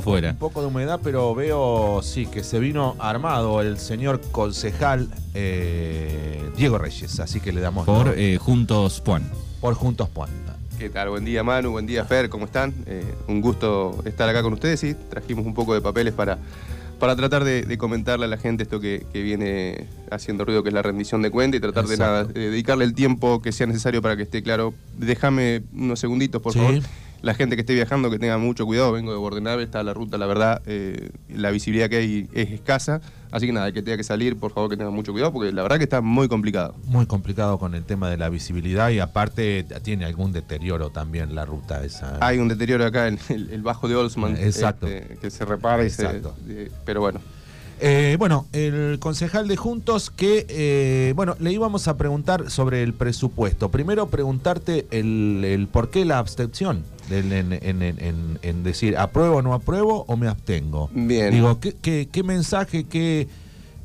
afuera. 0.00 0.30
Un 0.32 0.36
poco 0.36 0.60
de 0.60 0.66
humedad, 0.66 1.00
pero 1.02 1.34
veo, 1.34 2.00
sí, 2.02 2.26
que 2.26 2.42
se 2.44 2.58
vino 2.58 2.96
armado 2.98 3.60
el 3.60 3.78
señor 3.78 4.20
concejal 4.32 5.08
eh, 5.34 6.50
Diego 6.56 6.78
Reyes, 6.78 7.18
así 7.20 7.40
que 7.40 7.52
le 7.52 7.60
damos... 7.60 7.86
Por 7.86 8.06
¿no? 8.08 8.12
eh, 8.14 8.36
Juntos 8.38 9.00
Puan. 9.00 9.22
por 9.60 9.74
Juntos 9.74 10.08
Puan. 10.08 10.30
¿Qué 10.78 10.88
tal? 10.88 11.10
Buen 11.10 11.24
día 11.26 11.44
Manu, 11.44 11.72
buen 11.72 11.86
día 11.86 12.04
Fer, 12.06 12.30
¿cómo 12.30 12.46
están? 12.46 12.72
Eh, 12.86 13.04
un 13.28 13.40
gusto 13.42 14.02
estar 14.06 14.28
acá 14.28 14.42
con 14.42 14.54
ustedes, 14.54 14.80
sí, 14.80 14.94
trajimos 15.10 15.44
un 15.44 15.52
poco 15.52 15.74
de 15.74 15.82
papeles 15.82 16.14
para, 16.14 16.38
para 16.98 17.14
tratar 17.16 17.44
de, 17.44 17.62
de 17.64 17.76
comentarle 17.78 18.24
a 18.24 18.28
la 18.28 18.38
gente 18.38 18.62
esto 18.62 18.80
que, 18.80 19.04
que 19.12 19.22
viene 19.22 19.86
haciendo 20.10 20.46
ruido, 20.46 20.62
que 20.62 20.70
es 20.70 20.74
la 20.74 20.80
rendición 20.80 21.20
de 21.20 21.30
cuenta 21.30 21.58
y 21.58 21.60
tratar 21.60 21.86
de 21.86 21.98
nada, 21.98 22.22
eh, 22.34 22.38
dedicarle 22.48 22.86
el 22.86 22.94
tiempo 22.94 23.42
que 23.42 23.52
sea 23.52 23.66
necesario 23.66 24.00
para 24.00 24.16
que 24.16 24.22
esté 24.22 24.42
claro. 24.42 24.72
Déjame 24.96 25.62
unos 25.74 26.00
segunditos, 26.00 26.40
por 26.40 26.54
Sí. 26.54 26.58
favor. 26.58 26.80
La 27.22 27.34
gente 27.34 27.56
que 27.56 27.60
esté 27.60 27.74
viajando, 27.74 28.10
que 28.10 28.18
tenga 28.18 28.38
mucho 28.38 28.64
cuidado, 28.64 28.92
vengo 28.92 29.12
de 29.12 29.18
Bordenave, 29.18 29.62
está 29.62 29.82
la 29.82 29.92
ruta, 29.92 30.16
la 30.16 30.26
verdad, 30.26 30.62
eh, 30.66 31.10
la 31.28 31.50
visibilidad 31.50 31.90
que 31.90 31.96
hay 31.96 32.28
es 32.32 32.50
escasa, 32.50 33.00
así 33.30 33.46
que 33.46 33.52
nada, 33.52 33.68
el 33.68 33.74
que 33.74 33.82
tenga 33.82 33.98
que 33.98 34.04
salir, 34.04 34.36
por 34.36 34.52
favor 34.52 34.70
que 34.70 34.76
tenga 34.76 34.90
mucho 34.90 35.12
cuidado, 35.12 35.32
porque 35.32 35.52
la 35.52 35.62
verdad 35.62 35.76
que 35.76 35.84
está 35.84 36.00
muy 36.00 36.28
complicado. 36.28 36.74
Muy 36.86 37.06
complicado 37.06 37.58
con 37.58 37.74
el 37.74 37.84
tema 37.84 38.08
de 38.08 38.16
la 38.16 38.30
visibilidad 38.30 38.90
y 38.90 39.00
aparte 39.00 39.66
tiene 39.82 40.06
algún 40.06 40.32
deterioro 40.32 40.90
también 40.90 41.34
la 41.34 41.44
ruta 41.44 41.84
esa. 41.84 42.16
Hay 42.20 42.38
un 42.38 42.48
deterioro 42.48 42.86
acá 42.86 43.08
en 43.08 43.18
el, 43.28 43.50
el 43.50 43.62
bajo 43.62 43.86
de 43.88 43.96
Olsman, 43.96 44.36
Exacto. 44.36 44.86
este, 44.86 45.16
que 45.16 45.30
se 45.30 45.44
repara 45.44 45.84
y 45.84 45.90
se... 45.90 46.04
Exacto. 46.04 46.34
eh, 46.48 46.70
pero 46.84 47.00
bueno. 47.00 47.20
Eh, 47.82 48.16
bueno, 48.18 48.46
el 48.52 48.98
concejal 49.00 49.48
de 49.48 49.56
Juntos 49.56 50.10
que, 50.10 50.44
eh, 50.50 51.12
bueno, 51.16 51.34
le 51.40 51.50
íbamos 51.50 51.88
a 51.88 51.96
preguntar 51.96 52.50
sobre 52.50 52.82
el 52.82 52.92
presupuesto. 52.92 53.70
Primero 53.70 54.08
preguntarte 54.08 54.86
el, 54.90 55.42
el 55.46 55.66
por 55.66 55.88
qué 55.90 56.04
la 56.04 56.18
abstención, 56.18 56.84
en, 57.10 57.32
en- 57.32 57.52
en- 57.54 57.82
en- 57.82 58.38
en 58.42 58.62
decir 58.62 58.98
apruebo 58.98 59.36
o 59.36 59.42
no 59.42 59.54
apruebo 59.54 60.04
o 60.08 60.16
me 60.16 60.28
abstengo. 60.28 60.90
Bien. 60.92 61.30
Digo, 61.32 61.58
¿qué, 61.58 61.74
qué- 61.80 62.06
qué 62.12 62.22
mensaje, 62.22 62.84
qué, 62.84 63.28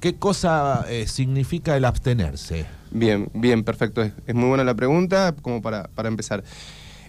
qué 0.02 0.16
cosa 0.16 0.86
eh, 0.90 1.08
significa 1.08 1.78
el 1.78 1.86
abstenerse? 1.86 2.66
Bien, 2.92 3.30
bien, 3.34 3.64
perfecto. 3.64 4.02
Es, 4.04 4.12
es 4.28 4.36
muy 4.36 4.50
buena 4.50 4.66
la 4.66 4.74
pregunta, 4.76 5.34
como 5.42 5.62
para, 5.62 5.88
para 5.96 6.10
empezar. 6.10 6.44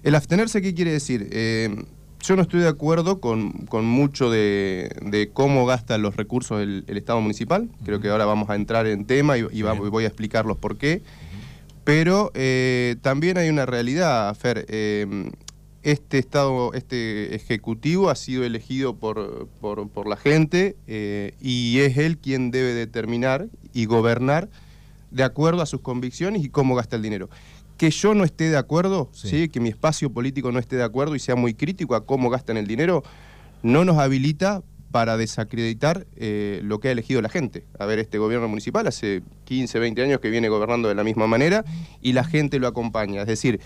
El 0.05 0.14
abstenerse, 0.14 0.62
¿qué 0.62 0.72
quiere 0.72 0.92
decir? 0.92 1.28
Yo 2.27 2.34
no 2.34 2.42
estoy 2.42 2.60
de 2.60 2.69
acuerdo 2.69 3.20
con, 3.20 3.52
con 3.66 3.84
mucho 3.84 4.30
de, 4.30 4.91
de 5.02 5.30
cómo 5.32 5.64
gasta 5.64 5.96
los 5.96 6.16
recursos 6.16 6.60
el, 6.60 6.83
el 6.88 6.96
Estado 6.96 7.20
municipal. 7.20 7.68
Creo 7.84 8.00
que 8.00 8.08
ahora 8.08 8.24
vamos 8.24 8.50
a 8.50 8.56
entrar 8.56 8.86
en 8.88 9.05
tema 9.05 9.38
y, 9.38 9.46
y 9.52 9.62
va- 9.62 9.74
Bien. 9.74 9.91
voy 9.91 10.05
a 10.05 10.08
explicarlos 10.08 10.56
por 10.56 10.77
qué. 10.77 11.02
Pero 11.84 12.33
eh, 12.34 12.96
también 13.00 13.38
hay 13.38 13.48
una 13.48 13.64
realidad, 13.64 14.34
Fer. 14.34 14.66
eh, 14.68 15.30
este 15.84 16.18
Estado, 16.18 16.72
este 16.74 17.36
Ejecutivo 17.36 18.10
ha 18.10 18.16
sido 18.16 18.42
elegido 18.42 18.96
por, 18.96 19.46
por- 19.61 19.88
por 19.88 20.08
la 20.08 20.16
gente 20.16 20.74
eh, 20.88 21.34
y 21.40 21.78
es 21.78 21.96
él 21.96 22.18
quien 22.18 22.50
debe 22.50 22.74
determinar 22.74 23.46
y 23.72 23.84
gobernar 23.84 24.48
de 25.12 25.22
acuerdo 25.22 25.62
a 25.62 25.66
sus 25.66 25.80
convicciones 25.83 26.44
y 26.44 26.48
cómo 26.48 26.74
gasta 26.74 26.96
el 26.96 27.02
dinero. 27.02 27.30
Que 27.77 27.91
yo 27.91 28.14
no 28.14 28.24
esté 28.24 28.48
de 28.50 28.56
acuerdo, 28.56 29.10
Sí. 29.12 29.28
¿sí? 29.28 29.48
que 29.48 29.60
mi 29.60 29.69
espacio 29.69 30.10
político 30.10 30.50
no 30.52 30.58
esté 30.58 30.77
de 30.77 30.84
acuerdo 30.84 31.14
y 31.14 31.19
sea 31.19 31.36
muy 31.36 31.55
crítico 31.55 31.94
a 31.94 32.06
cómo 32.06 32.30
gastan 32.30 32.56
el 32.56 32.66
dinero, 32.66 33.02
no 33.62 33.84
nos 33.84 33.98
habilita 33.98 34.62
para 34.91 35.16
desacreditar 35.18 36.06
eh, 36.16 36.60
lo 36.62 36.78
que 36.80 36.88
ha 36.88 36.92
elegido 36.92 37.20
la 37.20 37.28
gente. 37.28 37.66
A 37.78 37.84
ver, 37.84 37.98
este 37.98 38.16
gobierno 38.18 38.48
municipal 38.48 38.86
hace 38.86 39.22
15, 39.44 39.78
20 39.78 40.02
años 40.02 40.20
que 40.20 40.30
viene 40.30 40.48
gobernando 40.48 40.88
de 40.88 40.94
la 40.94 41.05
misma 41.05 41.27
manera 41.27 41.64
y 42.00 42.12
la 42.12 42.24
gente 42.24 42.58
lo 42.58 42.66
acompaña. 42.66 43.20
Es 43.22 43.27
decir, 43.27 43.60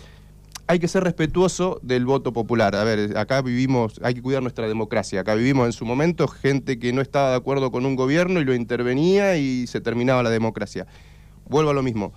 hay 0.66 0.78
que 0.78 0.88
ser 0.88 1.04
respetuoso 1.04 1.78
del 1.82 2.04
voto 2.04 2.32
popular. 2.32 2.74
A 2.74 2.82
ver, 2.84 3.16
acá 3.16 3.42
vivimos, 3.42 4.00
hay 4.02 4.14
que 4.14 4.22
cuidar 4.22 4.42
nuestra 4.42 4.66
democracia. 4.66 5.20
Acá 5.20 5.34
vivimos 5.34 5.66
en 5.66 5.72
su 5.72 5.84
momento 5.84 6.26
gente 6.26 6.78
que 6.78 6.92
no 6.92 7.00
estaba 7.00 7.30
de 7.30 7.36
acuerdo 7.36 7.70
con 7.70 7.86
un 7.86 7.96
gobierno 7.96 8.40
y 8.40 8.44
lo 8.44 8.54
intervenía 8.54 9.36
y 9.36 9.66
se 9.66 9.80
terminaba 9.80 10.22
la 10.22 10.30
democracia. 10.30 10.86
Vuelvo 11.48 11.70
a 11.70 11.74
lo 11.74 11.82
mismo. 11.82 12.12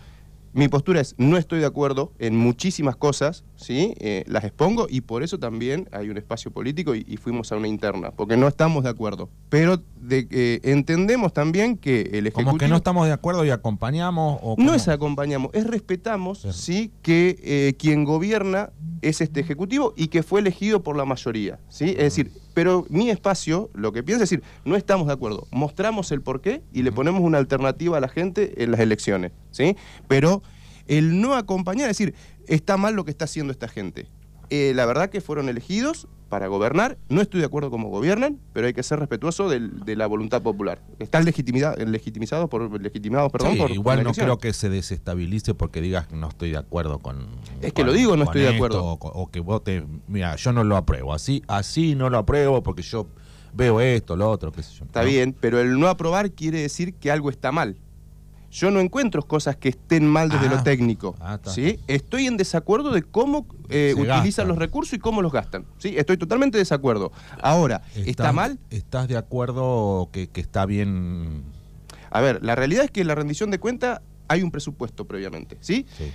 Mi 0.55 0.67
postura 0.67 1.01
es, 1.01 1.15
no 1.17 1.37
estoy 1.37 1.61
de 1.61 1.65
acuerdo 1.65 2.13
en 2.19 2.37
muchísimas 2.37 2.95
cosas, 2.95 3.43
¿sí? 3.63 3.93
Eh, 3.99 4.23
las 4.27 4.43
expongo 4.43 4.87
y 4.89 5.01
por 5.01 5.23
eso 5.23 5.39
también 5.39 5.89
hay 5.91 6.09
un 6.09 6.17
espacio 6.17 6.51
político 6.51 6.95
y, 6.95 7.05
y 7.07 7.17
fuimos 7.17 7.51
a 7.51 7.57
una 7.57 7.67
interna, 7.67 8.11
porque 8.11 8.37
no 8.37 8.47
estamos 8.47 8.83
de 8.83 8.89
acuerdo. 8.89 9.29
Pero 9.49 9.81
de, 9.99 10.27
eh, 10.29 10.59
entendemos 10.63 11.33
también 11.33 11.77
que 11.77 12.01
el 12.13 12.27
Ejecutivo... 12.27 12.51
Como 12.51 12.57
que 12.57 12.67
no 12.67 12.75
estamos 12.75 13.07
de 13.07 13.13
acuerdo 13.13 13.45
y 13.45 13.49
acompañamos 13.49 14.39
o 14.41 14.55
No 14.57 14.73
es 14.73 14.87
acompañamos, 14.87 15.51
es 15.53 15.65
respetamos, 15.65 16.39
sí, 16.51 16.91
que 17.01 17.37
eh, 17.41 17.73
quien 17.77 18.03
gobierna 18.03 18.71
es 19.01 19.21
este 19.21 19.39
ejecutivo 19.39 19.93
y 19.97 20.07
que 20.07 20.23
fue 20.23 20.39
elegido 20.39 20.83
por 20.83 20.95
la 20.95 21.05
mayoría, 21.05 21.59
sí. 21.69 21.89
Es 21.91 22.03
decir, 22.15 22.31
pero 22.53 22.85
mi 22.89 23.09
espacio, 23.09 23.69
lo 23.73 23.91
que 23.91 24.03
piensa 24.03 24.23
es 24.23 24.29
decir, 24.29 24.43
no 24.65 24.75
estamos 24.75 25.07
de 25.07 25.13
acuerdo, 25.13 25.47
mostramos 25.51 26.11
el 26.11 26.21
porqué 26.21 26.61
y 26.73 26.83
le 26.83 26.91
ponemos 26.91 27.21
una 27.21 27.37
alternativa 27.37 27.97
a 27.97 28.01
la 28.01 28.07
gente 28.07 28.63
en 28.63 28.71
las 28.71 28.79
elecciones, 28.79 29.31
sí. 29.51 29.75
Pero 30.07 30.43
el 30.87 31.21
no 31.21 31.35
acompañar, 31.35 31.89
es 31.89 31.97
decir, 31.97 32.13
está 32.47 32.77
mal 32.77 32.95
lo 32.95 33.05
que 33.05 33.11
está 33.11 33.25
haciendo 33.25 33.51
esta 33.51 33.67
gente. 33.67 34.07
Eh, 34.49 34.73
la 34.75 34.85
verdad 34.85 35.09
que 35.09 35.21
fueron 35.21 35.49
elegidos 35.49 36.07
para 36.29 36.47
gobernar. 36.47 36.97
No 37.09 37.21
estoy 37.21 37.39
de 37.39 37.45
acuerdo 37.45 37.71
cómo 37.71 37.89
gobiernan, 37.89 38.39
pero 38.53 38.67
hay 38.67 38.73
que 38.73 38.83
ser 38.83 38.99
respetuoso 38.99 39.49
del- 39.49 39.79
de 39.85 39.95
la 39.95 40.05
voluntad 40.07 40.41
popular. 40.41 40.81
Están 40.99 41.25
legitimizados 41.25 42.49
por 42.49 42.81
legitimados, 42.81 43.31
perdón, 43.31 43.53
Sí, 43.53 43.57
por 43.59 43.71
igual 43.71 44.03
no 44.03 44.11
creo 44.13 44.37
que 44.37 44.53
se 44.53 44.69
desestabilice 44.69 45.53
porque 45.53 45.81
digas 45.81 46.11
no 46.11 46.27
estoy 46.29 46.51
de 46.51 46.57
acuerdo 46.57 46.99
con. 46.99 47.27
Es 47.61 47.73
que 47.73 47.81
con- 47.81 47.87
lo 47.87 47.93
digo, 47.93 48.17
no 48.17 48.23
estoy 48.25 48.41
de 48.41 48.49
acuerdo. 48.55 48.83
O, 48.83 48.93
o 48.93 49.27
que 49.31 49.39
vote. 49.39 49.85
Mira, 50.07 50.35
yo 50.35 50.51
no 50.51 50.63
lo 50.63 50.75
apruebo. 50.77 51.13
Así, 51.13 51.43
así 51.47 51.95
no 51.95 52.09
lo 52.09 52.17
apruebo 52.17 52.61
porque 52.63 52.81
yo 52.81 53.07
veo 53.53 53.79
esto, 53.81 54.15
lo 54.15 54.29
otro, 54.29 54.51
qué 54.51 54.63
sé 54.63 54.73
yo. 54.73 54.85
Está 54.85 55.01
¿no? 55.03 55.07
bien, 55.09 55.35
pero 55.39 55.59
el 55.59 55.79
no 55.79 55.87
aprobar 55.87 56.31
quiere 56.31 56.59
decir 56.61 56.93
que 56.95 57.11
algo 57.11 57.29
está 57.29 57.51
mal. 57.51 57.77
Yo 58.53 58.69
no 58.69 58.79
encuentro 58.79 59.23
cosas 59.23 59.55
que 59.55 59.69
estén 59.69 60.05
mal 60.05 60.29
desde 60.29 60.45
Ah. 60.45 60.51
lo 60.57 60.63
técnico. 60.63 61.15
Ah. 61.19 61.39
¿sí? 61.43 61.79
Estoy 61.87 62.27
en 62.27 62.37
desacuerdo 62.37 62.91
de 62.91 63.01
cómo 63.01 63.47
eh, 63.69 63.95
utilizan 63.97 64.47
los 64.47 64.59
recursos 64.59 64.93
y 64.93 64.99
cómo 64.99 65.23
los 65.23 65.31
gastan. 65.31 65.65
¿sí? 65.79 65.95
Estoy 65.97 66.17
totalmente 66.17 66.57
de 66.57 66.61
desacuerdo. 66.61 67.11
Ahora, 67.41 67.81
¿está 67.95 68.09
¿Estás- 68.09 68.33
mal? 68.35 68.59
¿Estás 68.69 69.07
de 69.07 69.17
acuerdo 69.17 70.09
que, 70.11 70.27
que 70.27 70.39
está 70.39 70.67
bien? 70.67 71.41
A 72.11 72.21
ver, 72.21 72.43
la 72.45 72.53
realidad 72.55 72.85
es 72.85 72.91
que 72.91 73.01
en 73.01 73.07
la 73.07 73.15
rendición 73.15 73.49
de 73.49 73.57
cuenta 73.59 74.03
hay 74.27 74.43
un 74.43 74.51
presupuesto 74.51 75.05
previamente. 75.05 75.57
¿sí? 75.59 75.87
Sí. 75.97 76.11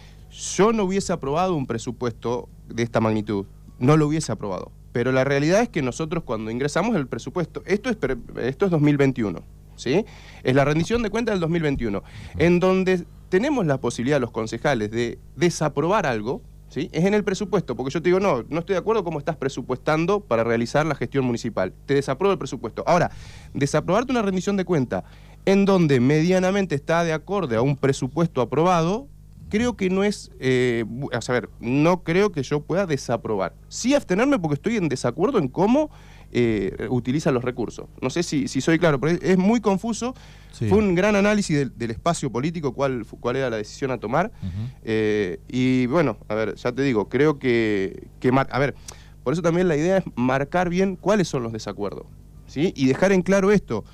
Yo 0.56 0.72
no 0.72 0.84
hubiese 0.84 1.12
aprobado 1.12 1.56
un 1.56 1.66
presupuesto 1.66 2.48
de 2.68 2.84
esta 2.84 3.00
magnitud, 3.00 3.46
no 3.80 3.96
lo 3.96 4.06
hubiese 4.06 4.30
aprobado. 4.30 4.70
Pero 4.92 5.10
la 5.10 5.24
realidad 5.24 5.60
es 5.60 5.68
que 5.68 5.82
nosotros 5.82 6.22
cuando 6.22 6.52
ingresamos 6.52 6.94
el 6.94 7.08
presupuesto, 7.08 7.62
esto 7.66 7.90
es, 7.90 7.96
esto 8.42 8.64
es 8.66 8.70
2021, 8.70 9.42
Es 9.86 10.54
la 10.54 10.64
rendición 10.64 11.02
de 11.02 11.10
cuentas 11.10 11.34
del 11.34 11.40
2021, 11.40 12.02
en 12.38 12.60
donde 12.60 13.04
tenemos 13.28 13.66
la 13.66 13.78
posibilidad 13.80 14.20
los 14.20 14.30
concejales 14.30 14.90
de 14.90 15.18
desaprobar 15.36 16.06
algo, 16.06 16.42
¿sí? 16.68 16.88
Es 16.92 17.04
en 17.04 17.14
el 17.14 17.24
presupuesto, 17.24 17.76
porque 17.76 17.92
yo 17.92 18.02
te 18.02 18.08
digo, 18.08 18.20
no, 18.20 18.44
no 18.48 18.60
estoy 18.60 18.74
de 18.74 18.78
acuerdo 18.78 19.04
cómo 19.04 19.18
estás 19.18 19.36
presupuestando 19.36 20.20
para 20.20 20.44
realizar 20.44 20.86
la 20.86 20.94
gestión 20.94 21.24
municipal. 21.24 21.72
Te 21.86 21.94
desapruebo 21.94 22.32
el 22.32 22.38
presupuesto. 22.38 22.84
Ahora, 22.86 23.10
desaprobarte 23.54 24.12
una 24.12 24.22
rendición 24.22 24.56
de 24.56 24.64
cuenta 24.64 25.04
en 25.44 25.64
donde 25.64 26.00
medianamente 26.00 26.74
está 26.74 27.04
de 27.04 27.12
acorde 27.12 27.56
a 27.56 27.62
un 27.62 27.76
presupuesto 27.76 28.40
aprobado, 28.40 29.08
creo 29.48 29.76
que 29.76 29.90
no 29.90 30.04
es, 30.04 30.30
eh, 30.40 30.84
a 31.12 31.20
saber, 31.20 31.48
no 31.60 32.02
creo 32.02 32.32
que 32.32 32.42
yo 32.42 32.60
pueda 32.60 32.86
desaprobar. 32.86 33.54
Sí 33.68 33.94
abstenerme 33.94 34.38
porque 34.38 34.54
estoy 34.54 34.76
en 34.76 34.88
desacuerdo 34.88 35.38
en 35.38 35.48
cómo 35.48 35.90
eh, 36.32 36.86
utilizan 36.90 37.34
los 37.34 37.44
recursos. 37.44 37.86
No 38.02 38.10
sé 38.10 38.22
si, 38.22 38.48
si 38.48 38.60
soy 38.60 38.78
claro, 38.78 39.00
pero 39.00 39.12
es, 39.14 39.22
es 39.22 39.38
muy 39.38 39.60
confuso. 39.60 40.14
Sí. 40.52 40.68
Fue 40.68 40.78
un 40.78 40.94
gran 40.94 41.14
análisis 41.16 41.56
del, 41.56 41.72
del 41.76 41.90
espacio 41.90 42.30
político, 42.30 42.72
cuál, 42.72 43.04
cuál 43.20 43.36
era 43.36 43.50
la 43.50 43.56
decisión 43.56 43.90
a 43.90 43.98
tomar. 43.98 44.30
Eh, 44.84 45.38
y 45.48 45.86
bueno, 45.86 46.18
a 46.28 46.34
ver, 46.34 46.54
ya 46.56 46.72
te 46.72 46.82
digo, 46.82 47.08
creo 47.08 47.38
que, 47.38 48.08
que 48.20 48.32
mar- 48.32 48.48
a 48.50 48.58
ver, 48.58 48.74
por 49.22 49.32
eso 49.32 49.42
también 49.42 49.68
la 49.68 49.76
idea 49.76 49.98
es 49.98 50.04
marcar 50.16 50.68
bien 50.68 50.96
cuáles 50.96 51.28
son 51.28 51.42
los 51.42 51.52
desacuerdos, 51.52 52.06
¿sí? 52.46 52.72
Y 52.76 52.86
dejar 52.86 53.12
en 53.12 53.22
claro 53.22 53.52
esto. 53.52 53.84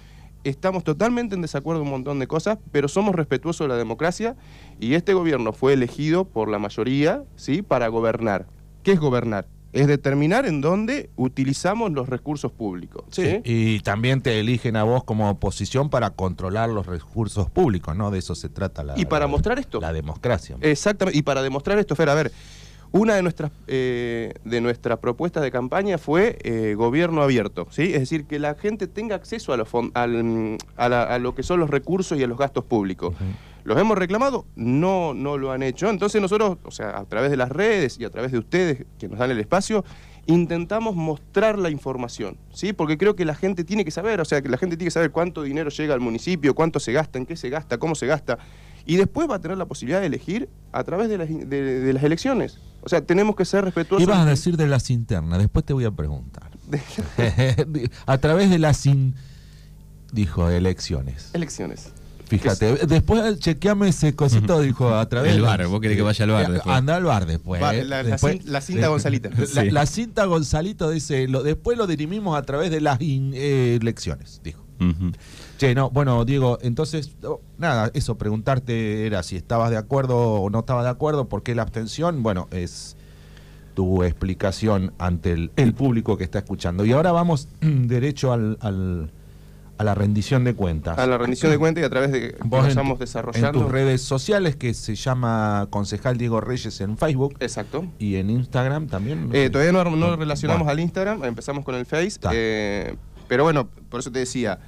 Estamos 0.44 0.84
totalmente 0.84 1.34
en 1.34 1.40
desacuerdo 1.42 1.80
en 1.80 1.86
un 1.86 1.92
montón 1.92 2.18
de 2.18 2.26
cosas, 2.26 2.58
pero 2.70 2.86
somos 2.86 3.14
respetuosos 3.14 3.64
de 3.64 3.68
la 3.68 3.78
democracia 3.78 4.36
y 4.78 4.92
este 4.94 5.14
gobierno 5.14 5.52
fue 5.54 5.72
elegido 5.72 6.26
por 6.26 6.48
la 6.50 6.58
mayoría, 6.58 7.24
¿sí? 7.36 7.62
Para 7.62 7.88
gobernar. 7.88 8.46
¿Qué 8.82 8.92
es 8.92 9.00
gobernar? 9.00 9.48
Es 9.74 9.86
determinar 9.88 10.46
en 10.46 10.60
dónde 10.60 11.10
utilizamos 11.16 11.90
los 11.92 12.08
recursos 12.08 12.52
públicos. 12.52 13.04
¿sí? 13.10 13.40
Y 13.44 13.80
también 13.80 14.22
te 14.22 14.38
eligen 14.38 14.76
a 14.76 14.84
vos 14.84 15.02
como 15.04 15.28
oposición 15.28 15.90
para 15.90 16.10
controlar 16.10 16.70
los 16.70 16.86
recursos 16.86 17.50
públicos, 17.50 17.96
¿no? 17.96 18.10
De 18.10 18.20
eso 18.20 18.34
se 18.36 18.48
trata 18.48 18.84
la. 18.84 18.94
Y 18.96 19.04
para 19.06 19.24
la- 19.24 19.30
mostrar 19.32 19.58
esto. 19.58 19.80
La 19.80 19.92
democracia. 19.92 20.56
Exactamente, 20.60 21.18
y 21.18 21.22
para 21.22 21.42
demostrar 21.42 21.78
esto, 21.78 21.96
Fer, 21.96 22.08
a 22.08 22.14
ver, 22.14 22.30
una 22.92 23.16
de 23.16 23.22
nuestras, 23.22 23.50
eh, 23.66 24.32
de 24.44 24.60
nuestras 24.60 24.98
propuestas 25.00 25.42
de 25.42 25.50
campaña 25.50 25.98
fue 25.98 26.38
eh, 26.44 26.74
gobierno 26.76 27.22
abierto, 27.22 27.66
¿sí? 27.70 27.92
Es 27.92 27.98
decir, 27.98 28.26
que 28.26 28.38
la 28.38 28.54
gente 28.54 28.86
tenga 28.86 29.16
acceso 29.16 29.52
a, 29.52 29.56
los 29.56 29.68
al, 29.94 30.56
a, 30.76 30.88
la- 30.88 31.02
a 31.02 31.18
lo 31.18 31.34
que 31.34 31.42
son 31.42 31.58
los 31.58 31.68
recursos 31.70 32.16
y 32.16 32.22
a 32.22 32.28
los 32.28 32.38
gastos 32.38 32.64
públicos. 32.64 33.12
¿Los 33.64 33.78
hemos 33.78 33.96
reclamado? 33.96 34.46
No, 34.56 35.14
no 35.14 35.38
lo 35.38 35.50
han 35.50 35.62
hecho. 35.62 35.88
Entonces 35.88 36.20
nosotros, 36.20 36.58
o 36.64 36.70
sea, 36.70 36.98
a 36.98 37.04
través 37.06 37.30
de 37.30 37.36
las 37.36 37.48
redes 37.48 37.98
y 37.98 38.04
a 38.04 38.10
través 38.10 38.30
de 38.30 38.38
ustedes 38.38 38.84
que 38.98 39.08
nos 39.08 39.18
dan 39.18 39.30
el 39.30 39.40
espacio, 39.40 39.84
intentamos 40.26 40.94
mostrar 40.94 41.58
la 41.58 41.70
información, 41.70 42.36
¿sí? 42.52 42.72
Porque 42.72 42.98
creo 42.98 43.16
que 43.16 43.24
la 43.24 43.34
gente 43.34 43.64
tiene 43.64 43.84
que 43.84 43.90
saber, 43.90 44.20
o 44.20 44.24
sea, 44.24 44.42
que 44.42 44.48
la 44.48 44.58
gente 44.58 44.76
tiene 44.76 44.88
que 44.88 44.92
saber 44.92 45.10
cuánto 45.10 45.42
dinero 45.42 45.70
llega 45.70 45.94
al 45.94 46.00
municipio, 46.00 46.54
cuánto 46.54 46.78
se 46.78 46.92
gasta, 46.92 47.18
en 47.18 47.26
qué 47.26 47.36
se 47.36 47.48
gasta, 47.50 47.78
cómo 47.78 47.94
se 47.94 48.06
gasta. 48.06 48.38
Y 48.86 48.96
después 48.96 49.30
va 49.30 49.36
a 49.36 49.40
tener 49.40 49.56
la 49.56 49.64
posibilidad 49.64 50.00
de 50.00 50.06
elegir 50.06 50.48
a 50.72 50.84
través 50.84 51.08
de 51.08 51.18
las, 51.18 51.28
de, 51.28 51.46
de 51.80 51.92
las 51.92 52.02
elecciones. 52.02 52.58
O 52.82 52.88
sea, 52.90 53.00
tenemos 53.00 53.34
que 53.34 53.46
ser 53.46 53.64
respetuosos. 53.64 54.06
¿Qué 54.06 54.12
vas 54.12 54.26
a 54.26 54.28
decir 54.28 54.58
de 54.58 54.66
las 54.66 54.90
internas? 54.90 55.38
Después 55.38 55.64
te 55.64 55.72
voy 55.72 55.86
a 55.86 55.90
preguntar. 55.90 56.50
a 58.06 58.18
través 58.18 58.50
de 58.50 58.58
las... 58.58 58.84
In... 58.84 59.14
Dijo, 60.12 60.50
elecciones. 60.50 61.30
Elecciones. 61.32 61.92
Fíjate, 62.28 62.86
después 62.86 63.38
chequeame 63.38 63.88
ese 63.88 64.14
cosito, 64.16 64.60
dijo, 64.60 64.94
a 64.94 65.06
través 65.08 65.32
El 65.34 65.42
bar, 65.42 65.66
vos 65.66 65.80
querés 65.80 65.96
que 65.96 66.02
vaya 66.02 66.24
al 66.24 66.30
bar 66.30 66.44
Eh, 66.48 66.52
después. 66.54 66.76
Anda 66.76 66.96
al 66.96 67.04
bar 67.04 67.26
después. 67.26 67.60
Eh. 67.62 67.84
la, 67.84 68.02
la 68.02 68.10
Después- 68.10 68.36
cin- 68.40 68.44
la 68.46 68.60
cinta 68.60 68.88
Gonzalita. 68.88 69.30
La, 69.30 69.46
Sí. 69.46 69.70
la 69.70 69.86
cinta 69.86 70.24
Gonzalito 70.24 70.90
dice, 70.90 71.28
lo, 71.28 71.42
después 71.42 71.76
lo 71.78 71.86
dirimimos 71.86 72.36
a 72.38 72.42
través 72.42 72.70
de 72.70 72.80
las 72.80 73.00
in- 73.00 73.32
eh, 73.34 73.78
elecciones, 73.80 74.40
dijo. 74.42 74.62
Che, 75.56 75.74
no, 75.74 75.88
bueno, 75.90 76.24
Diego, 76.24 76.58
entonces, 76.60 77.12
oh, 77.22 77.40
nada, 77.58 77.90
eso, 77.94 78.18
preguntarte 78.18 79.06
era 79.06 79.22
si 79.22 79.36
estabas 79.36 79.70
de 79.70 79.76
acuerdo 79.78 80.16
o 80.18 80.50
no 80.50 80.58
estabas 80.60 80.84
de 80.84 80.90
acuerdo, 80.90 81.28
por 81.28 81.42
qué 81.42 81.54
la 81.54 81.62
abstención, 81.62 82.22
bueno, 82.22 82.48
es 82.50 82.96
tu 83.74 84.02
explicación 84.02 84.92
ante 84.98 85.32
el, 85.32 85.50
el 85.56 85.72
público 85.74 86.16
que 86.18 86.24
está 86.24 86.38
escuchando. 86.38 86.84
Y 86.84 86.92
ahora 86.92 87.12
vamos 87.12 87.48
derecho 87.60 88.32
al, 88.32 88.58
al- 88.60 89.10
a 89.76 89.84
la 89.84 89.94
rendición 89.94 90.44
de 90.44 90.54
cuentas. 90.54 90.98
A 90.98 91.06
la 91.06 91.18
rendición 91.18 91.50
de 91.50 91.58
cuentas 91.58 91.82
y 91.82 91.84
a 91.84 91.90
través 91.90 92.12
de 92.12 92.20
que 92.20 92.36
Vos 92.44 92.68
tu- 92.74 92.96
desarrollando. 92.98 93.48
en 93.48 93.52
tus 93.64 93.72
redes 93.72 94.02
sociales, 94.02 94.56
que 94.56 94.72
se 94.74 94.94
llama 94.94 95.66
Concejal 95.70 96.16
Diego 96.16 96.40
Reyes 96.40 96.80
en 96.80 96.96
Facebook 96.96 97.34
Exacto. 97.40 97.84
y 97.98 98.16
en 98.16 98.30
Instagram 98.30 98.86
también. 98.86 99.30
Eh, 99.32 99.50
todavía 99.50 99.72
no, 99.72 99.84
no 99.96 100.16
relacionamos 100.16 100.60
bueno. 100.64 100.70
al 100.72 100.80
Instagram, 100.80 101.24
empezamos 101.24 101.64
con 101.64 101.74
el 101.74 101.86
Face. 101.86 102.18
Eh, 102.32 102.94
pero 103.26 103.42
bueno, 103.42 103.68
por 103.88 104.00
eso 104.00 104.12
te 104.12 104.20
decía, 104.20 104.58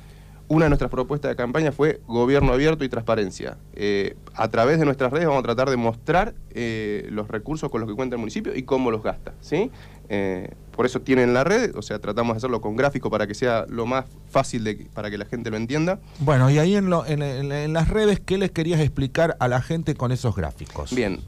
una 0.48 0.66
de 0.66 0.70
nuestras 0.70 0.90
propuestas 0.90 1.30
de 1.30 1.36
campaña 1.36 1.72
fue 1.72 2.00
gobierno 2.06 2.52
abierto 2.52 2.84
y 2.84 2.88
transparencia. 2.88 3.56
Eh, 3.74 4.16
a 4.34 4.48
través 4.48 4.78
de 4.78 4.84
nuestras 4.84 5.12
redes 5.12 5.26
vamos 5.26 5.40
a 5.40 5.42
tratar 5.42 5.70
de 5.70 5.76
mostrar 5.76 6.34
eh, 6.50 7.06
los 7.10 7.26
recursos 7.28 7.70
con 7.70 7.80
los 7.80 7.90
que 7.90 7.96
cuenta 7.96 8.14
el 8.14 8.20
municipio 8.20 8.54
y 8.54 8.62
cómo 8.62 8.90
los 8.90 9.02
gasta. 9.02 9.34
¿sí? 9.40 9.70
Eh, 10.08 10.50
por 10.70 10.86
eso 10.86 11.00
tienen 11.00 11.34
la 11.34 11.42
red, 11.42 11.74
o 11.74 11.82
sea, 11.82 11.98
tratamos 11.98 12.34
de 12.34 12.38
hacerlo 12.38 12.60
con 12.60 12.76
gráfico 12.76 13.10
para 13.10 13.26
que 13.26 13.34
sea 13.34 13.64
lo 13.68 13.86
más 13.86 14.04
fácil 14.30 14.62
de, 14.62 14.86
para 14.94 15.10
que 15.10 15.18
la 15.18 15.24
gente 15.24 15.50
lo 15.50 15.56
entienda. 15.56 15.98
Bueno, 16.20 16.48
y 16.48 16.58
ahí 16.58 16.76
en, 16.76 16.90
lo- 16.90 17.04
en- 17.06 17.22
en- 17.22 17.50
en 17.50 17.72
las 17.72 17.88
redes, 17.88 18.20
¿qué 18.20 18.38
les 18.38 18.50
querías 18.52 18.78
explicar 18.80 19.36
a 19.40 19.48
la 19.48 19.60
gente 19.62 19.94
con 19.94 20.12
esos 20.12 20.36
gráficos? 20.36 20.94
Bien, 20.94 21.18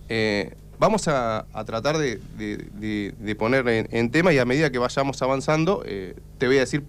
vamos 0.78 1.08
a, 1.08 1.46
a 1.52 1.64
tratar 1.64 1.98
de, 1.98 2.20
de- 2.36 3.34
poner 3.36 3.66
en, 3.90 4.10
tema 4.10 4.32
y 4.32 4.38
a 4.38 4.44
medida 4.44 4.70
que 4.70 4.78
vayamos 4.78 5.20
avanzando, 5.22 5.82
te 5.82 6.46
voy 6.46 6.58
a 6.58 6.60
decir 6.60 6.84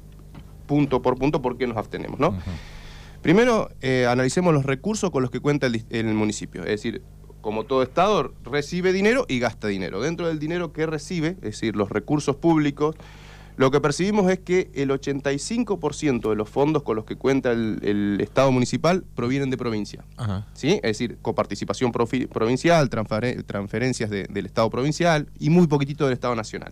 punto 0.70 1.02
por 1.02 1.18
punto 1.18 1.42
por 1.42 1.58
qué 1.58 1.66
nos 1.68 1.76
abstenemos, 1.78 2.20
¿no? 2.20 2.38
Primero, 3.24 3.70
eh, 3.82 4.06
analicemos 4.08 4.54
los 4.54 4.66
recursos 4.66 5.10
con 5.12 5.22
los 5.24 5.32
que 5.32 5.40
cuenta 5.40 5.68
el, 5.68 6.06
municipio. 6.14 6.62
Es 6.62 6.70
decir, 6.70 7.02
como 7.42 7.64
todo 7.66 7.82
Estado, 7.84 8.34
recibe 8.44 8.94
dinero 8.94 9.26
y 9.28 9.40
gasta 9.40 9.68
dinero. 9.68 10.00
Dentro 10.02 10.28
del 10.28 10.38
dinero 10.40 10.72
que 10.72 10.86
recibe, 10.86 11.30
es 11.30 11.42
decir, 11.42 11.76
los 11.76 11.90
recursos 11.90 12.36
públicos, 12.38 12.96
lo 13.58 13.72
que 13.72 13.82
percibimos 13.82 14.32
es 14.32 14.40
que 14.40 14.70
el 14.74 14.90
85% 14.92 16.30
de 16.30 16.36
los 16.36 16.48
fondos 16.48 16.84
con 16.84 16.96
los 16.96 17.04
que 17.04 17.18
cuenta 17.18 17.52
el, 17.52 17.80
el 17.84 18.22
Estado 18.22 18.52
municipal 18.54 19.04
provienen 19.16 19.50
de 19.50 19.58
provincia. 19.58 20.06
Ajá. 20.16 20.46
¿sí? 20.54 20.76
Es 20.76 20.82
decir, 20.98 21.18
coparticipación 21.22 21.92
provincial, 21.92 22.90
transfere- 22.90 23.44
transferencias 23.46 24.10
de- 24.10 24.28
del 24.30 24.46
Estado 24.46 24.70
provincial 24.70 25.28
y 25.40 25.50
muy 25.50 25.68
poquitito 25.68 26.06
del 26.06 26.14
Estado 26.14 26.36
nacional. 26.36 26.72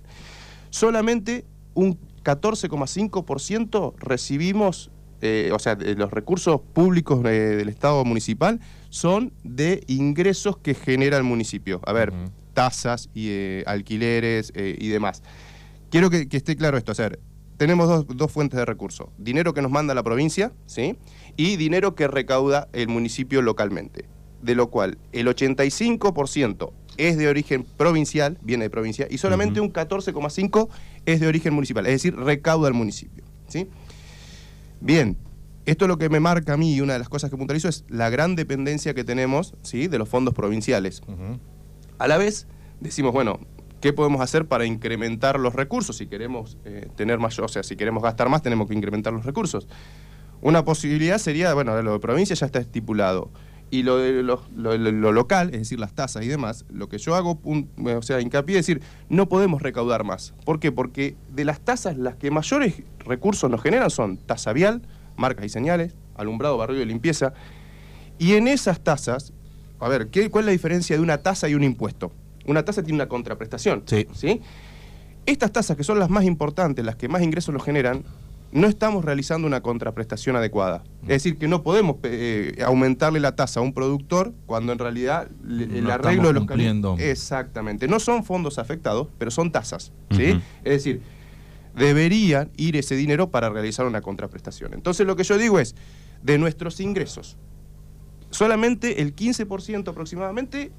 Solamente 0.70 1.46
un 1.74 1.98
14,5% 2.28 3.94
recibimos, 4.00 4.92
eh, 5.22 5.52
o 5.54 5.60
sea, 5.60 5.76
los 5.76 6.12
recursos 6.12 6.60
públicos 6.74 7.24
eh, 7.24 7.30
del 7.30 7.70
Estado 7.70 8.04
municipal 8.04 8.60
son 8.90 9.32
de 9.46 9.86
ingresos 9.88 10.58
que 10.58 10.74
genera 10.74 11.16
el 11.16 11.24
municipio. 11.24 11.80
A 11.86 11.94
ver, 11.94 12.12
tasas 12.54 13.10
y 13.14 13.30
eh, 13.30 13.64
alquileres 13.66 14.52
eh, 14.56 14.76
y 14.78 14.90
demás. 14.90 15.24
Quiero 15.90 16.10
que, 16.10 16.28
que 16.28 16.36
esté 16.36 16.58
claro 16.58 16.78
esto, 16.78 16.92
o 16.92 16.96
sea, 16.96 17.12
tenemos 17.56 17.88
dos, 17.88 18.06
dos 18.10 18.30
fuentes 18.30 18.58
de 18.58 18.66
recursos. 18.66 19.08
Dinero 19.18 19.54
que 19.54 19.62
nos 19.62 19.72
manda 19.72 19.96
la 19.96 20.04
provincia, 20.04 20.52
¿sí? 20.66 20.98
Y 21.38 21.56
dinero 21.56 21.96
que 21.96 22.10
recauda 22.10 22.68
el 22.74 22.90
municipio 22.90 23.42
localmente. 23.42 24.06
De 24.42 24.54
lo 24.54 24.70
cual 24.70 24.98
el 25.14 25.28
85% 25.28 26.74
es 26.98 27.18
de 27.18 27.28
origen 27.28 27.64
provincial, 27.64 28.38
viene 28.42 28.66
de 28.66 28.70
provincia, 28.70 29.08
y 29.10 29.18
solamente 29.18 29.62
un 29.62 29.72
14,5% 29.72 30.70
es 31.06 31.20
de 31.20 31.28
origen 31.28 31.54
municipal, 31.54 31.86
es 31.86 31.94
decir, 31.94 32.16
recauda 32.16 32.68
el 32.68 32.74
municipio, 32.74 33.24
¿sí? 33.48 33.68
Bien, 34.80 35.18
esto 35.66 35.86
es 35.86 35.90
lo 35.90 35.98
que 35.98 36.10
me 36.10 36.20
marca 36.20 36.54
a 36.54 36.58
mí 36.58 36.74
y 36.74 36.82
una 36.82 36.94
de 36.94 37.00
las 37.00 37.10
cosas 37.10 37.30
que 37.30 37.36
puntualizo 37.36 37.68
es 37.68 37.84
la 37.90 38.10
gran 38.10 38.36
dependencia 38.36 38.94
que 38.94 39.04
tenemos, 39.04 39.54
¿sí? 39.64 39.88
De 39.88 39.98
los 39.98 40.08
fondos 40.08 40.34
provinciales. 40.34 41.02
A 42.00 42.08
la 42.08 42.18
vez, 42.18 42.48
decimos, 42.80 43.12
bueno, 43.12 43.40
¿qué 43.82 43.92
podemos 43.92 44.22
hacer 44.22 44.48
para 44.48 44.66
incrementar 44.66 45.40
los 45.40 45.56
recursos? 45.56 45.98
Si 45.98 46.08
queremos 46.08 46.58
eh, 46.64 46.88
tener 46.96 47.20
mayor, 47.20 47.46
o 47.46 47.50
sea, 47.50 47.64
si 47.64 47.76
queremos 47.76 48.02
gastar 48.02 48.30
más, 48.30 48.42
tenemos 48.42 48.68
que 48.68 48.76
incrementar 48.76 49.12
los 49.12 49.26
recursos. 49.26 49.68
Una 50.40 50.64
posibilidad 50.64 51.18
sería, 51.18 51.54
bueno, 51.54 51.82
lo 51.82 51.94
de 51.94 52.00
provincia 52.00 52.36
ya 52.36 52.46
está 52.46 52.60
estipulado. 52.60 53.30
Y 53.70 53.84
lo 53.84 53.98
de 53.98 54.24
lo, 54.24 54.42
lo- 54.56 54.78
lo- 54.78 54.92
lo 54.92 55.12
local, 55.12 55.50
es 55.54 55.60
decir, 55.60 55.80
las 55.80 55.94
tasas 55.94 56.24
y 56.24 56.28
demás, 56.28 56.64
lo 56.70 56.88
que 56.88 56.98
yo 57.00 57.16
hago, 57.16 57.40
o 57.44 58.02
sea, 58.02 58.22
hincapié 58.22 58.58
es 58.60 58.66
decir, 58.66 58.82
no 59.10 59.28
podemos 59.28 59.62
recaudar 59.62 60.06
más. 60.06 60.34
¿Por 60.46 60.60
qué? 60.62 60.72
Porque 60.72 61.16
de 61.34 61.44
las 61.44 61.60
tasas, 61.60 61.98
las 61.98 62.16
que 62.16 62.32
mayores 62.32 62.76
recursos 63.00 63.50
nos 63.52 63.62
generan 63.62 63.90
son 63.90 64.18
tasa 64.18 64.54
vial, 64.54 64.82
marcas 65.18 65.46
y 65.46 65.50
señales, 65.50 65.96
alumbrado, 66.16 66.58
barrio 66.58 66.82
y 66.82 66.86
limpieza. 66.86 67.34
Y 68.18 68.34
en 68.36 68.48
esas 68.48 68.80
tasas, 68.80 69.34
a 69.80 69.90
ver, 69.90 70.08
¿qué, 70.08 70.30
¿cuál 70.30 70.44
es 70.44 70.46
la 70.48 70.52
diferencia 70.54 70.96
de 70.96 71.02
una 71.02 71.18
tasa 71.18 71.50
y 71.50 71.54
un 71.56 71.64
impuesto? 71.66 72.12
Una 72.46 72.64
tasa 72.64 72.82
tiene 72.84 72.96
una 72.96 73.10
contraprestación. 73.10 73.84
Sí. 73.86 74.08
¿sí? 74.14 74.42
Estas 75.26 75.52
tasas, 75.52 75.76
que 75.76 75.84
son 75.84 76.00
las 76.00 76.10
más 76.10 76.24
importantes, 76.24 76.86
las 76.86 76.96
que 76.96 77.10
más 77.10 77.22
ingresos 77.22 77.54
nos 77.54 77.64
generan, 77.64 78.04
no 78.52 78.68
estamos 78.68 79.04
realizando 79.04 79.46
una 79.48 79.62
contraprestación 79.62 80.36
adecuada. 80.36 80.84
Es 81.04 81.10
decir, 81.24 81.38
que 81.38 81.48
no 81.48 81.64
podemos 81.64 81.98
eh, 82.04 82.62
aumentarle 82.66 83.20
la 83.20 83.36
tasa 83.36 83.60
a 83.60 83.64
un 83.64 83.74
productor 83.74 84.34
cuando 84.46 84.72
en 84.74 84.80
realidad 84.80 85.30
le- 85.46 85.66
el 85.66 85.84
No 85.84 85.92
arreglo 85.92 86.28
de 86.30 86.34
los 86.34 86.46
cumpliendo. 86.46 86.96
Exactamente. 86.98 87.88
No 87.88 88.00
son 88.00 88.24
fondos 88.24 88.58
afectados, 88.58 89.08
pero 89.18 89.32
son 89.32 89.52
tasas. 89.52 89.92
¿sí? 90.12 90.40
Es 90.64 90.72
decir, 90.84 91.02
debería 91.76 92.50
ir 92.58 92.76
ese 92.78 92.96
dinero 92.96 93.30
para 93.30 93.50
realizar 93.50 93.86
una 93.86 94.02
contraprestación. 94.02 94.74
Entonces 94.74 95.06
lo 95.06 95.16
que 95.16 95.24
yo 95.24 95.38
digo 95.38 95.60
es, 95.60 95.76
de 96.24 96.38
nuestros 96.38 96.80
ingresos, 96.80 97.38
solamente 98.30 99.02
el 99.02 99.16
15% 99.16 99.88
aproximadamente 99.90 100.72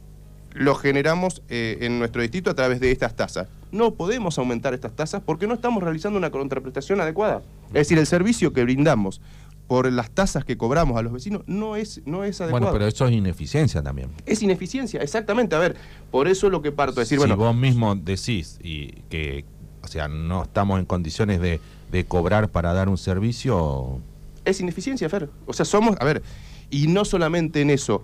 lo 0.54 0.74
generamos 0.74 1.42
eh, 1.48 1.78
en 1.82 1.98
nuestro 1.98 2.22
distrito 2.22 2.50
a 2.50 2.54
través 2.54 2.80
de 2.80 2.90
estas 2.90 3.14
tasas. 3.14 3.48
No 3.70 3.94
podemos 3.94 4.38
aumentar 4.38 4.74
estas 4.74 4.92
tasas 4.92 5.22
porque 5.24 5.46
no 5.46 5.54
estamos 5.54 5.82
realizando 5.82 6.18
una 6.18 6.30
contraprestación 6.30 7.00
adecuada. 7.00 7.42
Es 7.68 7.74
decir, 7.74 7.98
el 7.98 8.06
servicio 8.06 8.52
que 8.52 8.62
brindamos 8.62 9.20
por 9.66 9.92
las 9.92 10.10
tasas 10.10 10.44
que 10.46 10.56
cobramos 10.56 10.96
a 10.96 11.02
los 11.02 11.12
vecinos 11.12 11.42
no 11.46 11.76
es, 11.76 12.00
no 12.06 12.24
es 12.24 12.40
adecuado. 12.40 12.64
Bueno, 12.64 12.72
pero 12.72 12.88
eso 12.88 13.06
es 13.06 13.12
ineficiencia 13.12 13.82
también. 13.82 14.08
Es 14.24 14.42
ineficiencia, 14.42 15.00
exactamente. 15.02 15.54
A 15.54 15.58
ver, 15.58 15.76
por 16.10 16.26
eso 16.26 16.46
es 16.46 16.52
lo 16.52 16.62
que 16.62 16.72
parto. 16.72 17.02
Es 17.02 17.08
decir, 17.08 17.18
si 17.18 17.20
bueno, 17.20 17.36
vos 17.36 17.54
mismo 17.54 17.94
decís 17.94 18.58
y 18.62 18.92
que, 19.10 19.44
o 19.82 19.86
sea, 19.86 20.08
no 20.08 20.44
estamos 20.44 20.80
en 20.80 20.86
condiciones 20.86 21.40
de, 21.40 21.60
de 21.92 22.04
cobrar 22.06 22.48
para 22.48 22.72
dar 22.72 22.88
un 22.88 22.96
servicio, 22.96 24.00
Es 24.46 24.60
ineficiencia, 24.60 25.08
Fer. 25.10 25.28
O 25.46 25.52
sea, 25.52 25.66
somos, 25.66 25.96
a 26.00 26.04
ver, 26.04 26.22
y 26.70 26.86
no 26.86 27.04
solamente 27.04 27.60
en 27.60 27.68
eso. 27.70 28.02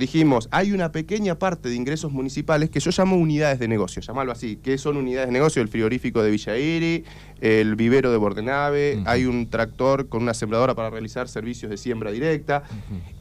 Dijimos, 0.00 0.48
hay 0.50 0.72
una 0.72 0.92
pequeña 0.92 1.34
parte 1.38 1.68
de 1.68 1.74
ingresos 1.74 2.10
municipales 2.10 2.70
que 2.70 2.80
yo 2.80 2.90
llamo 2.90 3.16
unidades 3.16 3.58
de 3.58 3.68
negocio, 3.68 4.00
llamarlo 4.00 4.32
así, 4.32 4.56
que 4.56 4.78
son 4.78 4.96
unidades 4.96 5.28
de 5.28 5.32
negocio, 5.32 5.60
el 5.60 5.68
frigorífico 5.68 6.22
de 6.22 6.30
Villairi, 6.30 7.04
el 7.42 7.76
vivero 7.76 8.10
de 8.10 8.16
Bordenave, 8.16 9.02
hay 9.04 9.26
un 9.26 9.50
tractor 9.50 10.08
con 10.08 10.22
una 10.22 10.32
sembradora 10.32 10.74
para 10.74 10.88
realizar 10.88 11.28
servicios 11.28 11.70
de 11.70 11.76
siembra 11.76 12.10
directa. 12.12 12.62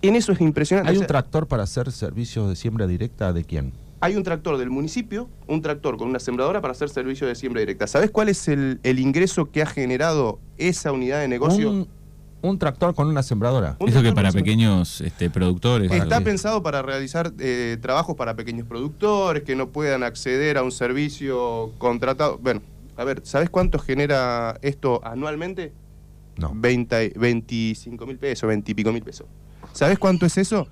En 0.02 0.16
eso 0.16 0.32
es 0.32 0.40
impresionante. 0.40 0.90
¿hay 0.90 0.98
un 0.98 1.06
tractor 1.06 1.48
para 1.48 1.64
hacer 1.64 1.92
servicios 1.92 2.48
de 2.48 2.56
siembra 2.56 2.88
directa 2.88 3.34
de 3.34 3.44
quién? 3.44 3.74
hay 4.02 4.16
un 4.16 4.24
tractor 4.24 4.58
del 4.58 4.70
municipio, 4.70 5.30
un 5.48 5.62
tractor 5.62 5.98
con 5.98 6.08
una 6.08 6.20
sembradora 6.20 6.62
para 6.62 6.72
hacer 6.72 6.88
servicios 6.88 7.28
de 7.28 7.36
siembra 7.36 7.60
directa. 7.60 7.86
¿Sabes 7.86 8.12
cuál 8.12 8.30
es 8.30 8.48
el, 8.48 8.80
el 8.84 8.98
ingreso 8.98 9.52
que 9.52 9.62
ha 9.62 9.66
generado 9.66 10.40
esa 10.58 10.94
unidad 10.94 11.20
de 11.20 11.28
negocio? 11.28 11.70
Un, 11.70 11.88
un 12.42 12.58
tractor 12.58 12.96
con 12.96 13.08
una 13.08 13.24
sembradora. 13.24 13.76
Un 13.80 13.90
Eso 13.90 14.02
que 14.02 14.14
para 14.14 14.32
pequeños 14.32 15.02
este, 15.02 15.30
productores. 15.30 15.92
Está 15.92 16.08
para- 16.08 16.22
pensado 16.24 16.64
para 16.64 16.82
realizar 16.82 17.34
eh, 17.40 17.78
trabajos 17.82 18.16
para 18.16 18.36
pequeños 18.36 18.68
productores 18.68 19.44
que 19.44 19.56
no 19.56 19.70
puedan 19.70 20.04
acceder 20.04 20.58
a 20.58 20.64
un 20.64 20.72
servicio 20.72 21.72
contratado. 21.78 22.38
Bueno, 22.38 22.62
a 22.98 23.04
ver, 23.04 23.22
¿sabes 23.24 23.50
cuánto 23.50 23.80
genera 23.80 24.58
esto 24.62 25.02
anualmente? 25.06 25.74
No. 26.38 26.52
20 26.56 27.14
25 27.18 28.06
mil 28.06 28.18
pesos, 28.18 28.48
20 28.48 28.72
y 28.72 28.76
pico 28.76 28.92
mil 28.94 29.04
pesos. 29.04 29.28
¿Sabes 29.74 30.00
cuánto 30.00 30.26
es 30.26 30.38
eso? 30.38 30.68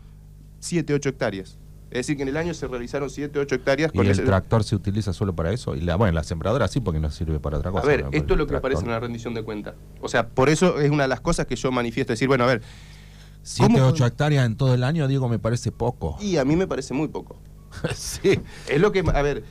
7, 0.59 0.93
8 0.93 1.09
hectáreas. 1.09 1.57
Es 1.89 1.99
decir, 1.99 2.17
que 2.17 2.23
en 2.23 2.29
el 2.29 2.37
año 2.37 2.53
se 2.53 2.67
realizaron 2.67 3.09
7, 3.09 3.39
8 3.39 3.55
hectáreas 3.55 3.91
¿Y 3.93 3.97
con 3.97 4.05
el 4.05 4.11
ese- 4.11 4.23
tractor 4.23 4.63
se 4.63 4.75
utiliza 4.75 5.13
solo 5.13 5.33
para 5.35 5.51
eso? 5.53 5.73
Y 5.75 5.81
la, 5.81 5.95
bueno, 5.95 6.13
la 6.13 6.23
sembradora 6.23 6.67
sí, 6.67 6.81
porque 6.81 6.99
no 6.99 7.09
sirve 7.11 7.39
para 7.39 7.57
otra 7.57 7.69
A 7.69 7.73
cosa. 7.73 7.87
ver, 7.87 8.03
¿no? 8.03 8.09
esto 8.11 8.33
es 8.33 8.37
lo 8.37 8.43
El 8.43 8.49
que 8.49 8.55
aparece 8.57 8.83
en 8.83 8.89
la 8.91 8.99
rendición 8.99 9.33
de 9.33 9.43
cuenta. 9.43 9.75
O 10.01 10.09
sea, 10.09 10.27
por 10.27 10.49
eso 10.49 10.79
es 10.79 10.89
una 10.91 11.03
de 11.03 11.09
las 11.09 11.21
cosas 11.21 11.45
que 11.45 11.55
yo 11.55 11.71
manifiesto. 11.71 12.11
Decir, 12.13 12.27
bueno, 12.27 12.43
a 12.43 12.47
ver, 12.47 12.61
7, 13.43 13.73
¿Cómo? 13.73 13.87
8 13.87 14.05
hectáreas 14.05 14.45
en 14.45 14.57
todo 14.57 14.73
el 14.73 14.83
año, 14.83 15.07
digo, 15.07 15.29
me 15.29 15.39
parece 15.39 15.71
poco. 15.71 16.17
y 16.19 16.35
a 16.37 16.43
mí 16.45 16.55
me 16.57 16.67
parece 16.67 16.93
muy 16.93 17.07
poco. 17.07 17.39
sí. 17.95 18.39
Es 18.67 18.81
lo 18.81 18.91
que, 18.91 18.99
a 19.13 19.21
ver, 19.21 19.43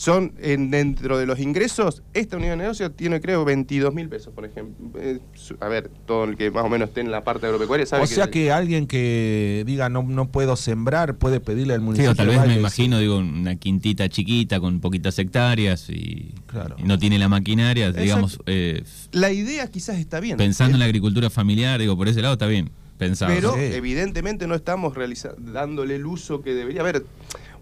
son 0.00 0.32
en- 0.40 0.70
dentro 0.70 1.18
de 1.18 1.26
los 1.26 1.38
ingresos, 1.40 2.02
esta 2.14 2.38
unidad 2.38 2.52
de 2.52 2.56
negocio 2.56 2.90
tiene, 2.90 3.20
creo, 3.20 3.44
22 3.44 3.92
mil 3.92 4.08
pesos, 4.08 4.32
por 4.32 4.46
ejemplo. 4.46 4.98
Eh, 4.98 5.18
a 5.60 5.68
ver, 5.68 5.90
todo 6.06 6.24
el 6.24 6.38
que 6.38 6.50
más 6.50 6.64
o 6.64 6.70
menos 6.70 6.88
esté 6.88 7.02
en 7.02 7.10
la 7.10 7.22
parte 7.22 7.44
agropecuaria 7.44 7.84
sabe 7.84 8.04
O 8.04 8.06
sea 8.06 8.30
que 8.30 8.50
alguien 8.50 8.86
que 8.86 9.62
diga 9.66 9.90
no, 9.90 10.02
no 10.02 10.30
puedo 10.30 10.56
sembrar 10.56 11.16
puede 11.18 11.38
pedirle 11.38 11.74
al 11.74 11.80
Sí, 11.80 11.84
municipio. 11.84 12.12
o 12.12 12.14
tal 12.14 12.28
vez 12.28 12.46
me 12.46 12.54
imagino, 12.56 12.98
digo, 12.98 13.18
una 13.18 13.56
quintita 13.56 14.08
chiquita 14.08 14.58
con 14.58 14.80
poquitas 14.80 15.18
hectáreas 15.18 15.90
y, 15.90 16.32
Claro. 16.46 16.76
y 16.78 16.84
no 16.84 16.98
tiene 16.98 17.18
la 17.18 17.28
maquinaria, 17.28 17.88
Exacto. 17.88 18.02
digamos, 18.02 18.38
eh, 18.46 18.82
La 19.12 19.30
idea 19.32 19.66
quizás 19.66 19.98
está 19.98 20.18
bien. 20.18 20.38
pensando 20.38 20.76
en 20.76 20.78
la 20.78 20.86
Eh, 20.86 20.88
agricultura 20.88 21.28
familiar, 21.28 21.78
digo, 21.78 21.94
por 21.94 22.08
ese 22.08 22.22
lado 22.22 22.32
está 22.32 22.46
bien 22.46 22.70
pensado. 22.96 23.34
Pero 23.34 23.52
Sí. 23.52 23.60
evidentemente 23.74 24.46
no 24.46 24.54
estamos 24.54 24.94
dándole 25.38 25.96
el 25.96 26.06
uso 26.06 26.40
que 26.40 26.54
debería. 26.54 26.80
A 26.80 26.84
ver, 26.84 27.04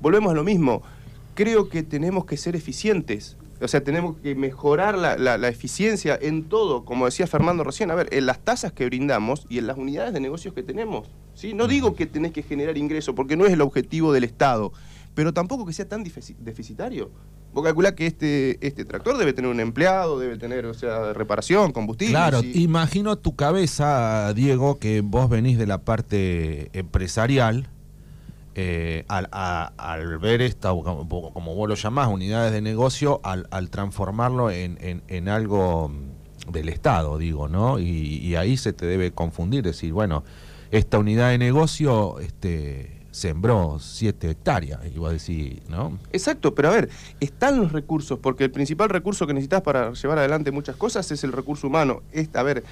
volvemos 0.00 0.30
a 0.30 0.34
lo 0.36 0.44
mismo. 0.44 0.82
Creo 1.38 1.68
que 1.68 1.84
tenemos 1.84 2.24
que 2.24 2.36
ser 2.36 2.56
eficientes. 2.56 3.36
O 3.60 3.68
sea, 3.68 3.82
tenemos 3.84 4.16
que 4.22 4.34
mejorar 4.34 4.98
la, 4.98 5.16
la- 5.16 5.38
la 5.38 5.48
eficiencia 5.48 6.18
en 6.20 6.44
todo, 6.48 6.84
como 6.84 7.04
decía 7.06 7.26
Fernando 7.28 7.62
recién, 7.62 7.90
a 7.92 7.94
ver, 7.94 8.08
en 8.12 8.26
las 8.26 8.38
tasas 8.40 8.72
que 8.72 8.84
brindamos 8.86 9.46
y 9.48 9.58
en 9.58 9.66
las 9.68 9.76
unidades 9.78 10.12
de 10.14 10.20
negocios 10.20 10.52
que 10.54 10.62
tenemos. 10.64 11.08
¿sí? 11.34 11.54
No 11.54 11.68
digo 11.68 11.94
que 11.94 12.06
tenés 12.06 12.32
que 12.32 12.42
generar 12.42 12.76
ingresos, 12.76 13.14
porque 13.14 13.36
no 13.36 13.46
es 13.46 13.52
el 13.52 13.60
objetivo 13.60 14.12
del 14.12 14.24
Estado, 14.24 14.72
pero 15.14 15.32
tampoco 15.32 15.64
que 15.66 15.72
sea 15.72 15.88
tan 15.88 16.04
defici- 16.04 16.36
deficitario. 16.38 17.10
Vos 17.52 17.64
calculás 17.64 17.92
que 17.94 18.06
este, 18.06 18.64
este 18.66 18.84
tractor 18.84 19.16
debe 19.18 19.32
tener 19.32 19.50
un 19.50 19.58
empleado, 19.60 20.18
debe 20.18 20.36
tener, 20.38 20.66
o 20.66 20.74
sea, 20.74 21.12
reparación, 21.12 21.72
combustible. 21.72 22.12
Claro, 22.12 22.40
sí. 22.42 22.52
imagino 22.62 23.16
tu 23.16 23.34
cabeza, 23.36 24.32
Diego, 24.34 24.78
que 24.78 25.00
vos 25.00 25.28
venís 25.30 25.56
de 25.58 25.66
la 25.66 25.78
parte 25.78 26.68
empresarial. 26.78 27.68
Eh, 28.60 29.04
al, 29.06 29.28
a- 29.30 29.72
al 29.76 30.18
ver 30.18 30.42
esta, 30.42 30.70
como, 30.70 31.04
vos 31.54 31.68
lo 31.68 31.76
llamás, 31.76 32.08
unidades 32.08 32.50
de 32.52 32.60
negocio, 32.60 33.20
al, 33.22 33.46
transformarlo 33.70 34.50
en, 34.50 35.00
en- 35.06 35.28
algo 35.28 35.88
mm, 35.90 36.50
del 36.50 36.68
Estado, 36.68 37.18
digo, 37.18 37.46
¿no? 37.46 37.78
Y, 37.78 38.34
ahí 38.34 38.56
se 38.56 38.72
te 38.72 38.84
debe 38.84 39.12
confundir, 39.12 39.62
decir, 39.62 39.92
bueno, 39.92 40.24
esta 40.72 40.98
unidad 40.98 41.30
de 41.30 41.38
negocio 41.38 42.18
este, 42.18 43.00
sembró 43.12 43.78
siete 43.78 44.28
hectáreas, 44.30 44.80
y 44.92 44.98
vos 44.98 45.12
decís, 45.12 45.60
¿no? 45.68 45.96
Exacto, 46.12 46.52
pero 46.52 46.70
a 46.70 46.72
ver, 46.72 46.88
están 47.20 47.60
los 47.60 47.70
recursos, 47.70 48.18
porque 48.18 48.42
el 48.42 48.50
principal 48.50 48.88
recurso 48.88 49.24
que 49.28 49.34
necesitas 49.34 49.62
para 49.62 49.92
llevar 49.92 50.18
adelante 50.18 50.50
muchas 50.50 50.74
cosas 50.74 51.08
es 51.12 51.22
el 51.22 51.30
recurso 51.30 51.68
humano. 51.68 52.02
Es, 52.10 52.28
a 52.34 52.42
ver, 52.42 52.64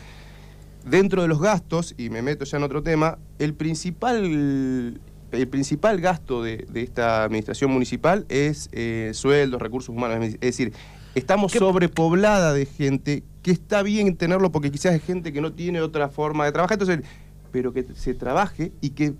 dentro 0.84 1.22
de 1.22 1.28
los 1.28 1.40
gastos, 1.40 1.94
y 1.96 2.10
me 2.10 2.22
meto 2.22 2.44
ya 2.44 2.56
en 2.56 2.64
otro 2.64 2.82
tema, 2.82 3.18
el 3.38 3.54
principal, 3.54 4.98
el 5.36 5.48
principal 5.48 6.00
gasto 6.00 6.42
de, 6.42 6.66
de 6.70 6.82
esta 6.82 7.24
administración 7.24 7.70
municipal 7.70 8.26
es 8.28 8.68
eh, 8.72 9.10
sueldos, 9.14 9.60
recursos 9.60 9.90
humanos. 9.94 10.24
Es 10.24 10.40
decir, 10.40 10.72
estamos 11.14 11.52
¿Qué- 11.52 11.58
sobrepoblada 11.58 12.52
de 12.52 12.66
gente 12.66 13.22
que 13.42 13.50
está 13.52 13.82
bien 13.82 14.16
tenerlo 14.16 14.50
porque 14.50 14.70
quizás 14.70 14.94
es 14.94 15.02
gente 15.04 15.32
que 15.32 15.40
no 15.40 15.52
tiene 15.52 15.80
otra 15.80 16.08
forma 16.08 16.44
de 16.44 16.52
trabajar. 16.52 16.80
Entonces, 16.80 17.06
pero 17.52 17.72
que 17.72 17.86
se 17.94 18.12
trabaje 18.14 18.72
y 18.80 18.90
que 18.90 19.14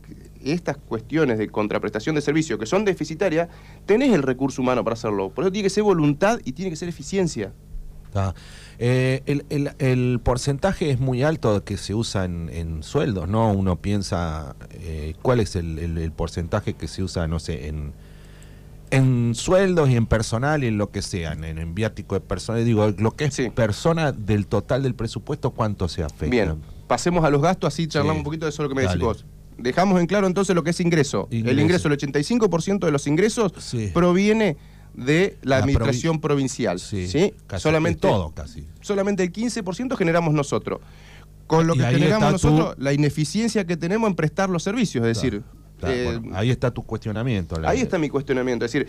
estas 0.44 0.76
cuestiones 0.76 1.38
de 1.38 1.48
contraprestación 1.48 2.14
de 2.14 2.20
servicio 2.20 2.58
que 2.58 2.66
son 2.66 2.84
deficitarias, 2.84 3.48
tenés 3.86 4.12
el 4.12 4.22
recurso 4.22 4.60
humano 4.62 4.84
para 4.84 4.94
hacerlo. 4.94 5.30
Por 5.30 5.44
eso 5.44 5.52
tiene 5.52 5.64
que 5.66 5.70
ser 5.70 5.84
voluntad 5.84 6.38
y 6.44 6.52
tiene 6.52 6.70
que 6.70 6.76
ser 6.76 6.88
eficiencia. 6.88 7.52
Está. 8.06 8.34
Eh, 8.78 9.22
el, 9.26 9.46
el- 9.48 9.70
el 9.78 10.20
porcentaje 10.22 10.90
es 10.90 11.00
muy 11.00 11.22
alto 11.22 11.64
que 11.64 11.76
se 11.78 11.94
usa 11.94 12.24
en, 12.26 12.50
en 12.52 12.82
sueldos, 12.82 13.28
¿no? 13.28 13.50
Uno 13.52 13.76
piensa, 13.76 14.54
eh, 14.70 15.14
¿cuál 15.22 15.40
es 15.40 15.56
el, 15.56 15.78
el- 15.78 16.12
porcentaje 16.12 16.74
que 16.74 16.86
se 16.88 17.02
usa, 17.02 17.26
no 17.26 17.38
sé, 17.38 17.68
en, 17.68 17.92
en 18.90 19.34
sueldos 19.34 19.88
y 19.90 19.96
en 19.96 20.06
personal 20.06 20.62
y 20.62 20.68
en 20.68 20.78
lo 20.78 20.90
que 20.90 21.02
sea, 21.02 21.32
en, 21.32 21.44
en 21.44 21.74
viático 21.74 22.14
de 22.14 22.20
personal? 22.20 22.64
Digo, 22.64 22.88
lo 22.98 23.10
que 23.12 23.24
es 23.26 23.34
Sí. 23.34 23.50
persona 23.50 24.12
del 24.12 24.46
total 24.46 24.82
del 24.82 24.94
presupuesto, 24.94 25.50
¿cuánto 25.52 25.88
se 25.88 26.02
afecta? 26.02 26.26
Bien, 26.26 26.56
pasemos 26.86 27.24
a 27.24 27.30
los 27.30 27.42
gastos, 27.42 27.72
así 27.72 27.86
charlamos 27.88 28.16
Sí. 28.16 28.18
un 28.18 28.24
poquito 28.24 28.46
de 28.46 28.50
eso 28.50 28.62
lo 28.62 28.68
que 28.68 28.74
me 28.74 28.82
decís 28.82 29.00
vos. 29.00 29.24
Dejamos 29.58 29.98
en 30.00 30.06
claro 30.06 30.26
entonces 30.26 30.54
lo 30.54 30.62
que 30.62 30.70
es 30.70 30.80
ingreso. 30.80 31.28
El 31.30 31.38
Ingreso. 31.38 31.60
ingreso, 31.62 31.88
el 31.88 31.94
85% 31.94 32.84
de 32.86 32.92
los 32.92 33.06
ingresos 33.06 33.52
Sí. 33.58 33.90
proviene 33.94 34.58
de 34.96 35.36
la, 35.42 35.56
La 35.56 35.62
administración 35.62 36.20
provincial. 36.20 36.78
Sí, 36.80 37.06
¿sí? 37.06 37.32
casi 37.46 37.62
Solamente, 37.62 38.00
todo, 38.00 38.30
casi. 38.34 38.66
solamente 38.80 39.22
el 39.22 39.32
15% 39.32 39.96
generamos 39.96 40.32
nosotros. 40.34 40.80
Con 41.46 41.66
lo 41.66 41.74
Y 41.74 41.78
que 41.78 41.84
generamos 41.84 42.40
tu- 42.40 42.48
nosotros, 42.50 42.74
la 42.78 42.92
ineficiencia 42.92 43.64
que 43.66 43.76
tenemos 43.76 44.08
en 44.10 44.16
prestar 44.16 44.48
los 44.50 44.62
servicios. 44.64 45.06
Es 45.06 45.16
decir, 45.20 45.42
Claro, 45.78 45.94
eh, 45.94 46.04
bueno, 46.18 46.36
ahí 46.36 46.50
está 46.50 46.70
tu 46.72 46.82
cuestionamiento. 46.82 47.60
la- 47.60 47.68
Ahí 47.70 47.80
está 47.82 47.98
mi 47.98 48.08
cuestionamiento, 48.08 48.64
es 48.64 48.72
decir, 48.72 48.88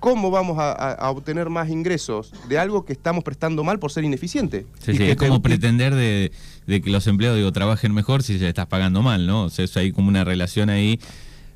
¿cómo 0.00 0.30
vamos 0.32 0.58
a, 0.58 0.72
a- 0.72 0.94
a 0.94 1.10
obtener 1.10 1.48
más 1.48 1.68
ingresos 1.68 2.32
de 2.48 2.58
algo 2.58 2.84
que 2.84 2.92
estamos 2.92 3.22
prestando 3.22 3.62
mal 3.62 3.78
por 3.78 3.92
ser 3.92 4.02
ineficiente? 4.02 4.66
Sí, 4.80 4.92
y 4.92 4.96
sí, 4.96 4.98
que 5.04 5.10
es 5.12 5.16
como 5.16 5.42
pretender 5.42 5.94
de, 5.94 6.32
de 6.66 6.80
que 6.80 6.90
los 6.90 7.06
empleados 7.06 7.38
digo, 7.38 7.52
trabajen 7.52 7.92
mejor 7.94 8.22
si 8.24 8.38
ya 8.38 8.48
estás 8.48 8.66
pagando 8.66 9.02
mal, 9.02 9.26
¿no? 9.28 9.44
O 9.44 9.50
sea, 9.50 9.64
eso 9.64 9.78
hay 9.78 9.92
como 9.92 10.08
una 10.08 10.24
relación 10.24 10.70
ahí. 10.70 10.98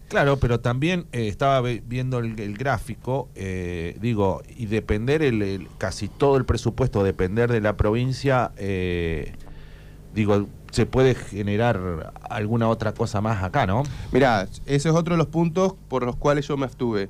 Claro, 0.08 0.38
pero 0.38 0.60
también 0.60 1.06
eh, 1.12 1.26
estaba 1.28 1.60
viendo 1.60 2.18
el, 2.20 2.38
el 2.38 2.56
gráfico, 2.56 3.28
eh, 3.34 3.96
digo, 4.00 4.42
y 4.56 4.66
depender 4.66 5.22
el, 5.22 5.42
el- 5.42 5.68
casi 5.78 6.08
todo 6.08 6.36
el 6.36 6.44
presupuesto, 6.44 7.02
depender 7.02 7.50
de 7.50 7.60
la 7.60 7.76
provincia, 7.76 8.52
eh, 8.56 9.32
digo, 10.14 10.46
se 10.70 10.86
puede 10.86 11.14
generar 11.16 12.12
alguna 12.30 12.68
otra 12.68 12.92
cosa 12.92 13.20
más 13.20 13.42
acá, 13.42 13.66
¿no? 13.66 13.82
Mirá, 14.12 14.42
ese 14.66 14.88
es 14.90 14.94
otro 14.94 15.14
de 15.14 15.18
los 15.18 15.26
puntos 15.26 15.74
por 15.88 16.04
los 16.04 16.14
cuales 16.16 16.46
yo 16.46 16.56
me 16.56 16.66
abstuve. 16.66 17.08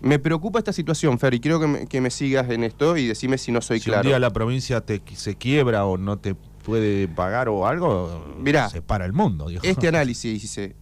Me 0.00 0.18
preocupa 0.18 0.58
esta 0.58 0.72
situación, 0.72 1.18
Fer, 1.18 1.34
y 1.34 1.40
quiero 1.40 1.58
que 1.58 1.66
me, 1.66 1.86
que 1.86 2.00
me 2.00 2.10
sigas 2.10 2.48
en 2.50 2.62
esto 2.62 2.96
y 2.96 3.06
decime 3.06 3.38
si 3.38 3.50
no 3.52 3.60
soy 3.62 3.80
si 3.80 3.86
claro. 3.86 4.02
un 4.02 4.06
día 4.08 4.18
la 4.18 4.30
provincia 4.30 4.82
te, 4.82 5.00
se 5.14 5.34
quiebra 5.36 5.84
o 5.86 5.96
no 5.96 6.18
te 6.18 6.34
puede 6.34 7.08
pagar 7.08 7.48
o 7.48 7.66
algo, 7.66 8.24
Mirá, 8.38 8.68
se 8.68 8.82
para 8.82 9.04
el 9.06 9.12
mundo. 9.14 9.48
digo. 9.48 9.60
Este 9.64 9.88
análisis 9.88 10.44
hice. 10.44 10.76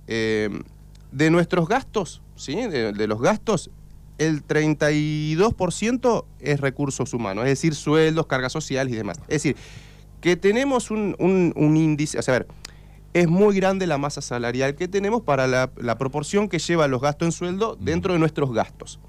De 1.12 1.30
nuestros 1.30 1.68
gastos, 1.68 2.22
¿sí? 2.36 2.54
De, 2.56 2.92
de 2.92 3.06
los 3.06 3.20
gastos, 3.20 3.70
el 4.18 4.42
32% 4.46 6.24
es 6.40 6.60
recursos 6.60 7.12
humanos, 7.14 7.44
es 7.44 7.50
decir, 7.50 7.74
sueldos, 7.74 8.26
cargas 8.26 8.52
sociales 8.52 8.92
y 8.92 8.96
demás. 8.96 9.18
Es 9.22 9.42
decir, 9.42 9.56
que 10.20 10.36
tenemos 10.36 10.90
un, 10.90 11.16
un- 11.18 11.52
un 11.56 11.76
índice, 11.76 12.18
o 12.18 12.22
sea, 12.22 12.36
a 12.36 12.38
ver, 12.40 12.48
es 13.14 13.28
muy 13.28 13.54
grande 13.56 13.86
la 13.86 13.98
masa 13.98 14.22
salarial 14.22 14.74
que 14.74 14.88
tenemos 14.88 15.22
para 15.22 15.46
la, 15.46 15.70
la 15.76 15.98
proporción 15.98 16.48
que 16.48 16.58
lleva 16.58 16.88
los 16.88 17.00
gastos 17.02 17.26
en 17.26 17.32
sueldo 17.32 17.76
dentro 17.78 18.12
de 18.14 18.18
nuestros 18.18 18.52
gastos. 18.52 19.00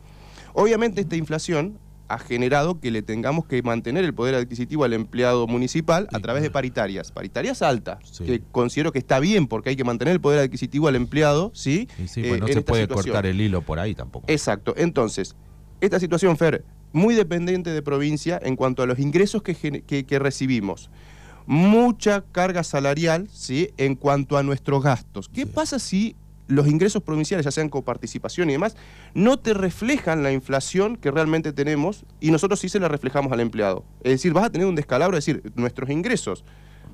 Obviamente 0.54 1.02
esta 1.02 1.16
inflación 1.16 1.80
ha 2.14 2.20
generado 2.20 2.80
que 2.80 2.92
le 2.92 3.02
tengamos 3.02 3.46
que 3.46 3.62
mantener 3.64 4.04
el 4.06 4.14
poder 4.14 4.36
adquisitivo 4.36 4.84
al 4.84 4.94
empleado 4.94 5.48
municipal 5.48 6.08
a 6.14 6.18
Sí, 6.18 6.22
través 6.22 6.44
de 6.44 6.52
paritarias. 6.52 7.12
Paritarias 7.12 7.62
altas, 7.62 8.00
Sí. 8.12 8.24
que 8.26 8.42
considero 8.52 8.92
que 8.92 9.00
está 9.00 9.20
bien 9.20 9.48
porque 9.48 9.70
hay 9.70 9.76
que 9.76 9.84
mantener 9.84 10.14
el 10.14 10.22
poder 10.22 10.40
adquisitivo 10.40 10.88
al 10.88 10.96
empleado, 10.96 11.52
¿sí? 11.54 11.88
Y 11.98 12.08
sí, 12.08 12.22
Eh, 12.22 12.26
pues 12.30 12.42
no 12.42 12.48
en 12.48 12.54
se 12.54 12.62
puede 12.62 12.84
situación. 12.84 13.06
cortar 13.14 13.26
el 13.26 13.42
hilo 13.42 13.62
por 13.62 13.80
ahí 13.80 13.96
tampoco. 13.96 14.26
Exacto. 14.30 14.74
Entonces, 14.78 15.36
esta 15.82 16.00
situación, 16.00 16.38
Fer, 16.38 16.64
muy 16.92 17.16
dependiente 17.16 17.72
de 17.72 17.82
provincia 17.82 18.40
en 18.44 18.56
cuanto 18.56 18.84
a 18.84 18.86
los 18.86 19.00
ingresos 19.00 19.42
que, 19.42 19.56
gene- 19.56 19.82
que- 19.82 20.06
que 20.06 20.20
recibimos. 20.20 20.90
Mucha 21.46 22.22
carga 22.32 22.64
salarial, 22.64 23.28
¿sí? 23.32 23.70
En 23.78 23.96
cuanto 23.96 24.38
a 24.38 24.44
nuestros 24.44 24.82
gastos. 24.84 25.28
¿Qué 25.28 25.42
Sí. 25.44 25.52
pasa 25.54 25.80
si 25.80 26.16
los 26.48 26.68
ingresos 26.68 27.02
provinciales, 27.02 27.46
ya 27.46 27.52
sean 27.52 27.70
coparticipación 27.70 28.50
y 28.50 28.54
demás, 28.54 28.76
no 29.14 29.38
te 29.40 29.54
reflejan 29.54 30.24
la 30.24 30.32
inflación 30.32 30.98
que 30.98 31.10
realmente 31.12 31.54
tenemos 31.54 32.06
y 32.20 32.32
nosotros 32.32 32.60
sí 32.60 32.70
se 32.70 32.80
la 32.80 32.88
reflejamos 32.88 33.32
al 33.32 33.40
empleado? 33.40 33.86
Es 34.04 34.12
decir, 34.14 34.34
vas 34.34 34.46
a 34.46 34.50
tener 34.50 34.68
un 34.68 34.76
descalabro, 34.76 35.18
es 35.18 35.26
decir, 35.26 35.52
nuestros 35.56 35.90
ingresos, 35.90 36.44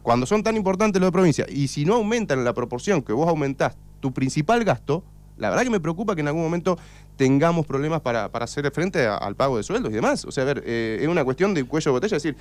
cuando 0.04 0.26
son 0.26 0.44
tan 0.44 0.56
importantes 0.56 1.00
los 1.02 1.08
de 1.08 1.12
provincia, 1.12 1.46
y 1.50 1.68
si 1.68 1.84
no 1.86 1.96
aumentan 1.96 2.40
en 2.40 2.46
la 2.46 2.54
proporción 2.54 3.02
que 3.02 3.12
vos 3.14 3.28
aumentás 3.28 3.78
tu 4.00 4.14
principal 4.14 4.64
gasto, 4.64 5.04
la 5.38 5.50
verdad 5.50 5.64
que 5.64 5.70
me 5.70 5.80
preocupa 5.80 6.16
que 6.16 6.22
en 6.22 6.28
algún 6.28 6.44
momento 6.44 6.78
tengamos 7.16 7.66
problemas 7.66 8.02
para, 8.02 8.30
para 8.32 8.46
hacer 8.46 8.70
frente 8.72 9.06
a- 9.08 9.18
al 9.18 9.36
pago 9.36 9.58
de 9.58 9.64
sueldos 9.64 9.92
y 9.92 9.96
demás. 9.96 10.26
O 10.26 10.32
sea, 10.32 10.44
a 10.44 10.46
ver, 10.48 10.64
eh, 10.66 11.00
es 11.02 11.08
una 11.08 11.24
cuestión 11.24 11.54
de 11.54 11.64
cuello 11.64 11.92
de 11.92 11.94
botella, 11.94 12.18
es 12.18 12.24
decir, 12.24 12.38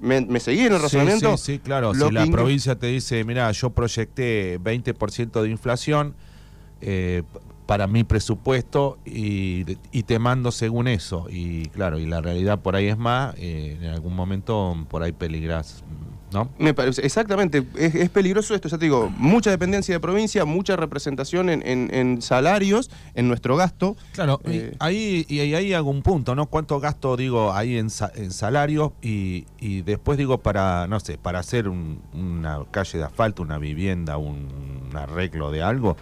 me, 0.00 0.20
me 0.22 0.40
seguí 0.40 0.60
en 0.60 0.72
el 0.74 0.80
razonamiento. 0.82 1.36
Sí, 1.36 1.52
sí, 1.54 1.58
claro. 1.58 1.92
Lo 1.94 2.08
si 2.08 2.12
la 2.14 2.26
provincia 2.26 2.78
te 2.78 2.86
dice, 2.88 3.22
mira, 3.24 3.50
yo 3.52 3.70
proyecté 3.70 4.58
20% 4.58 5.42
de 5.42 5.50
inflación 5.50 6.14
eh, 6.80 7.22
para 7.66 7.86
mi 7.86 8.02
presupuesto 8.02 8.98
y, 9.04 9.64
y 9.92 10.02
te 10.02 10.18
mando 10.18 10.50
según 10.50 10.88
eso. 10.88 11.26
Y 11.30 11.66
claro, 11.68 11.98
y 12.00 12.06
la 12.06 12.20
realidad 12.20 12.58
por 12.60 12.74
ahí 12.74 12.86
es 12.86 12.98
más, 12.98 13.34
eh, 13.38 13.78
en 13.80 13.90
algún 13.90 14.14
momento 14.16 14.76
por 14.88 15.02
ahí 15.04 15.12
peligras 15.12 15.84
¿no? 16.32 16.48
Me 16.58 16.74
parece, 16.74 17.04
exactamente, 17.04 17.64
es, 17.76 17.92
es 17.96 18.08
peligroso 18.08 18.54
esto, 18.54 18.68
ya 18.68 18.78
te 18.78 18.84
digo, 18.84 19.10
mucha 19.16 19.50
dependencia 19.50 19.92
de 19.96 19.98
provincia, 19.98 20.44
mucha 20.44 20.76
representación 20.76 21.48
en, 21.50 21.66
en- 21.66 21.92
en 21.92 22.22
salarios, 22.22 22.88
en 23.14 23.26
nuestro 23.26 23.56
gasto. 23.56 23.96
Claro, 24.12 24.40
y 24.46 24.50
Eh, 24.58 24.72
ahí, 24.78 25.26
y 25.28 25.40
ahí 25.40 25.56
hay 25.56 25.72
algún 25.72 26.02
punto, 26.02 26.36
¿no? 26.36 26.46
¿Cuánto 26.46 26.78
gasto, 26.78 27.16
digo, 27.16 27.52
ahí 27.52 27.78
en, 27.78 27.88
en 28.14 28.30
salarios 28.30 28.92
y, 29.02 29.46
y 29.58 29.82
después, 29.82 30.18
digo, 30.18 30.38
para, 30.38 30.86
no 30.86 31.00
sé, 31.00 31.18
para 31.18 31.40
hacer 31.40 31.68
un- 31.68 32.00
una 32.14 32.60
calle 32.70 32.98
de 32.98 33.04
asfalto, 33.04 33.42
una 33.42 33.58
vivienda, 33.58 34.16
un, 34.16 34.86
un 34.88 34.96
arreglo 34.96 35.50
de 35.50 35.62
algo, 35.62 35.96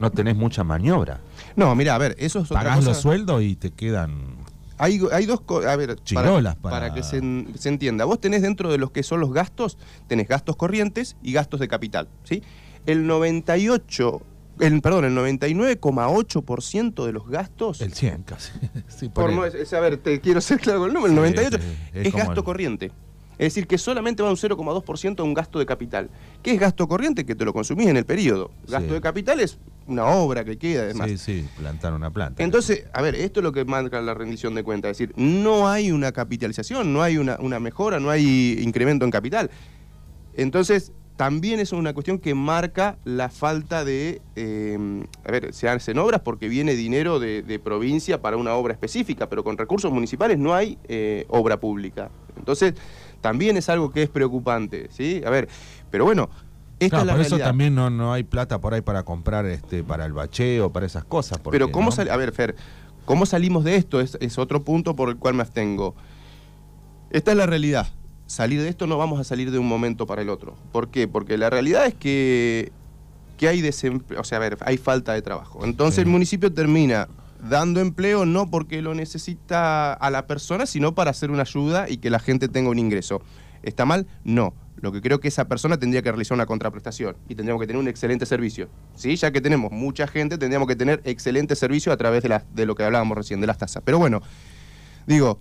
no 0.00 0.10
tenés 0.10 0.34
mucha 0.36 0.64
maniobra. 0.64 1.20
No, 1.56 1.74
mira, 1.74 1.94
a 1.94 1.98
ver, 1.98 2.16
eso 2.18 2.40
es 2.40 2.46
otra 2.50 2.60
Pagás 2.62 2.76
cosa. 2.78 2.88
los 2.88 2.96
sueldos 2.98 3.42
y 3.42 3.54
te 3.56 3.70
quedan... 3.70 4.40
Hay, 4.78 4.98
hay 5.12 5.26
dos 5.26 5.42
cosas, 5.42 5.70
a 5.70 5.76
ver, 5.76 5.96
para, 6.14 6.30
para- 6.40 6.54
para 6.54 6.94
que 6.94 7.02
se, 7.02 7.18
en- 7.18 7.52
se 7.58 7.68
entienda. 7.68 8.06
Vos 8.06 8.18
tenés 8.18 8.40
dentro 8.40 8.72
de 8.72 8.78
los 8.78 8.90
que 8.90 9.02
son 9.02 9.20
los 9.20 9.30
gastos, 9.32 9.76
tenés 10.06 10.26
gastos 10.26 10.56
corrientes 10.56 11.16
y 11.22 11.32
gastos 11.34 11.60
de 11.60 11.68
capital, 11.68 12.08
¿sí? 12.24 12.42
El 12.86 13.06
98, 13.06 14.22
el, 14.58 14.80
perdón, 14.80 15.04
el 15.04 15.14
99,8% 15.14 17.04
de 17.04 17.12
los 17.12 17.28
gastos... 17.28 17.80
El 17.80 17.92
100 17.92 18.22
casi. 18.22 18.52
Sí, 18.88 19.08
por 19.08 19.24
por 19.24 19.30
ahí. 19.30 19.36
no- 19.36 19.44
es- 19.44 19.54
es- 19.54 19.72
a 19.72 19.80
ver, 19.80 19.96
te 19.98 20.20
quiero 20.20 20.40
ser 20.40 20.58
claro 20.60 20.80
con 20.80 20.88
el 20.88 20.94
número, 20.94 21.12
el 21.24 21.28
Sí, 21.30 21.34
98 21.36 21.56
es- 21.92 21.96
es, 22.00 22.06
es 22.06 22.14
gasto 22.14 22.32
el- 22.40 22.44
corriente. 22.44 22.92
Es 23.38 23.54
decir, 23.54 23.66
que 23.66 23.78
solamente 23.78 24.22
va 24.22 24.28
un 24.28 24.36
0,2% 24.36 25.20
a 25.20 25.22
un 25.22 25.32
gasto 25.32 25.58
de 25.58 25.64
capital. 25.64 26.10
¿Qué 26.42 26.52
es 26.52 26.60
gasto 26.60 26.86
corriente? 26.86 27.24
Que 27.24 27.34
te 27.34 27.46
lo 27.46 27.54
consumís 27.54 27.86
en 27.88 27.96
el 27.96 28.04
periodo. 28.04 28.50
Gasto 28.68 28.88
Sí. 28.88 28.94
de 28.94 29.00
capital 29.00 29.40
es 29.40 29.58
una 29.90 30.06
obra 30.06 30.44
que 30.44 30.56
queda, 30.58 30.82
además. 30.82 31.10
Sí, 31.10 31.18
sí, 31.18 31.48
plantar 31.56 31.92
una 31.92 32.10
planta. 32.10 32.42
Entonces, 32.42 32.84
a 32.92 33.02
ver, 33.02 33.14
esto 33.14 33.40
es 33.40 33.44
lo 33.44 33.52
que 33.52 33.64
marca 33.64 34.00
la 34.00 34.14
rendición 34.14 34.54
de 34.54 34.62
cuentas, 34.62 34.92
es 34.92 34.98
decir, 34.98 35.14
no 35.16 35.68
hay 35.68 35.90
una 35.90 36.12
capitalización, 36.12 36.92
no 36.92 37.02
hay 37.02 37.18
una, 37.18 37.36
una 37.40 37.60
mejora, 37.60 38.00
no 38.00 38.10
hay 38.10 38.58
incremento 38.60 39.04
en 39.04 39.10
capital. 39.10 39.50
Entonces, 40.34 40.92
también 41.16 41.60
es 41.60 41.72
una 41.72 41.92
cuestión 41.92 42.18
que 42.18 42.34
marca 42.34 42.96
la 43.04 43.28
falta 43.28 43.84
de, 43.84 44.22
eh, 44.36 45.04
a 45.22 45.30
ver, 45.30 45.52
se 45.52 45.68
hacen 45.68 45.98
obras 45.98 46.22
porque 46.22 46.48
viene 46.48 46.74
dinero 46.74 47.20
de, 47.20 47.42
de 47.42 47.58
provincia 47.58 48.22
para 48.22 48.38
una 48.38 48.54
obra 48.54 48.72
específica, 48.72 49.28
pero 49.28 49.44
con 49.44 49.58
recursos 49.58 49.92
municipales 49.92 50.38
no 50.38 50.54
hay 50.54 50.78
eh, 50.88 51.26
obra 51.28 51.60
pública. 51.60 52.10
Entonces, 52.38 52.72
también 53.20 53.58
es 53.58 53.68
algo 53.68 53.90
que 53.90 54.02
es 54.04 54.08
preocupante, 54.08 54.88
¿sí? 54.90 55.20
A 55.26 55.28
ver, 55.28 55.46
pero 55.90 56.06
bueno, 56.06 56.30
esta 56.80 56.96
Claro, 56.96 57.02
es 57.02 57.06
la 57.06 57.12
por 57.12 57.20
eso 57.26 57.38
también 57.38 57.74
no, 57.74 57.90
no 57.90 58.12
hay 58.12 58.24
plata 58.24 58.60
por 58.60 58.74
ahí 58.74 58.80
para 58.80 59.04
comprar 59.04 59.46
este 59.46 59.84
para 59.84 60.04
el 60.06 60.12
bacheo, 60.12 60.70
para 60.72 60.86
esas 60.86 61.04
cosas. 61.04 61.38
porque, 61.38 61.54
Pero 61.58 61.70
¿cómo 61.70 61.86
¿no? 61.86 61.92
sal- 61.92 62.10
A 62.10 62.16
ver, 62.16 62.32
Fer, 62.32 62.56
¿cómo 63.04 63.26
salimos 63.26 63.62
de 63.64 63.76
esto? 63.76 64.00
Es, 64.00 64.16
es 64.20 64.38
otro 64.38 64.64
punto 64.64 64.96
por 64.96 65.08
el 65.10 65.16
cual 65.16 65.34
me 65.34 65.42
abstengo. 65.42 65.94
Esta 67.10 67.30
es 67.32 67.36
la 67.36 67.46
realidad. 67.46 67.88
Salir 68.26 68.62
de 68.62 68.68
esto 68.68 68.86
no 68.86 68.96
vamos 68.96 69.18
a 69.20 69.24
salir 69.24 69.50
de 69.50 69.58
un 69.58 69.66
momento 69.68 70.06
para 70.06 70.22
el 70.22 70.28
otro. 70.30 70.56
¿Por 70.72 70.88
qué? 70.90 71.08
Porque 71.08 71.36
la 71.36 71.50
realidad 71.50 71.86
es 71.86 71.94
que, 71.94 72.70
que 73.36 73.48
hay 73.48 73.60
desempleo, 73.60 74.20
o 74.20 74.24
sea, 74.24 74.38
a 74.38 74.40
ver, 74.40 74.56
hay 74.60 74.76
falta 74.76 75.12
de 75.12 75.22
trabajo. 75.22 75.64
Entonces 75.64 75.96
Sí. 75.96 76.00
el 76.02 76.06
municipio 76.06 76.52
termina 76.52 77.08
dando 77.48 77.80
empleo 77.80 78.26
no 78.26 78.48
porque 78.50 78.82
lo 78.82 78.94
necesita 78.94 79.92
a 79.94 80.10
la 80.10 80.26
persona, 80.26 80.66
sino 80.66 80.94
para 80.94 81.10
hacer 81.10 81.30
una 81.30 81.42
ayuda 81.42 81.88
y 81.88 81.96
que 81.96 82.10
la 82.10 82.20
gente 82.20 82.48
tenga 82.48 82.70
un 82.70 82.78
ingreso. 82.78 83.20
¿Está 83.62 83.84
mal? 83.84 84.06
No. 84.24 84.54
Lo 84.80 84.92
que 84.92 85.00
creo 85.02 85.20
que 85.20 85.28
esa 85.28 85.46
persona 85.46 85.78
tendría 85.78 86.00
que 86.02 86.10
realizar 86.10 86.34
una 86.34 86.46
contraprestación 86.46 87.16
y 87.28 87.34
tendríamos 87.34 87.60
que 87.60 87.66
tener 87.66 87.80
un 87.80 87.88
excelente 87.88 88.24
servicio. 88.26 88.68
¿sí? 88.94 89.14
Ya 89.16 89.30
que 89.30 89.40
tenemos 89.40 89.70
mucha 89.72 90.06
gente, 90.06 90.38
tendríamos 90.38 90.66
que 90.68 90.76
tener 90.76 91.00
excelente 91.04 91.54
servicio 91.54 91.92
a 91.92 91.96
través 91.96 92.22
de, 92.22 92.30
la- 92.30 92.44
de 92.54 92.64
lo 92.66 92.74
que 92.74 92.82
hablábamos 92.84 93.16
recién, 93.16 93.40
de 93.40 93.46
las 93.46 93.58
tasas. 93.58 93.82
Pero 93.84 93.98
bueno, 93.98 94.22
digo, 95.06 95.36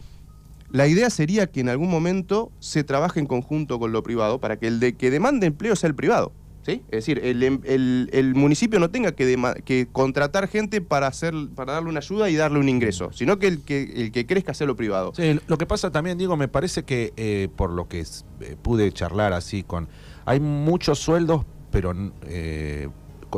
la 0.71 0.87
idea 0.87 1.09
sería 1.09 1.47
que 1.47 1.61
en 1.61 1.69
algún 1.69 1.89
momento 1.89 2.51
se 2.59 2.83
trabaje 2.83 3.19
en 3.19 3.25
conjunto 3.27 3.79
con 3.79 3.91
lo 3.91 4.03
privado 4.03 4.39
para 4.39 4.57
que 4.57 4.67
el 4.67 4.79
de 4.79 4.95
que 4.95 5.09
demande 5.09 5.47
empleo 5.47 5.75
sea 5.75 5.87
el 5.87 5.95
privado. 5.95 6.33
¿Sí? 6.69 6.83
Es 6.89 7.05
decir, 7.05 7.19
el, 7.23 7.41
em- 7.43 7.61
el- 7.63 8.09
el 8.13 8.35
municipio 8.35 8.79
no 8.79 8.89
tenga 8.89 9.11
que, 9.13 9.35
que 9.65 9.87
contratar 9.91 10.47
gente 10.47 10.81
para, 10.81 11.07
hacer, 11.07 11.33
para 11.55 11.73
darle 11.73 11.89
una 11.89 11.99
ayuda 11.99 12.29
y 12.29 12.35
darle 12.35 12.59
un 12.59 12.69
ingreso, 12.69 13.11
sino 13.11 13.39
que 13.39 13.47
el 13.47 13.63
que, 13.63 13.83
el 13.95 14.11
que 14.11 14.25
crezca 14.25 14.53
sea 14.53 14.67
lo 14.67 14.75
privado. 14.75 15.13
Sí, 15.15 15.39
lo 15.47 15.57
que 15.57 15.65
pasa 15.65 15.91
también, 15.91 16.17
digo, 16.17 16.37
me 16.37 16.47
parece 16.47 16.83
que 16.83 17.13
eh, 17.17 17.49
por 17.55 17.71
lo 17.71 17.87
que 17.87 18.01
es- 18.01 18.25
eh, 18.41 18.55
pude 18.61 18.91
charlar 18.91 19.33
así 19.33 19.63
con... 19.63 19.87
Hay 20.25 20.39
muchos 20.39 20.99
sueldos, 20.99 21.45
pero 21.71 21.93
eh, 22.23 22.87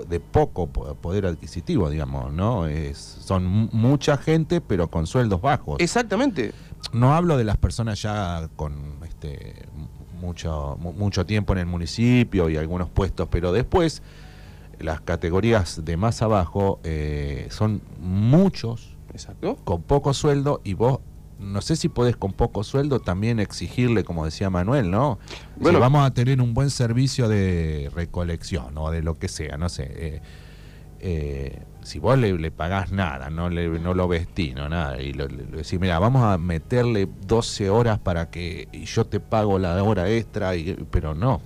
de 0.07 0.19
poco 0.19 0.67
po- 0.67 0.95
poder 0.95 1.25
adquisitivo, 1.25 1.89
digamos, 1.89 2.31
¿no? 2.33 2.65
Es, 2.67 2.97
son 2.97 3.45
mu- 3.45 3.69
mucha 3.71 4.17
gente, 4.17 4.61
pero 4.61 4.89
con 4.89 5.07
sueldos 5.07 5.41
bajos. 5.41 5.77
Exactamente. 5.79 6.53
No 6.93 7.13
hablo 7.13 7.37
de 7.37 7.43
las 7.43 7.57
personas 7.57 8.01
ya 8.01 8.49
con 8.55 8.73
este 9.07 9.53
mucho, 10.21 10.77
mu- 10.79 10.93
mucho 10.93 11.25
tiempo 11.25 11.53
en 11.53 11.59
el 11.59 11.65
municipio 11.65 12.49
y 12.49 12.55
algunos 12.57 12.89
puestos, 12.89 13.27
pero 13.29 13.51
después 13.51 14.01
las 14.79 15.01
categorías 15.01 15.83
de 15.83 15.97
más 15.97 16.21
abajo 16.21 16.79
eh, 16.83 17.47
son 17.49 17.81
muchos 17.99 18.95
Exacto. 19.13 19.57
con 19.63 19.81
poco 19.81 20.13
sueldo 20.13 20.61
y 20.63 20.73
vos 20.75 20.99
no 21.39 21.59
sé 21.61 21.75
si 21.75 21.89
podés 21.89 22.15
con 22.15 22.33
poco 22.33 22.63
sueldo 22.63 22.99
también 22.99 23.39
exigirle, 23.39 24.03
como 24.03 24.25
decía 24.25 24.51
Manuel, 24.51 24.91
¿no? 24.91 25.17
Bueno. 25.57 25.79
si 25.79 25.81
vamos 25.81 26.05
a 26.05 26.11
tener 26.13 26.39
un 26.39 26.53
buen 26.53 26.69
servicio 26.69 27.27
de 27.27 27.89
recolección 27.95 28.77
o 28.77 28.91
de 28.91 29.01
lo 29.01 29.17
que 29.17 29.27
sea, 29.27 29.57
no 29.57 29.67
sé. 29.67 29.87
eh, 29.89 30.21
eh, 30.99 31.59
si 31.83 31.99
vos 31.99 32.17
le, 32.17 32.33
le 32.37 32.51
pagás 32.51 32.91
nada, 32.91 33.29
no, 33.29 33.49
le, 33.49 33.67
no 33.79 33.93
lo 33.93 34.07
vestís, 34.07 34.53
no 34.55 34.69
nada, 34.69 35.01
y 35.01 35.13
lo, 35.13 35.27
le- 35.27 35.45
le 35.45 35.57
decís, 35.57 35.79
mira, 35.79 35.97
vamos 35.99 36.23
a 36.23 36.37
meterle 36.37 37.07
12 37.27 37.69
horas 37.69 37.99
para 37.99 38.29
que 38.29 38.67
y 38.71 38.85
yo 38.85 39.05
te 39.05 39.19
pago 39.19 39.57
la 39.59 39.81
hora 39.83 40.09
extra, 40.09 40.55
y, 40.55 40.73
pero 40.91 41.13
no. 41.15 41.41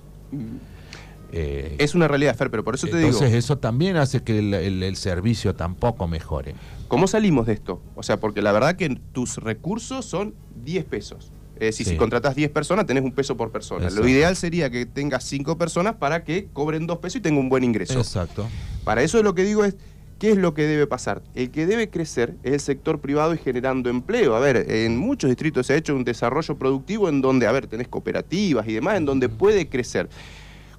Eh, 1.32 1.74
Es 1.78 1.94
una 1.94 2.06
realidad, 2.08 2.36
Fer, 2.36 2.50
pero 2.50 2.62
por 2.64 2.74
eso 2.76 2.86
te 2.86 2.96
entonces 2.98 3.28
digo, 3.28 3.36
eso 3.38 3.58
también 3.58 3.96
hace 3.96 4.22
que 4.22 4.38
el, 4.38 4.54
el- 4.54 4.82
el 4.82 4.96
servicio 4.96 5.54
tampoco 5.54 6.06
mejore. 6.06 6.54
¿cómo 6.88 7.08
salimos 7.08 7.46
de 7.46 7.52
esto? 7.54 7.82
O 7.96 8.04
sea, 8.04 8.20
porque 8.20 8.40
la 8.42 8.52
verdad 8.52 8.76
que 8.76 8.88
tus 9.12 9.38
recursos 9.38 10.04
son 10.06 10.34
10 10.64 10.84
pesos. 10.84 11.32
Es 11.56 11.60
decir, 11.60 11.86
Sí. 11.86 11.92
si 11.92 11.96
contratás 11.98 12.36
10 12.36 12.50
personas, 12.50 12.86
tenés 12.86 13.02
un 13.02 13.10
peso 13.12 13.36
por 13.36 13.50
persona. 13.50 13.84
Exacto. 13.86 14.02
Lo 14.04 14.08
ideal 14.08 14.36
sería 14.36 14.70
que 14.70 14.86
tengas 14.86 15.24
5 15.24 15.58
personas 15.58 15.96
para 15.96 16.22
que 16.22 16.46
cobren 16.52 16.86
2 16.86 16.98
pesos 16.98 17.16
y 17.16 17.20
tenga 17.22 17.40
un 17.40 17.48
buen 17.48 17.64
ingreso. 17.64 17.98
Exacto. 17.98 18.46
Para 18.84 19.02
eso 19.02 19.20
lo 19.22 19.34
que 19.34 19.42
digo 19.42 19.64
es, 19.64 19.74
¿qué 20.18 20.30
es 20.30 20.36
lo 20.38 20.54
que 20.54 20.62
debe 20.62 20.86
pasar? 20.86 21.22
El 21.34 21.50
que 21.50 21.66
debe 21.66 21.90
crecer 21.90 22.34
es 22.42 22.52
el 22.54 22.60
sector 22.60 23.00
privado 23.00 23.34
y 23.34 23.38
generando 23.38 23.90
empleo. 23.90 24.34
A 24.34 24.40
ver, 24.40 24.70
en 24.70 24.96
muchos 24.96 25.28
distritos 25.28 25.66
se 25.66 25.74
ha 25.74 25.76
hecho 25.76 25.94
un 25.94 26.04
desarrollo 26.04 26.56
productivo 26.56 27.08
en 27.08 27.20
donde, 27.20 27.46
a 27.46 27.52
ver, 27.52 27.66
tenés 27.66 27.88
cooperativas 27.88 28.66
y 28.68 28.74
demás, 28.74 28.96
en 28.96 29.04
donde 29.04 29.28
puede 29.28 29.68
crecer. 29.68 30.08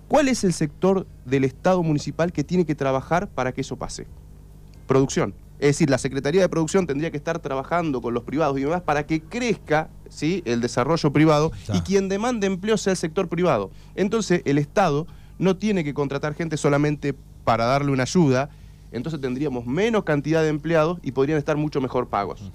¿Cuál 0.08 0.30
es 0.30 0.44
el 0.44 0.54
sector 0.54 1.06
del 1.26 1.44
Estado 1.44 1.84
municipal 1.84 2.32
que 2.32 2.44
tiene 2.44 2.66
que 2.66 2.76
trabajar 2.76 3.28
para 3.28 3.52
que 3.52 3.62
eso 3.62 3.76
pase? 3.76 4.08
Producción. 4.88 5.34
Es 5.60 5.70
decir, 5.70 5.90
la 5.90 5.98
Secretaría 5.98 6.42
de 6.42 6.50
Producción 6.50 6.86
tendría 6.86 7.10
que 7.12 7.18
estar 7.18 7.40
trabajando 7.40 8.00
con 8.02 8.14
los 8.14 8.24
privados 8.24 8.58
y 8.60 8.62
demás 8.62 8.82
para 8.84 9.06
que 9.08 9.22
crezca 9.22 9.90
¿sí? 10.08 10.44
el 10.46 10.62
desarrollo 10.62 11.12
privado 11.12 11.52
Ya. 11.68 11.76
y 11.76 11.82
quien 11.82 12.10
demande 12.10 12.46
empleo 12.48 12.78
sea 12.78 12.92
el 12.92 12.98
sector 12.98 13.28
privado. 13.28 13.72
Entonces, 13.96 14.44
el 14.46 14.60
Estado 14.60 15.08
no 15.40 15.58
tiene 15.58 15.84
que 15.84 15.94
contratar 15.96 16.36
gente 16.36 16.58
solamente 16.58 17.16
para 17.44 17.66
darle 17.66 17.92
una 17.92 18.04
ayuda, 18.04 18.50
entonces 18.92 19.20
tendríamos 19.22 19.66
menos 19.66 20.04
cantidad 20.04 20.42
de 20.44 20.50
empleados 20.50 21.00
y 21.04 21.12
podrían 21.12 21.38
estar 21.38 21.58
mucho 21.58 21.82
mejor 21.82 22.08
pagos. 22.08 22.52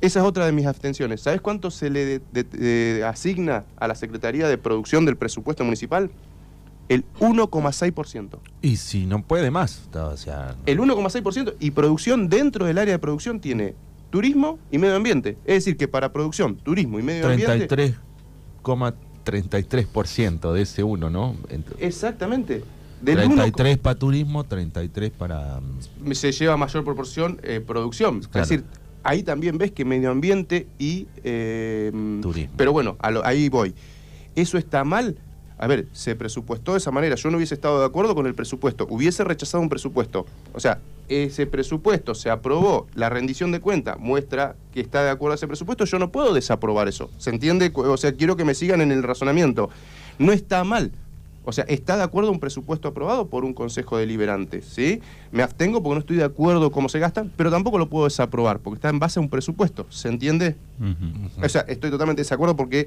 Esa 0.00 0.20
es 0.20 0.26
otra 0.26 0.44
de 0.44 0.52
mis 0.52 0.66
abstenciones. 0.66 1.20
¿Sabes 1.22 1.40
cuánto 1.40 1.70
se 1.70 1.88
le 1.88 2.04
de- 2.04 2.20
de- 2.32 2.44
de- 2.44 3.04
asigna 3.04 3.64
a 3.76 3.88
la 3.88 3.94
Secretaría 3.94 4.48
de 4.48 4.58
Producción 4.58 5.04
del 5.06 5.16
presupuesto 5.16 5.64
municipal? 5.64 6.10
El 6.90 7.04
1,6%. 7.20 8.38
Y 8.60 8.76
si 8.76 9.06
no 9.06 9.22
puede 9.22 9.50
más, 9.50 9.88
o 9.94 10.16
sea, 10.18 10.56
El 10.66 10.78
1,6% 10.80 11.54
y 11.58 11.70
producción 11.70 12.28
dentro 12.28 12.66
del 12.66 12.76
área 12.76 12.92
de 12.92 12.98
producción 12.98 13.40
tiene 13.40 13.74
turismo 14.10 14.58
y 14.70 14.76
medio 14.78 14.94
ambiente. 14.96 15.38
Es 15.46 15.64
decir, 15.64 15.76
que 15.78 15.88
para 15.88 16.12
producción, 16.12 16.56
turismo 16.56 16.98
y 16.98 17.02
medio 17.02 17.26
ambiente... 17.28 17.66
33,33% 19.24 20.52
de 20.52 20.62
ese 20.62 20.82
uno, 20.82 21.10
¿no? 21.10 21.34
Ent- 21.48 21.74
Exactamente. 21.78 22.62
Del 23.04 23.18
1, 23.18 23.26
33 23.34 23.78
para 23.78 23.98
turismo, 23.98 24.44
33 24.44 25.10
para... 25.10 25.60
mm, 26.04 26.12
se 26.12 26.32
lleva 26.32 26.56
mayor 26.56 26.84
proporción 26.84 27.38
eh, 27.42 27.60
producción. 27.64 28.20
Claro. 28.20 28.42
Es 28.44 28.48
decir, 28.48 28.64
ahí 29.02 29.22
también 29.22 29.58
ves 29.58 29.72
que 29.72 29.84
medio 29.84 30.10
ambiente 30.10 30.66
y... 30.78 31.06
eh, 31.22 31.92
Turismo. 32.22 32.54
Pero 32.56 32.72
bueno, 32.72 32.96
a 33.00 33.10
lo- 33.10 33.24
ahí 33.24 33.48
voy. 33.48 33.74
¿Eso 34.34 34.58
está 34.58 34.84
mal? 34.84 35.16
A 35.56 35.68
ver, 35.68 35.86
se 35.92 36.16
presupuestó 36.16 36.72
de 36.72 36.78
esa 36.78 36.90
manera. 36.90 37.14
Yo 37.14 37.30
no 37.30 37.36
hubiese 37.36 37.54
estado 37.54 37.78
de 37.78 37.86
acuerdo 37.86 38.14
con 38.16 38.26
el 38.26 38.34
presupuesto. 38.34 38.86
Hubiese 38.90 39.22
rechazado 39.22 39.62
un 39.62 39.68
presupuesto. 39.68 40.26
O 40.52 40.58
sea, 40.58 40.80
ese 41.08 41.46
presupuesto 41.46 42.14
se 42.14 42.28
aprobó, 42.28 42.88
la 42.94 43.08
rendición 43.08 43.52
de 43.52 43.60
cuenta 43.60 43.96
muestra 43.96 44.56
que 44.72 44.80
está 44.80 45.04
de 45.04 45.10
acuerdo 45.10 45.32
a 45.32 45.36
ese 45.36 45.46
presupuesto. 45.46 45.84
Yo 45.84 46.00
no 46.00 46.10
puedo 46.10 46.34
desaprobar 46.34 46.88
eso. 46.88 47.08
¿Se 47.18 47.30
entiende? 47.30 47.70
O 47.74 47.96
sea, 47.96 48.12
quiero 48.14 48.36
que 48.36 48.44
me 48.44 48.54
sigan 48.54 48.80
en 48.80 48.90
el 48.90 49.04
razonamiento. 49.04 49.70
No 50.18 50.32
está 50.32 50.64
mal. 50.64 50.90
O 51.44 51.52
sea, 51.52 51.64
está 51.68 51.96
de 51.96 52.02
acuerdo 52.02 52.30
un 52.30 52.40
presupuesto 52.40 52.88
aprobado 52.88 53.28
por 53.28 53.44
un 53.44 53.52
consejo 53.52 53.98
deliberante, 53.98 54.62
¿sí? 54.62 55.00
Me 55.30 55.42
abstengo 55.42 55.82
porque 55.82 55.94
no 55.94 56.00
estoy 56.00 56.16
de 56.16 56.24
acuerdo 56.24 56.70
cómo 56.72 56.88
se 56.88 56.98
gastan, 56.98 57.30
pero 57.36 57.50
tampoco 57.50 57.78
lo 57.78 57.88
puedo 57.88 58.04
desaprobar 58.04 58.60
porque 58.60 58.76
está 58.76 58.88
en 58.88 58.98
base 58.98 59.18
a 59.18 59.22
un 59.22 59.28
presupuesto, 59.28 59.86
¿se 59.90 60.08
entiende? 60.08 60.56
O 61.42 61.48
sea, 61.48 61.62
estoy 61.62 61.90
totalmente 61.90 62.20
de 62.20 62.24
desacuerdo 62.24 62.56
porque 62.56 62.86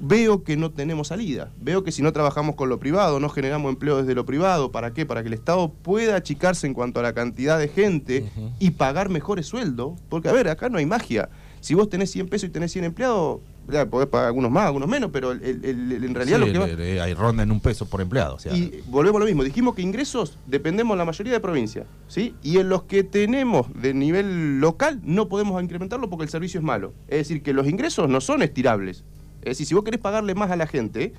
veo 0.00 0.42
que 0.44 0.56
no 0.56 0.70
tenemos 0.70 1.08
salida. 1.08 1.50
Veo 1.60 1.84
que 1.84 1.92
si 1.92 2.02
no 2.02 2.12
trabajamos 2.12 2.56
con 2.56 2.68
lo 2.68 2.78
privado, 2.78 3.20
no 3.20 3.28
generamos 3.28 3.72
empleo 3.72 3.98
desde 3.98 4.14
lo 4.14 4.26
privado, 4.26 4.70
¿para 4.70 4.92
qué? 4.92 5.06
Para 5.06 5.22
que 5.22 5.28
el 5.28 5.34
Estado 5.34 5.70
pueda 5.70 6.16
achicarse 6.16 6.66
en 6.66 6.74
cuanto 6.74 7.00
a 7.00 7.02
la 7.02 7.12
cantidad 7.12 7.58
de 7.58 7.68
gente 7.68 8.30
y 8.58 8.72
pagar 8.72 9.08
mejores 9.08 9.46
sueldos. 9.46 9.94
Porque, 10.08 10.28
a 10.28 10.32
ver, 10.32 10.48
acá 10.48 10.68
no 10.68 10.78
hay 10.78 10.86
magia. 10.86 11.28
Si 11.60 11.74
vos 11.74 11.88
tenés 11.88 12.10
100 12.10 12.28
pesos 12.28 12.48
y 12.48 12.52
tenés 12.52 12.72
100 12.72 12.84
empleados, 12.84 13.40
ya, 13.68 13.86
podés 13.86 14.08
pagar 14.08 14.26
algunos 14.28 14.50
más, 14.50 14.66
algunos 14.66 14.88
menos, 14.88 15.10
pero 15.12 15.32
el- 15.32 15.42
el- 15.42 15.64
el- 15.92 16.04
en 16.04 16.14
realidad 16.14 16.38
Sí, 16.40 16.52
lo 16.52 16.66
que 16.66 16.98
va... 16.98 17.04
hay 17.04 17.14
ronda 17.14 17.42
en 17.42 17.50
un 17.50 17.60
peso 17.60 17.86
por 17.86 18.00
empleado. 18.00 18.34
o 18.36 18.38
sea, 18.38 18.54
Y 18.54 18.82
volvemos 18.88 19.16
a 19.16 19.20
lo 19.20 19.26
mismo, 19.26 19.42
dijimos 19.44 19.74
que 19.74 19.82
ingresos 19.82 20.38
dependemos 20.46 20.96
la 20.98 21.04
mayoría 21.04 21.32
de 21.32 21.40
provincias, 21.40 21.86
¿sí? 22.08 22.34
Y 22.42 22.58
en 22.58 22.68
los 22.68 22.84
que 22.84 23.04
tenemos 23.04 23.66
de 23.74 23.94
nivel 23.94 24.60
local 24.60 25.00
no 25.02 25.28
podemos 25.28 25.62
incrementarlo 25.62 26.08
porque 26.10 26.24
el 26.24 26.30
servicio 26.30 26.60
es 26.60 26.64
malo. 26.64 26.92
Es 27.08 27.18
decir, 27.18 27.42
que 27.42 27.52
los 27.52 27.66
ingresos 27.68 28.08
no 28.08 28.20
son 28.20 28.42
estirables. 28.42 29.04
Es 29.40 29.50
decir, 29.50 29.66
si 29.66 29.74
vos 29.74 29.84
querés 29.84 30.00
pagarle 30.00 30.34
más 30.34 30.50
a 30.50 30.56
la 30.56 30.66
gente 30.66 31.12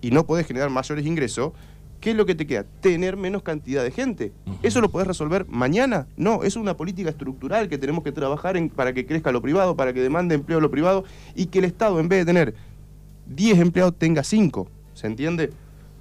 y 0.00 0.10
no 0.10 0.26
podés 0.26 0.46
generar 0.46 0.68
mayores 0.70 1.06
ingresos, 1.06 1.52
¿qué 2.02 2.10
es 2.10 2.16
lo 2.16 2.26
que 2.26 2.34
te 2.34 2.46
queda? 2.46 2.64
Tener 2.80 3.16
menos 3.16 3.42
cantidad 3.42 3.82
de 3.82 3.92
gente. 3.92 4.32
¿Eso 4.62 4.80
lo 4.80 4.90
podés 4.90 5.06
resolver 5.06 5.46
mañana? 5.48 6.08
No, 6.16 6.42
es 6.42 6.56
una 6.56 6.76
política 6.76 7.08
estructural 7.08 7.68
que 7.68 7.78
tenemos 7.78 8.02
que 8.02 8.10
trabajar 8.10 8.56
en, 8.56 8.68
para 8.68 8.92
que 8.92 9.06
crezca 9.06 9.30
lo 9.30 9.40
privado, 9.40 9.76
para 9.76 9.94
que 9.94 10.02
demande 10.02 10.34
empleo 10.34 10.60
lo 10.60 10.70
privado 10.70 11.04
y 11.36 11.46
que 11.46 11.60
el 11.60 11.64
Estado, 11.64 12.00
en 12.00 12.08
vez 12.08 12.18
de 12.18 12.24
tener 12.26 12.54
10 13.26 13.60
empleados, 13.60 13.94
tenga 13.96 14.24
5. 14.24 14.68
¿Se 14.94 15.06
entiende? 15.06 15.52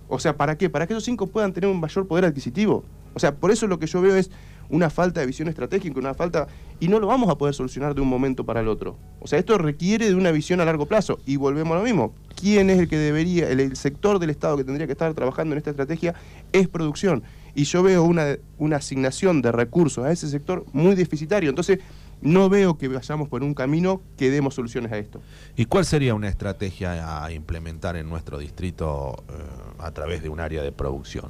O 0.09 0.19
sea, 0.19 0.35
¿para 0.35 0.57
qué? 0.57 0.71
Para 0.71 0.87
que 0.87 0.93
esos 0.93 1.05
5 1.05 1.27
puedan 1.27 1.53
tener 1.53 1.69
un 1.69 1.79
mayor 1.79 2.07
poder 2.07 2.25
adquisitivo. 2.25 2.83
O 3.13 3.19
sea, 3.19 3.35
por 3.35 3.51
eso 3.51 3.67
lo 3.67 3.77
que 3.77 3.85
yo 3.85 4.01
veo 4.01 4.15
es 4.15 4.31
una 4.71 4.89
falta 4.89 5.19
de 5.19 5.27
visión 5.27 5.47
estratégica, 5.47 5.99
una 5.99 6.13
falta... 6.13 6.47
Y 6.79 6.87
no 6.87 6.99
lo 6.99 7.05
vamos 7.05 7.29
a 7.29 7.37
poder 7.37 7.53
solucionar 7.53 7.93
de 7.93 8.01
un 8.01 8.07
momento 8.07 8.43
para 8.43 8.61
el 8.61 8.67
otro. 8.67 8.97
O 9.19 9.27
sea, 9.27 9.37
esto 9.37 9.57
requiere 9.59 10.07
de 10.07 10.15
una 10.15 10.31
visión 10.31 10.61
a 10.61 10.65
largo 10.65 10.87
plazo. 10.87 11.19
Y 11.27 11.35
volvemos 11.35 11.75
a 11.75 11.79
lo 11.79 11.85
mismo. 11.85 12.15
¿Quién 12.35 12.71
es 12.71 12.79
el 12.79 12.87
que 12.87 12.97
debería, 12.97 13.49
el, 13.49 13.59
el 13.59 13.75
sector 13.75 14.17
del 14.17 14.31
Estado 14.31 14.57
que 14.57 14.63
tendría 14.63 14.87
que 14.87 14.93
estar 14.93 15.13
trabajando 15.13 15.53
en 15.53 15.59
esta 15.59 15.69
estrategia? 15.69 16.15
Es 16.51 16.67
producción. 16.67 17.21
Y 17.53 17.65
yo 17.65 17.83
veo 17.83 18.03
una, 18.03 18.37
una 18.57 18.77
asignación 18.77 19.43
de 19.43 19.51
recursos 19.51 20.03
a 20.05 20.11
ese 20.11 20.27
sector 20.27 20.65
muy 20.73 20.95
deficitario. 20.95 21.49
Entonces, 21.49 21.79
no 22.21 22.49
veo 22.49 22.77
que 22.77 22.87
vayamos 22.87 23.29
por 23.29 23.43
un 23.43 23.53
camino 23.53 24.01
que 24.17 24.31
demos 24.31 24.55
soluciones 24.55 24.91
a 24.91 24.97
esto. 24.97 25.21
¿Y 25.55 25.65
cuál 25.65 25.85
sería 25.85 26.15
una 26.15 26.29
estrategia 26.29 27.23
a 27.23 27.31
implementar 27.31 27.95
en 27.95 28.09
nuestro 28.09 28.37
distrito 28.37 29.23
eh, 29.29 29.33
a 29.79 29.91
través 29.91 30.23
de 30.23 30.29
un 30.29 30.39
área 30.39 30.63
de 30.63 30.71
producción? 30.71 31.29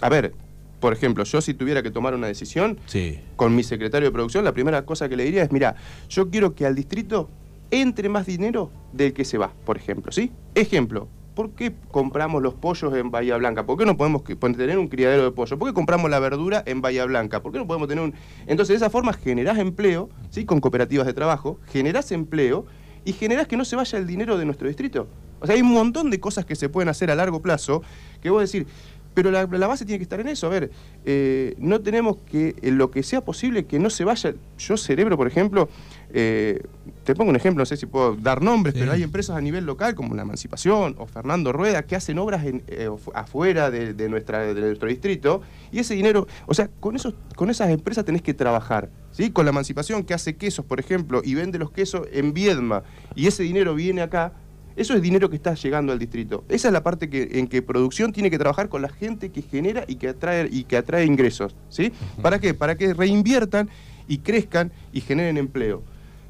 A 0.00 0.08
ver, 0.08 0.34
por 0.82 0.92
ejemplo, 0.92 1.22
yo 1.22 1.40
si 1.40 1.54
tuviera 1.54 1.80
que 1.82 1.92
tomar 1.92 2.12
una 2.12 2.26
decisión, 2.26 2.76
Sí. 2.86 3.20
con 3.36 3.54
mi 3.54 3.62
secretario 3.62 4.08
de 4.08 4.12
producción, 4.12 4.44
la 4.44 4.52
primera 4.52 4.84
cosa 4.84 5.08
que 5.08 5.16
le 5.16 5.22
diría 5.24 5.44
es, 5.44 5.52
mira, 5.52 5.76
yo 6.10 6.28
quiero 6.28 6.54
que 6.56 6.66
al 6.66 6.74
distrito 6.74 7.30
entre 7.70 8.08
más 8.08 8.26
dinero 8.26 8.70
del 8.92 9.12
que 9.12 9.24
se 9.24 9.38
va, 9.38 9.52
por 9.64 9.76
ejemplo, 9.78 10.10
¿sí? 10.10 10.32
Ejemplo, 10.56 11.06
¿por 11.36 11.52
qué 11.52 11.72
compramos 11.92 12.42
los 12.42 12.52
pollos 12.54 12.92
en 12.94 13.12
Bahía 13.12 13.36
Blanca? 13.36 13.64
¿Por 13.64 13.78
qué 13.78 13.86
no 13.86 13.96
podemos 13.96 14.24
tener 14.24 14.76
un 14.76 14.88
criadero 14.88 15.22
de 15.22 15.30
pollo? 15.30 15.56
¿Por 15.56 15.68
qué 15.68 15.72
compramos 15.74 16.10
la 16.10 16.18
verdura 16.18 16.64
en 16.66 16.80
Bahía 16.82 17.04
Blanca? 17.06 17.42
¿Por 17.42 17.52
qué 17.52 17.58
no 17.58 17.66
podemos 17.68 17.86
tener 17.88 18.02
un...? 18.04 18.12
Entonces, 18.48 18.70
de 18.70 18.74
esa 18.76 18.90
forma 18.90 19.12
generás 19.12 19.56
empleo, 19.58 20.10
¿sí? 20.30 20.44
Con 20.44 20.60
cooperativas 20.60 21.06
de 21.06 21.14
trabajo, 21.14 21.58
generás 21.72 22.10
empleo 22.12 22.66
y 23.04 23.12
generás 23.12 23.46
que 23.46 23.56
no 23.56 23.64
se 23.64 23.76
vaya 23.76 23.98
el 23.98 24.06
dinero 24.06 24.36
de 24.36 24.44
nuestro 24.44 24.66
distrito. 24.66 25.06
O 25.40 25.46
sea, 25.46 25.54
hay 25.54 25.62
un 25.62 25.72
montón 25.72 26.10
de 26.10 26.20
cosas 26.20 26.44
que 26.44 26.54
se 26.56 26.68
pueden 26.68 26.88
hacer 26.88 27.10
a 27.10 27.14
largo 27.14 27.40
plazo 27.40 27.82
que 28.20 28.28
vos 28.30 28.40
decir, 28.42 28.66
pero 29.14 29.30
la, 29.30 29.46
la 29.46 29.66
base 29.66 29.84
tiene 29.84 29.98
que 29.98 30.04
estar 30.04 30.20
en 30.20 30.28
eso. 30.28 30.46
A 30.46 30.50
ver, 30.50 30.70
eh, 31.04 31.54
no 31.58 31.80
tenemos 31.80 32.16
que, 32.30 32.54
en 32.62 32.78
lo 32.78 32.90
que 32.90 33.02
sea 33.02 33.20
posible, 33.20 33.64
que 33.66 33.78
no 33.78 33.90
se 33.90 34.04
vaya. 34.04 34.34
Yo, 34.58 34.76
cerebro, 34.76 35.16
por 35.16 35.26
ejemplo, 35.26 35.68
eh, 36.14 36.60
te 37.04 37.14
pongo 37.14 37.30
un 37.30 37.36
ejemplo, 37.36 37.62
no 37.62 37.66
sé 37.66 37.76
si 37.76 37.86
puedo 37.86 38.14
dar 38.16 38.42
nombres, 38.42 38.74
Sí. 38.74 38.80
pero 38.80 38.92
hay 38.92 39.02
empresas 39.02 39.36
a 39.36 39.40
nivel 39.40 39.64
local 39.64 39.94
como 39.94 40.14
La 40.14 40.22
Emancipación 40.22 40.94
o 40.98 41.06
Fernando 41.06 41.52
Rueda 41.52 41.82
que 41.84 41.96
hacen 41.96 42.18
obras 42.18 42.44
en, 42.44 42.62
eh, 42.68 42.88
afu- 42.88 43.10
afuera 43.14 43.70
de, 43.70 43.94
de 43.94 44.08
nuestra, 44.08 44.40
de 44.54 44.60
nuestro 44.60 44.88
distrito 44.88 45.42
y 45.72 45.78
ese 45.80 45.94
dinero, 45.94 46.26
o 46.46 46.54
sea, 46.54 46.68
con, 46.80 46.96
esos, 46.96 47.14
con 47.34 47.50
esas 47.50 47.70
empresas 47.70 48.04
tenés 48.04 48.22
que 48.22 48.34
trabajar. 48.34 48.90
¿sí? 49.10 49.30
Con 49.30 49.44
La 49.46 49.50
Emancipación 49.50 50.04
que 50.04 50.14
hace 50.14 50.36
quesos, 50.36 50.64
por 50.64 50.80
ejemplo, 50.80 51.22
y 51.24 51.34
vende 51.34 51.58
los 51.58 51.70
quesos 51.70 52.06
en 52.12 52.32
Viedma 52.34 52.82
y 53.14 53.26
ese 53.26 53.42
dinero 53.42 53.74
viene 53.74 54.02
acá. 54.02 54.32
Eso 54.76 54.94
es 54.94 55.02
dinero 55.02 55.28
que 55.30 55.36
está 55.36 55.54
llegando 55.54 55.92
al 55.92 55.98
distrito. 55.98 56.44
Esa 56.48 56.68
es 56.68 56.72
la 56.72 56.82
parte 56.82 57.08
que, 57.08 57.28
en 57.32 57.46
que 57.46 57.62
producción 57.62 58.12
tiene 58.12 58.30
que 58.30 58.38
trabajar 58.38 58.68
con 58.68 58.82
la 58.82 58.88
gente 58.88 59.30
que 59.30 59.42
genera 59.42 59.84
y 59.86 59.96
que 59.96 60.08
atrae, 60.08 60.48
y 60.50 60.64
que 60.64 60.76
atrae 60.76 61.04
ingresos. 61.04 61.54
¿sí? 61.68 61.92
¿Para 62.20 62.38
qué? 62.38 62.54
Para 62.54 62.76
que 62.76 62.94
reinviertan 62.94 63.68
y 64.08 64.18
crezcan 64.18 64.72
y 64.92 65.00
generen 65.00 65.36
empleo. 65.36 65.82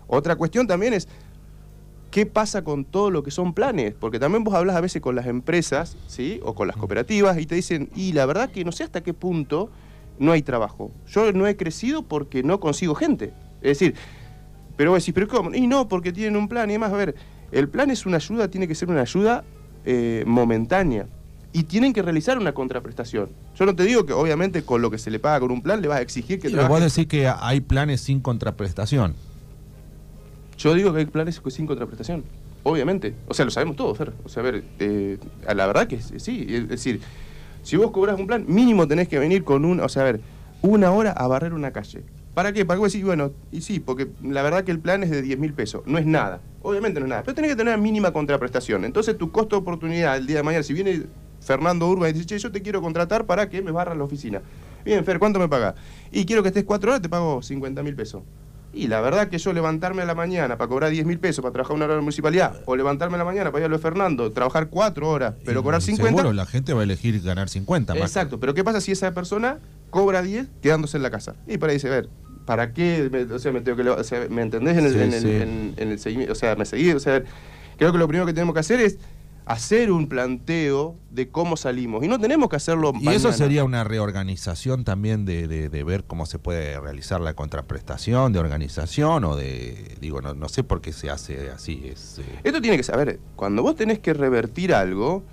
Otra 0.06 0.36
cuestión 0.36 0.66
también 0.66 0.94
es 0.94 1.08
qué 2.10 2.26
pasa 2.26 2.62
con 2.62 2.84
todo 2.84 3.10
lo 3.10 3.22
que 3.22 3.30
son 3.30 3.54
planes, 3.54 3.94
porque 3.98 4.18
también 4.18 4.44
vos 4.44 4.54
hablas 4.54 4.76
a 4.76 4.80
veces 4.80 5.00
con 5.00 5.16
las 5.16 5.26
empresas, 5.26 5.96
¿sí? 6.06 6.40
O 6.44 6.54
con 6.54 6.68
las 6.68 6.76
cooperativas 6.76 7.38
y 7.38 7.46
te 7.46 7.54
dicen, 7.54 7.88
y 7.96 8.12
la 8.12 8.26
verdad 8.26 8.50
que 8.50 8.64
no 8.64 8.70
sé 8.70 8.84
hasta 8.84 9.02
qué 9.02 9.14
punto 9.14 9.70
no 10.18 10.32
hay 10.32 10.42
trabajo. 10.42 10.90
Yo 11.08 11.32
no 11.32 11.46
he 11.46 11.56
crecido 11.56 12.02
porque 12.02 12.42
no 12.42 12.60
consigo 12.60 12.94
gente. 12.94 13.32
Es 13.62 13.78
decir, 13.78 13.94
pero 14.76 14.90
vos 14.90 15.02
decís, 15.02 15.14
¿pero 15.14 15.26
cómo? 15.26 15.54
Y 15.54 15.66
no, 15.66 15.88
porque 15.88 16.12
tienen 16.12 16.36
un 16.36 16.48
plan 16.48 16.68
y 16.68 16.74
demás. 16.74 16.92
A 16.92 16.96
ver, 16.96 17.14
el 17.52 17.68
plan 17.68 17.90
es 17.90 18.06
una 18.06 18.16
ayuda, 18.16 18.48
tiene 18.48 18.66
que 18.66 18.74
ser 18.74 18.90
una 18.90 19.02
ayuda 19.02 19.44
eh, 19.84 20.24
momentánea. 20.26 21.06
Y 21.54 21.64
tienen 21.64 21.92
que 21.92 22.00
realizar 22.00 22.38
una 22.38 22.54
contraprestación. 22.54 23.28
Yo 23.54 23.66
no 23.66 23.76
te 23.76 23.82
digo 23.82 24.06
que 24.06 24.14
obviamente 24.14 24.62
con 24.62 24.80
lo 24.80 24.90
que 24.90 24.96
se 24.96 25.10
le 25.10 25.18
paga 25.18 25.40
con 25.40 25.50
un 25.50 25.60
plan 25.60 25.82
le 25.82 25.88
vas 25.88 25.98
a 25.98 26.00
exigir 26.00 26.40
que 26.40 26.48
trabaje. 26.48 26.68
vos 26.68 26.80
decís 26.80 27.06
que 27.06 27.28
hay 27.28 27.60
planes 27.60 28.00
sin 28.00 28.20
contraprestación. 28.20 29.14
Yo 30.56 30.72
digo 30.72 30.94
que 30.94 31.00
hay 31.00 31.04
planes 31.04 31.42
sin 31.48 31.66
contraprestación. 31.66 32.24
Obviamente. 32.62 33.14
O 33.28 33.34
sea, 33.34 33.44
lo 33.44 33.50
sabemos 33.50 33.76
todos, 33.76 33.98
Fer. 33.98 34.14
O 34.24 34.30
sea, 34.30 34.42
a 34.42 34.44
ver, 34.44 34.64
eh, 34.78 35.18
a 35.46 35.52
la 35.52 35.66
verdad 35.66 35.86
que 35.86 36.00
sí. 36.00 36.46
Es 36.48 36.68
decir, 36.68 37.00
si 37.62 37.76
vos 37.76 37.90
cobras 37.90 38.18
un 38.18 38.26
plan, 38.26 38.46
mínimo 38.48 38.88
tenés 38.88 39.08
que 39.08 39.18
venir 39.18 39.44
con 39.44 39.66
un. 39.66 39.80
O 39.80 39.88
sea, 39.90 40.02
a 40.02 40.06
ver, 40.06 40.20
una 40.62 40.90
hora 40.92 41.10
a 41.10 41.26
barrer 41.26 41.52
una 41.52 41.72
calle. 41.72 42.02
¿Para 42.34 42.52
qué? 42.52 42.64
Para 42.64 42.76
que 42.76 42.80
vos 42.80 42.92
decís, 42.92 43.04
bueno, 43.04 43.32
y 43.50 43.60
sí, 43.60 43.78
porque 43.78 44.08
la 44.22 44.42
verdad 44.42 44.64
que 44.64 44.72
el 44.72 44.78
plan 44.78 45.02
es 45.02 45.10
de 45.10 45.20
10 45.20 45.38
mil 45.38 45.52
pesos. 45.52 45.82
No 45.86 45.98
es 45.98 46.06
nada. 46.06 46.40
Obviamente 46.62 46.98
no 47.00 47.06
es 47.06 47.10
nada. 47.10 47.22
Pero 47.22 47.34
tenés 47.34 47.50
que 47.50 47.56
tener 47.56 47.74
una 47.74 47.82
mínima 47.82 48.12
contraprestación. 48.12 48.84
Entonces, 48.84 49.18
tu 49.18 49.30
costo 49.30 49.56
de 49.56 49.62
oportunidad 49.62 50.16
el 50.16 50.26
día 50.26 50.38
de 50.38 50.42
mañana, 50.42 50.62
si 50.62 50.72
viene 50.72 51.02
Fernando 51.40 51.88
Urban 51.88 52.10
y 52.10 52.12
dice, 52.14 52.26
che, 52.26 52.38
yo 52.38 52.50
te 52.50 52.62
quiero 52.62 52.80
contratar 52.80 53.26
para 53.26 53.48
que 53.50 53.60
me 53.60 53.70
barras 53.70 53.96
la 53.98 54.04
oficina. 54.04 54.40
Bien, 54.84 55.04
Fer, 55.04 55.18
¿cuánto 55.18 55.38
me 55.38 55.48
pagas? 55.48 55.74
Y 56.10 56.24
quiero 56.24 56.42
que 56.42 56.48
estés 56.48 56.64
cuatro 56.64 56.90
horas, 56.90 57.02
te 57.02 57.08
pago 57.08 57.42
50 57.42 57.82
mil 57.82 57.94
pesos. 57.94 58.22
Y 58.74 58.86
la 58.86 59.02
verdad 59.02 59.28
que 59.28 59.36
yo 59.36 59.52
levantarme 59.52 60.00
a 60.00 60.06
la 60.06 60.14
mañana 60.14 60.56
para 60.56 60.68
cobrar 60.68 60.90
10 60.90 61.04
mil 61.04 61.18
pesos 61.18 61.42
para 61.42 61.52
trabajar 61.52 61.76
una 61.76 61.84
hora 61.84 61.94
en 61.94 61.98
la 61.98 62.02
municipalidad, 62.02 62.62
o 62.64 62.74
levantarme 62.74 63.16
a 63.16 63.18
la 63.18 63.24
mañana 63.24 63.50
para 63.50 63.60
ir 63.60 63.66
a 63.66 63.68
lo 63.68 63.76
de 63.76 63.82
Fernando, 63.82 64.32
trabajar 64.32 64.68
cuatro 64.70 65.10
horas, 65.10 65.34
pero 65.44 65.60
Y 65.60 65.62
cobrar 65.62 65.82
50. 65.82 66.10
Seguro 66.10 66.32
la 66.32 66.46
gente 66.46 66.72
va 66.72 66.80
a 66.80 66.84
elegir 66.84 67.20
ganar 67.20 67.50
50 67.50 67.94
más. 67.94 68.02
Exacto, 68.02 68.40
pero 68.40 68.54
¿qué 68.54 68.64
pasa 68.64 68.80
si 68.80 68.92
esa 68.92 69.12
persona 69.12 69.58
cobra 69.90 70.22
10 70.22 70.48
quedándose 70.62 70.96
en 70.96 71.02
la 71.02 71.10
casa? 71.10 71.34
Y 71.46 71.58
para 71.58 71.72
ahí 71.72 71.76
dice, 71.76 71.88
a 71.88 71.90
ver, 71.90 72.08
¿para 72.44 72.72
qué? 72.72 73.08
Me, 73.10 73.22
o 73.22 73.38
sea, 73.38 73.52
me 73.52 73.60
tengo 73.60 73.82
que 73.82 73.88
o 73.88 74.04
sea, 74.04 74.26
¿me 74.30 74.42
entendés 74.42 74.76
en 74.78 74.86
el, 74.86 74.92
Sí, 74.92 74.98
en 75.00 75.12
el- 75.14 75.20
sí. 75.22 75.30
en- 75.30 75.74
en 75.76 75.88
el 75.92 75.98
seguimiento? 75.98 76.32
O 76.32 76.36
sea, 76.36 76.54
me 76.56 76.64
seguí, 76.64 76.90
o 76.90 77.00
sea, 77.00 77.22
creo 77.76 77.92
que 77.92 77.98
lo 77.98 78.08
primero 78.08 78.26
que 78.26 78.32
tenemos 78.32 78.54
que 78.54 78.60
hacer 78.60 78.80
es 78.80 78.98
hacer 79.44 79.90
un 79.90 80.08
planteo 80.08 80.94
de 81.10 81.28
cómo 81.28 81.56
salimos. 81.56 82.04
Y 82.04 82.08
no 82.08 82.20
tenemos 82.20 82.48
que 82.48 82.54
hacerlo 82.56 82.92
Y 82.94 83.08
eso 83.08 83.28
mañana. 83.28 83.32
sería 83.32 83.64
una 83.64 83.82
reorganización 83.82 84.84
también 84.84 85.24
de, 85.24 85.48
de- 85.48 85.68
de 85.68 85.84
ver 85.84 86.04
cómo 86.04 86.26
se 86.26 86.38
puede 86.38 86.78
realizar 86.80 87.20
la 87.20 87.34
contraprestación, 87.34 88.32
de 88.32 88.38
organización 88.38 89.24
o 89.24 89.34
de, 89.34 89.96
digo, 90.00 90.20
no, 90.22 90.34
no 90.34 90.48
sé 90.48 90.62
por 90.62 90.80
qué 90.80 90.92
se 90.92 91.10
hace 91.10 91.50
así. 91.50 91.82
Es, 91.92 92.20
eh, 92.20 92.22
Esto 92.44 92.60
tiene 92.60 92.76
que 92.76 92.84
saber, 92.84 93.18
cuando 93.34 93.62
vos 93.62 93.74
tenés 93.74 93.98
que 93.98 94.14
revertir 94.14 94.72
algo, 94.74 95.24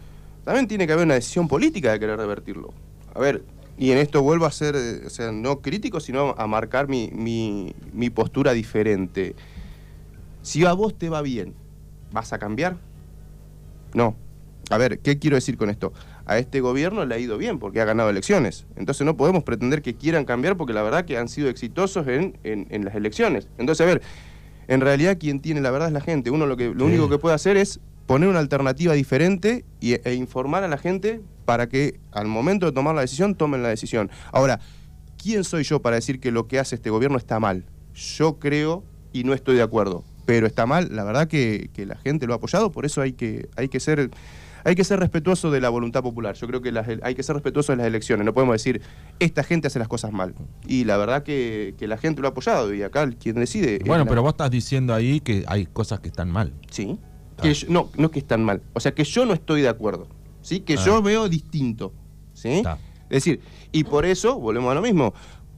también 0.43 0.67
tiene 0.67 0.87
que 0.87 0.93
haber 0.93 1.05
una 1.05 1.13
decisión 1.15 1.47
política 1.47 1.91
de 1.91 1.99
querer 1.99 2.17
revertirlo. 2.17 2.73
A 3.13 3.19
ver, 3.19 3.43
y 3.79 3.91
en 3.91 3.97
esto 3.97 4.21
vuelvo 4.21 4.45
a 4.45 4.51
ser, 4.51 4.75
eh, 4.75 5.01
o 5.07 5.09
sea, 5.09 5.31
no 5.31 5.61
crítico, 5.61 5.99
sino 6.01 6.35
a 6.37 6.45
marcar 6.47 6.87
mi, 6.89 7.09
mi- 7.13 7.73
mi 7.93 8.09
postura 8.09 8.51
diferente. 8.53 9.35
Si 10.41 10.65
a 10.65 10.73
vos 10.73 10.97
te 10.97 11.09
va 11.09 11.21
bien, 11.21 11.53
¿vas 12.11 12.33
a 12.33 12.37
cambiar? 12.39 12.77
No. 13.93 14.15
A 14.69 14.77
ver, 14.77 14.99
¿qué 14.99 15.17
quiero 15.17 15.35
decir 15.35 15.57
con 15.57 15.69
esto? 15.69 15.93
A 16.25 16.37
este 16.37 16.59
gobierno 16.61 17.03
le 17.05 17.15
ha 17.15 17.17
ido 17.17 17.37
bien 17.39 17.57
porque 17.57 17.81
ha 17.81 17.85
ganado 17.85 18.09
elecciones. 18.09 18.67
Entonces 18.75 19.03
no 19.05 19.17
podemos 19.17 19.43
pretender 19.43 19.81
que 19.81 19.95
quieran 19.95 20.25
cambiar 20.25 20.57
porque 20.57 20.73
la 20.73 20.83
verdad 20.83 21.05
que 21.05 21.17
han 21.17 21.27
sido 21.27 21.49
exitosos 21.49 22.05
en, 22.07 22.37
en- 22.43 22.67
en 22.69 22.85
las 22.85 22.93
elecciones. 22.95 23.47
Entonces, 23.57 23.81
a 23.83 23.89
ver, 23.89 24.01
en 24.67 24.81
realidad 24.81 25.17
quien 25.19 25.39
tiene 25.39 25.61
la 25.61 25.71
verdad 25.71 25.87
es 25.87 25.93
la 25.93 26.01
gente. 26.01 26.29
Uno 26.29 26.45
lo, 26.45 26.55
que, 26.55 26.65
lo 26.67 26.85
Sí. 26.85 26.91
único 26.91 27.09
que 27.09 27.17
puede 27.17 27.33
hacer 27.33 27.57
es 27.57 27.79
poner 28.09 28.27
una 28.27 28.39
alternativa 28.39 28.93
diferente 28.95 29.65
y, 29.79 29.93
e 29.93 30.15
informar 30.15 30.63
a 30.63 30.67
la 30.67 30.79
gente 30.79 31.21
para 31.45 31.69
que 31.69 31.99
al 32.11 32.27
momento 32.27 32.65
de 32.65 32.71
tomar 32.71 32.95
la 32.95 33.01
decisión 33.01 33.35
tomen 33.35 33.61
la 33.61 33.69
decisión. 33.69 34.09
Ahora, 34.31 34.59
¿quién 35.21 35.43
soy 35.43 35.63
yo 35.63 35.79
para 35.83 35.97
decir 35.97 36.19
que 36.19 36.31
lo 36.31 36.47
que 36.47 36.57
hace 36.57 36.73
este 36.73 36.89
gobierno 36.89 37.19
está 37.19 37.39
mal? 37.39 37.65
Yo 37.93 38.39
creo 38.39 38.83
y 39.13 39.25
no 39.25 39.35
estoy 39.35 39.57
de 39.57 39.61
acuerdo. 39.61 40.03
Pero 40.25 40.47
está 40.47 40.65
mal, 40.65 40.89
la 40.91 41.03
verdad 41.03 41.27
que, 41.27 41.69
que 41.71 41.85
la 41.85 41.97
gente 41.97 42.25
lo 42.25 42.33
ha 42.33 42.37
apoyado, 42.37 42.71
por 42.71 42.83
eso 42.87 42.99
hay 43.01 43.13
que, 43.13 43.47
hay 43.55 43.69
que 43.69 43.79
ser... 43.79 44.09
Hay 44.65 44.75
que 44.75 44.83
ser 44.83 44.99
respetuoso 44.99 45.51
de 45.51 45.61
la 45.61 45.69
voluntad 45.69 46.03
popular. 46.03 46.35
Yo 46.35 46.45
creo 46.45 46.61
que 46.61 46.73
las- 46.73 46.85
hay 47.01 47.15
que 47.15 47.23
ser 47.23 47.33
respetuoso 47.33 47.71
de 47.71 47.77
las 47.77 47.87
elecciones. 47.87 48.25
No 48.25 48.33
podemos 48.33 48.55
decir, 48.55 48.81
esta 49.19 49.41
gente 49.41 49.67
hace 49.67 49.79
las 49.79 49.87
cosas 49.87 50.11
mal. 50.11 50.35
Y 50.67 50.83
la 50.83 50.97
verdad 50.97 51.23
que, 51.23 51.75
que 51.77 51.87
la 51.87 51.97
gente 51.97 52.19
lo 52.21 52.27
ha 52.27 52.31
apoyado. 52.31 52.73
Y 52.73 52.83
acá 52.83 53.09
quien 53.11 53.35
decide. 53.37 53.79
Bueno, 53.85 54.03
la- 54.03 54.09
pero 54.09 54.21
vos 54.21 54.31
estás 54.33 54.51
diciendo 54.51 54.93
ahí 54.93 55.21
que 55.21 55.45
hay 55.47 55.65
cosas 55.65 56.01
que 56.01 56.09
están 56.09 56.29
mal. 56.29 56.51
Sí. 56.69 56.99
Que 57.41 57.53
yo- 57.53 57.67
no, 57.69 57.89
no 57.97 58.09
que 58.11 58.19
están 58.19 58.43
mal. 58.43 58.61
O 58.73 58.79
sea, 58.79 58.93
que 58.93 59.03
yo 59.03 59.25
no 59.25 59.33
estoy 59.33 59.61
de 59.61 59.69
acuerdo. 59.69 60.07
¿Sí? 60.41 60.61
Que 60.61 60.75
Ah. 60.75 60.83
yo 60.85 61.01
veo 61.01 61.27
distinto. 61.29 61.93
¿Sí? 62.33 62.61
Es 63.09 63.23
decir, 63.25 63.41
y 63.71 63.83
por 63.83 64.05
eso, 64.05 64.39
volvemos 64.39 64.71
a 64.71 64.75
lo 64.75 64.81
mismo, 64.81 65.13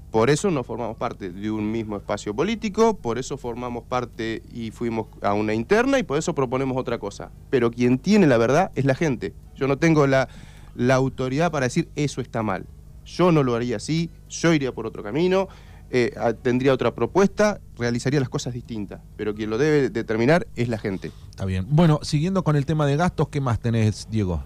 por 0.10 0.30
eso 0.30 0.50
no 0.52 0.64
formamos 0.64 0.98
parte 0.98 1.30
de 1.32 1.52
un 1.52 1.72
mismo 1.72 1.96
espacio 1.98 2.34
político, 2.36 2.98
por 2.98 3.18
eso 3.18 3.38
formamos 3.38 3.84
parte 3.84 4.42
y 4.52 4.72
fuimos 4.72 5.08
a 5.22 5.34
una 5.34 5.54
interna 5.54 6.00
y 6.00 6.04
por 6.04 6.18
eso 6.18 6.34
proponemos 6.34 6.76
otra 6.78 6.98
cosa. 6.98 7.32
Pero 7.50 7.70
quien 7.72 7.98
tiene 8.00 8.26
la 8.28 8.38
verdad 8.38 8.72
es 8.76 8.86
la 8.86 8.96
gente. 8.96 9.34
Yo 9.56 9.68
no 9.68 9.78
tengo 9.78 10.08
la, 10.08 10.28
la 10.76 10.96
autoridad 10.96 11.52
para 11.52 11.68
decir 11.68 11.90
eso 11.96 12.20
está 12.22 12.42
mal. 12.44 12.66
Yo 13.06 13.32
no 13.32 13.44
lo 13.44 13.56
haría 13.56 13.78
así, 13.78 14.10
yo 14.30 14.54
iría 14.54 14.72
por 14.74 14.86
otro 14.88 15.04
camino, 15.04 15.48
eh, 15.92 16.14
tendría 16.42 16.74
otra 16.74 16.96
propuesta, 16.96 17.60
realizaría 17.78 18.20
las 18.20 18.30
cosas 18.30 18.54
distintas. 18.54 19.02
Pero 19.18 19.36
quien 19.36 19.50
lo 19.50 19.58
debe 19.58 19.90
determinar 19.90 20.48
es 20.56 20.70
la 20.70 20.78
gente. 20.78 21.12
Está 21.30 21.46
bien. 21.46 21.66
Bueno, 21.70 22.00
siguiendo 22.02 22.44
con 22.44 22.56
el 22.56 22.66
tema 22.66 22.86
de 22.86 22.96
gastos, 22.98 23.28
¿qué 23.30 23.42
más 23.42 23.60
tenés, 23.60 24.08
Diego? 24.10 24.44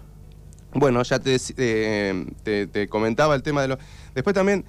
Bueno, 0.74 1.02
ya 1.02 1.18
te, 1.18 1.36
eh, 1.56 2.26
te- 2.42 2.66
te 2.66 2.88
comentaba 2.88 3.34
el 3.34 3.42
tema 3.42 3.62
de 3.62 3.68
los... 3.68 3.78
Después 4.14 4.34
también 4.34 4.64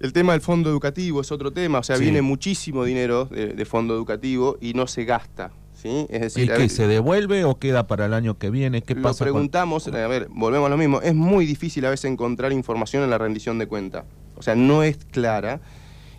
el 0.00 0.12
tema 0.12 0.32
del 0.32 0.40
fondo 0.42 0.70
educativo 0.70 1.20
es 1.22 1.32
otro 1.32 1.52
tema, 1.52 1.80
o 1.80 1.82
sea, 1.82 1.96
Sí. 1.96 2.02
viene 2.04 2.22
muchísimo 2.22 2.84
dinero 2.84 3.24
de, 3.24 3.48
de 3.48 3.64
fondo 3.64 3.94
educativo 3.94 4.56
y 4.60 4.74
no 4.74 4.86
se 4.86 5.04
gasta, 5.04 5.50
¿sí? 5.74 6.06
Es 6.08 6.36
¿Y 6.36 6.42
decir, 6.42 6.52
a 6.52 6.54
qué, 6.54 6.60
ver, 6.62 6.70
se 6.70 6.86
devuelve 6.86 7.42
o 7.44 7.58
queda 7.58 7.88
para 7.88 8.06
el 8.06 8.14
año 8.14 8.38
que 8.38 8.50
viene? 8.50 8.82
¿Qué 8.82 8.94
lo 8.94 9.02
pasa? 9.02 9.24
con- 9.24 9.32
preguntamos, 9.32 9.88
a 9.88 10.06
ver, 10.06 10.28
volvemos 10.30 10.66
a 10.68 10.70
lo 10.70 10.76
mismo, 10.76 11.00
es 11.00 11.16
muy 11.16 11.46
difícil 11.46 11.84
a 11.84 11.90
veces 11.90 12.08
encontrar 12.12 12.52
información 12.52 13.02
en 13.02 13.10
la 13.10 13.18
rendición 13.18 13.58
de 13.58 13.66
cuenta, 13.66 14.04
o 14.38 14.42
sea, 14.42 14.54
no 14.54 14.82
es 14.82 14.96
clara. 15.10 15.60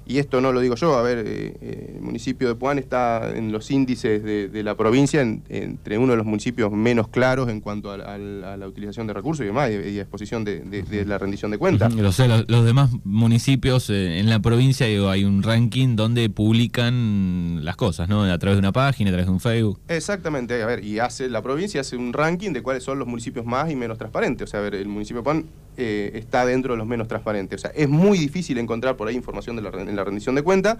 Y 0.09 0.17
esto 0.17 0.41
no 0.41 0.51
lo 0.51 0.59
digo 0.59 0.73
yo, 0.73 0.97
a 0.97 1.03
ver, 1.03 1.19
eh, 1.19 1.53
eh, 1.61 1.93
el 1.97 2.01
municipio 2.01 2.47
de 2.47 2.55
Puan 2.55 2.79
está 2.79 3.31
en 3.35 3.51
los 3.51 3.69
índices 3.69 4.23
de, 4.23 4.49
de 4.49 4.63
la 4.63 4.75
provincia 4.75 5.21
en- 5.21 5.43
entre 5.49 5.99
uno 5.99 6.13
de 6.13 6.17
los 6.17 6.25
municipios 6.25 6.71
menos 6.71 7.09
claros 7.09 7.47
en 7.47 7.61
cuanto 7.61 7.91
a, 7.91 7.97
la- 7.99 8.15
a 8.15 8.17
la 8.17 8.53
a 8.53 8.57
la 8.57 8.67
utilización 8.67 9.05
de 9.05 9.13
recursos 9.13 9.43
y 9.43 9.47
demás, 9.47 9.69
y, 9.69 9.75
y 9.89 9.99
a 9.99 10.01
exposición 10.01 10.43
de, 10.43 10.61
de- 10.61 10.81
de 10.81 11.05
la 11.05 11.19
rendición 11.19 11.51
de 11.51 11.59
cuenta. 11.59 11.89
Ujú, 11.89 12.01
Lo 12.01 12.11
sé, 12.11 12.27
los, 12.27 12.43
los 12.49 12.65
demás 12.65 12.89
municipios 13.03 13.87
eh, 13.91 14.17
en 14.19 14.29
la 14.31 14.39
provincia 14.39 14.87
digo, 14.87 15.09
hay 15.11 15.23
un 15.25 15.43
ranking 15.43 15.95
donde 15.95 16.27
publican 16.29 17.63
las 17.63 17.75
cosas, 17.75 18.09
¿no? 18.09 18.23
A 18.23 18.37
través 18.39 18.55
de 18.57 18.59
una 18.59 18.71
página, 18.71 19.09
a 19.09 19.13
través 19.13 19.27
de 19.27 19.31
un 19.31 19.39
Facebook. 19.39 19.79
Exactamente, 19.87 20.61
a 20.61 20.65
ver, 20.65 20.83
y 20.83 20.97
hace 20.99 21.29
la 21.29 21.41
provincia 21.41 21.81
hace 21.81 21.95
un 21.95 22.13
ranking 22.13 22.51
de 22.51 22.63
cuáles 22.63 22.83
son 22.83 22.97
los 22.99 23.07
municipios 23.07 23.45
más 23.45 23.69
y 23.71 23.75
menos 23.75 23.97
transparentes. 23.97 24.47
O 24.49 24.51
sea, 24.51 24.59
a 24.59 24.63
ver, 24.63 24.75
el 24.75 24.87
municipio 24.87 25.19
de 25.21 25.23
Puan 25.23 25.45
eh, 25.77 26.11
está 26.15 26.45
dentro 26.45 26.73
de 26.73 26.77
los 26.77 26.87
menos 26.87 27.07
transparentes. 27.07 27.59
O 27.59 27.61
sea, 27.61 27.71
es 27.75 27.87
muy 27.87 28.17
difícil 28.17 28.57
encontrar 28.57 28.97
por 28.97 29.07
ahí 29.07 29.15
información 29.15 29.55
de 29.55 29.61
la, 29.61 29.69
en 29.69 29.95
la 29.99 30.05
rendición 30.05 30.35
de 30.35 30.41
cuenta. 30.41 30.77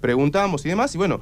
Preguntamos 0.00 0.64
y 0.64 0.70
demás, 0.70 0.94
y 0.94 0.98
bueno, 0.98 1.20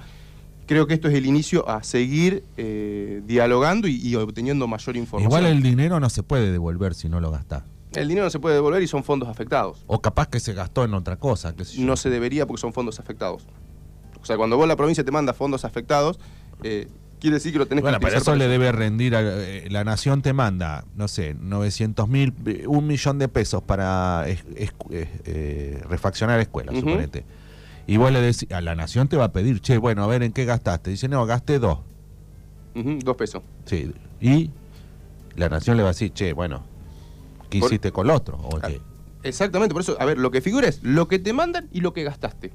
creo 0.67 0.87
que 0.87 0.95
esto 0.95 1.09
es 1.09 1.15
el 1.15 1.27
inicio 1.27 1.69
a 1.69 1.83
seguir 1.83 2.45
eh, 2.57 3.23
dialogando 3.27 3.89
y, 3.89 3.97
y 3.97 4.15
obteniendo 4.15 4.67
mayor 4.69 4.97
información. 4.97 5.31
Igual 5.31 5.47
el 5.53 5.63
dinero 5.63 5.99
no 5.99 6.09
se 6.11 6.23
puede 6.23 6.53
devolver 6.53 6.95
si 6.95 7.09
no 7.09 7.21
lo 7.21 7.31
gastás. 7.31 7.65
El 7.95 8.07
dinero 8.07 8.27
no 8.27 8.31
se 8.31 8.39
puede 8.39 8.55
devolver 8.55 8.83
y 8.83 8.87
son 8.87 9.03
fondos 9.03 9.29
afectados. 9.29 9.83
O 9.87 10.01
capaz 10.01 10.29
que 10.29 10.41
se 10.41 10.53
gastó 10.53 10.85
en 10.85 10.95
otra 10.95 11.17
cosa. 11.17 11.55
qué 11.57 11.65
sé 11.65 11.79
yo. 11.79 11.87
No 11.87 11.97
se 11.97 12.11
debería 12.11 12.47
porque 12.47 12.61
son 12.61 12.73
fondos 12.73 13.01
afectados. 13.01 13.47
O 14.21 14.25
sea, 14.27 14.37
cuando 14.37 14.57
vos 14.57 14.69
la 14.69 14.77
provincia 14.77 15.05
te 15.05 15.11
manda 15.11 15.33
fondos 15.33 15.65
afectados, 15.65 16.21
eh, 16.63 16.89
quiere 17.19 17.35
decir 17.35 17.53
que 17.53 17.59
lo 17.59 17.67
tenés 17.67 17.83
Bueno, 17.83 17.99
que 17.99 18.07
pero 18.07 18.17
utilizar 18.19 18.35
eso 18.35 18.39
le 18.39 18.49
debe 18.49 18.73
rendir 18.73 19.15
a 19.17 19.21
eh, 19.23 19.69
la 19.71 19.85
nación 19.85 20.23
te 20.23 20.33
manda, 20.33 20.85
no 20.97 21.09
sé, 21.09 21.35
900 21.39 22.09
mil, 22.09 22.35
eh, 22.47 22.65
un 22.67 22.87
millón 22.87 23.19
de 23.19 23.29
pesos 23.29 23.63
para 23.63 24.25
es- 24.29 24.45
es- 24.57 24.73
eh, 24.91 25.83
refaccionar 25.89 26.41
escuelas, 26.41 26.75
Ujú. 26.75 26.85
suponete. 26.89 27.25
Y 27.87 27.97
vos 27.97 28.13
le 28.13 28.21
decís, 28.21 28.47
a 28.53 28.61
la 28.61 28.75
nación 28.75 29.09
te 29.09 29.17
va 29.17 29.25
a 29.25 29.33
pedir, 29.33 29.61
che, 29.61 29.79
bueno, 29.79 30.05
a 30.05 30.07
ver 30.07 30.23
en 30.23 30.33
qué 30.33 30.45
gastaste. 30.45 30.91
Dice, 30.91 31.09
no, 31.09 31.25
gasté 31.27 31.59
dos. 31.59 31.79
Dos 32.75 33.17
pesos. 33.17 33.43
Sí. 33.65 33.93
Y 34.21 34.51
la 35.37 35.49
nación 35.49 35.77
le 35.77 35.83
va 35.83 35.89
a 35.89 35.93
decir, 35.93 36.13
che, 36.13 36.33
bueno, 36.33 36.63
¿qué 37.51 37.59
Por- 37.61 37.69
hiciste 37.69 37.91
con 37.93 38.07
el 38.07 38.11
otro? 38.15 38.37
O 38.37 38.59
Ah. 38.63 38.69
Exactamente, 39.25 39.73
por 39.73 39.83
eso, 39.83 39.97
a 39.99 40.05
ver, 40.05 40.17
lo 40.19 40.31
que 40.31 40.41
figura 40.41 40.69
es 40.69 40.81
lo 40.83 41.09
que 41.09 41.19
te 41.19 41.33
mandan 41.33 41.69
y 41.73 41.81
lo 41.81 41.93
que 41.93 42.05
gastaste. 42.05 42.53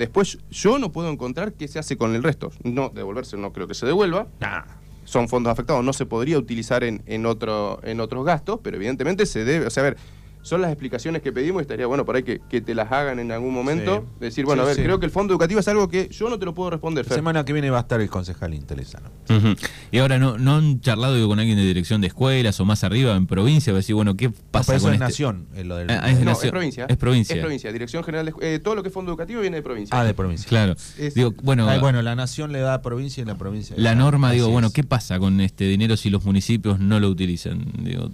Después 0.00 0.38
yo 0.50 0.78
no 0.78 0.92
puedo 0.92 1.10
encontrar 1.10 1.52
qué 1.52 1.68
se 1.68 1.78
hace 1.78 1.98
con 1.98 2.14
el 2.14 2.22
resto. 2.22 2.50
No, 2.64 2.88
devolverse 2.88 3.36
no 3.36 3.52
creo 3.52 3.68
que 3.68 3.74
se 3.74 3.84
devuelva. 3.84 4.28
Nah. 4.40 4.62
Son 5.04 5.28
fondos 5.28 5.52
afectados, 5.52 5.84
no 5.84 5.92
se 5.92 6.06
podría 6.06 6.38
utilizar 6.38 6.84
en, 6.84 7.02
en, 7.04 7.26
otro, 7.26 7.80
en 7.82 8.00
otros 8.00 8.24
gastos, 8.24 8.60
pero 8.62 8.78
evidentemente 8.78 9.26
se 9.26 9.44
debe, 9.44 9.66
o 9.66 9.70
sea, 9.70 9.82
a 9.82 9.84
ver, 9.84 9.98
son 10.42 10.62
las 10.62 10.70
explicaciones 10.70 11.20
que 11.22 11.32
pedimos 11.32 11.60
y 11.60 11.62
estaría 11.62 11.86
bueno 11.86 12.04
por 12.04 12.16
ahí 12.16 12.22
que, 12.22 12.40
que 12.48 12.60
te 12.60 12.74
las 12.74 12.90
hagan 12.92 13.18
en 13.18 13.30
algún 13.32 13.52
momento. 13.52 14.06
Sí. 14.18 14.20
Decir, 14.24 14.44
bueno, 14.46 14.62
Sí, 14.62 14.64
a 14.64 14.66
ver, 14.68 14.76
sí. 14.76 14.82
creo 14.82 14.98
que 14.98 15.06
el 15.06 15.12
fondo 15.12 15.32
educativo 15.34 15.60
es 15.60 15.68
algo 15.68 15.88
que 15.88 16.08
yo 16.08 16.30
no 16.30 16.38
te 16.38 16.44
lo 16.46 16.54
puedo 16.54 16.70
responder, 16.70 17.04
La 17.04 17.08
Fer. 17.10 17.18
semana 17.18 17.44
que 17.44 17.52
viene 17.52 17.68
va 17.70 17.78
a 17.78 17.82
estar 17.82 18.00
el 18.00 18.08
concejal 18.08 18.54
Intelesano. 18.54 19.10
Ujú. 19.28 19.54
Y 19.92 19.98
ahora, 19.98 20.18
¿no, 20.18 20.38
¿no 20.38 20.56
han 20.56 20.80
charlado 20.80 21.14
digo, 21.14 21.28
con 21.28 21.38
alguien 21.40 21.56
de 21.58 21.64
dirección 21.64 22.00
de 22.00 22.06
escuelas 22.06 22.58
o 22.60 22.64
más 22.64 22.84
arriba 22.84 23.14
en 23.16 23.26
provincia? 23.26 23.72
Para 23.72 23.78
decir, 23.78 23.94
bueno, 23.94 24.16
¿qué 24.16 24.30
pasa 24.30 24.74
eso 24.76 24.84
con 24.86 24.94
es 24.94 25.00
este? 25.00 25.04
nación, 25.04 25.46
lo 25.64 25.76
del... 25.76 25.90
Ah, 25.90 26.10
es 26.10 26.18
de 26.18 26.24
No, 26.24 26.30
nación. 26.30 26.46
es 26.46 26.50
provincia. 26.52 26.86
Es 26.88 26.96
provincia. 26.96 27.34
Es 27.36 27.40
provincia. 27.42 27.72
Dirección 27.72 28.02
General 28.04 28.26
de 28.26 28.32
eh, 28.54 28.58
todo 28.60 28.74
lo 28.74 28.82
que 28.82 28.88
es 28.88 28.94
fondo 28.94 29.10
educativo 29.10 29.40
viene 29.42 29.56
de 29.58 29.62
provincia. 29.62 29.98
ah, 29.98 30.04
de 30.04 30.14
provincia. 30.14 30.48
Claro. 30.48 30.74
Es- 30.98 31.14
digo, 31.14 31.34
bueno, 31.42 31.68
Ay, 31.68 31.80
bueno, 31.80 32.00
la 32.02 32.14
nación 32.14 32.52
le 32.52 32.60
da 32.60 32.74
a 32.74 32.82
provincia 32.82 33.22
y 33.22 33.26
la 33.26 33.36
provincia... 33.36 33.76
la 33.78 33.90
da- 33.90 33.94
norma, 33.96 34.32
digo, 34.32 34.46
Así 34.46 34.52
bueno. 34.52 34.70
¿qué 34.72 34.84
pasa 34.84 35.18
con 35.18 35.40
este 35.40 35.64
dinero 35.64 35.96
si 35.96 36.08
los 36.10 36.24
municipios 36.24 36.78
no 36.80 36.98
lo 36.98 37.08
utilizan? 37.08 37.64
Digo, 37.84 38.10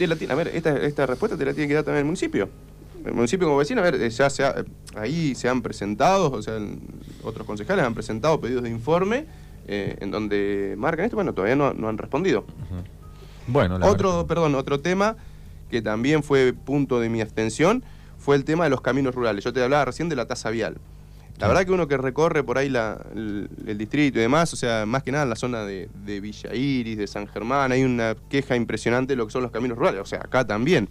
Te 0.00 0.06
la 0.06 0.16
tiene- 0.16 0.32
a 0.32 0.36
ver, 0.36 0.48
esta, 0.54 0.74
esta 0.78 1.04
respuesta 1.04 1.36
te 1.36 1.44
la 1.44 1.52
tiene 1.52 1.68
que 1.68 1.74
dar 1.74 1.84
también 1.84 1.98
el 2.00 2.04
municipio. 2.06 2.48
El 3.04 3.12
municipio 3.12 3.46
como 3.46 3.58
vecino, 3.58 3.82
a 3.82 3.84
ver, 3.84 3.96
eh, 3.96 4.08
ya 4.08 4.30
se 4.30 4.42
ha- 4.44 4.64
ahí 4.96 5.34
se 5.34 5.46
han 5.46 5.60
presentado, 5.60 6.30
o 6.32 6.40
sea, 6.40 6.58
otros 7.22 7.46
concejales 7.46 7.84
han 7.84 7.92
presentado 7.92 8.40
pedidos 8.40 8.62
de 8.62 8.70
informe 8.70 9.26
eh, 9.68 9.98
en 10.00 10.10
donde 10.10 10.74
marcan 10.78 11.04
esto, 11.04 11.16
bueno, 11.16 11.34
todavía 11.34 11.54
no, 11.54 11.74
no 11.74 11.90
han 11.90 11.98
respondido. 11.98 12.46
Bueno, 13.46 13.78
la 13.78 13.86
Otro, 13.88 14.10
verdad. 14.12 14.26
perdón, 14.26 14.54
otro 14.54 14.80
tema 14.80 15.16
que 15.70 15.82
también 15.82 16.22
fue 16.22 16.54
punto 16.54 16.98
de 16.98 17.10
mi 17.10 17.20
abstención 17.20 17.84
fue 18.18 18.36
el 18.36 18.44
tema 18.46 18.64
de 18.64 18.70
los 18.70 18.80
caminos 18.80 19.14
rurales. 19.14 19.44
Yo 19.44 19.52
te 19.52 19.62
hablaba 19.62 19.84
recién 19.84 20.08
de 20.08 20.16
la 20.16 20.26
tasa 20.26 20.48
vial. 20.48 20.78
La 21.40 21.48
verdad 21.48 21.64
que 21.64 21.72
uno 21.72 21.88
que 21.88 21.96
recorre 21.96 22.44
por 22.44 22.58
ahí 22.58 22.68
la- 22.68 23.00
el, 23.14 23.48
el 23.66 23.78
distrito 23.78 24.18
y 24.18 24.22
demás, 24.22 24.52
o 24.52 24.56
sea, 24.56 24.84
más 24.86 25.02
que 25.02 25.10
nada 25.12 25.24
en 25.24 25.30
la 25.30 25.36
zona 25.36 25.64
de, 25.64 25.88
de 26.04 26.20
Villa 26.20 26.54
Iris, 26.54 26.98
de 26.98 27.06
San 27.06 27.26
Germán, 27.26 27.72
hay 27.72 27.82
una 27.82 28.14
queja 28.28 28.56
impresionante 28.56 29.12
de 29.12 29.16
lo 29.16 29.26
que 29.26 29.32
son 29.32 29.42
los 29.42 29.50
caminos 29.50 29.78
rurales, 29.78 30.00
o 30.00 30.06
sea, 30.06 30.18
acá 30.20 30.46
también. 30.46 30.88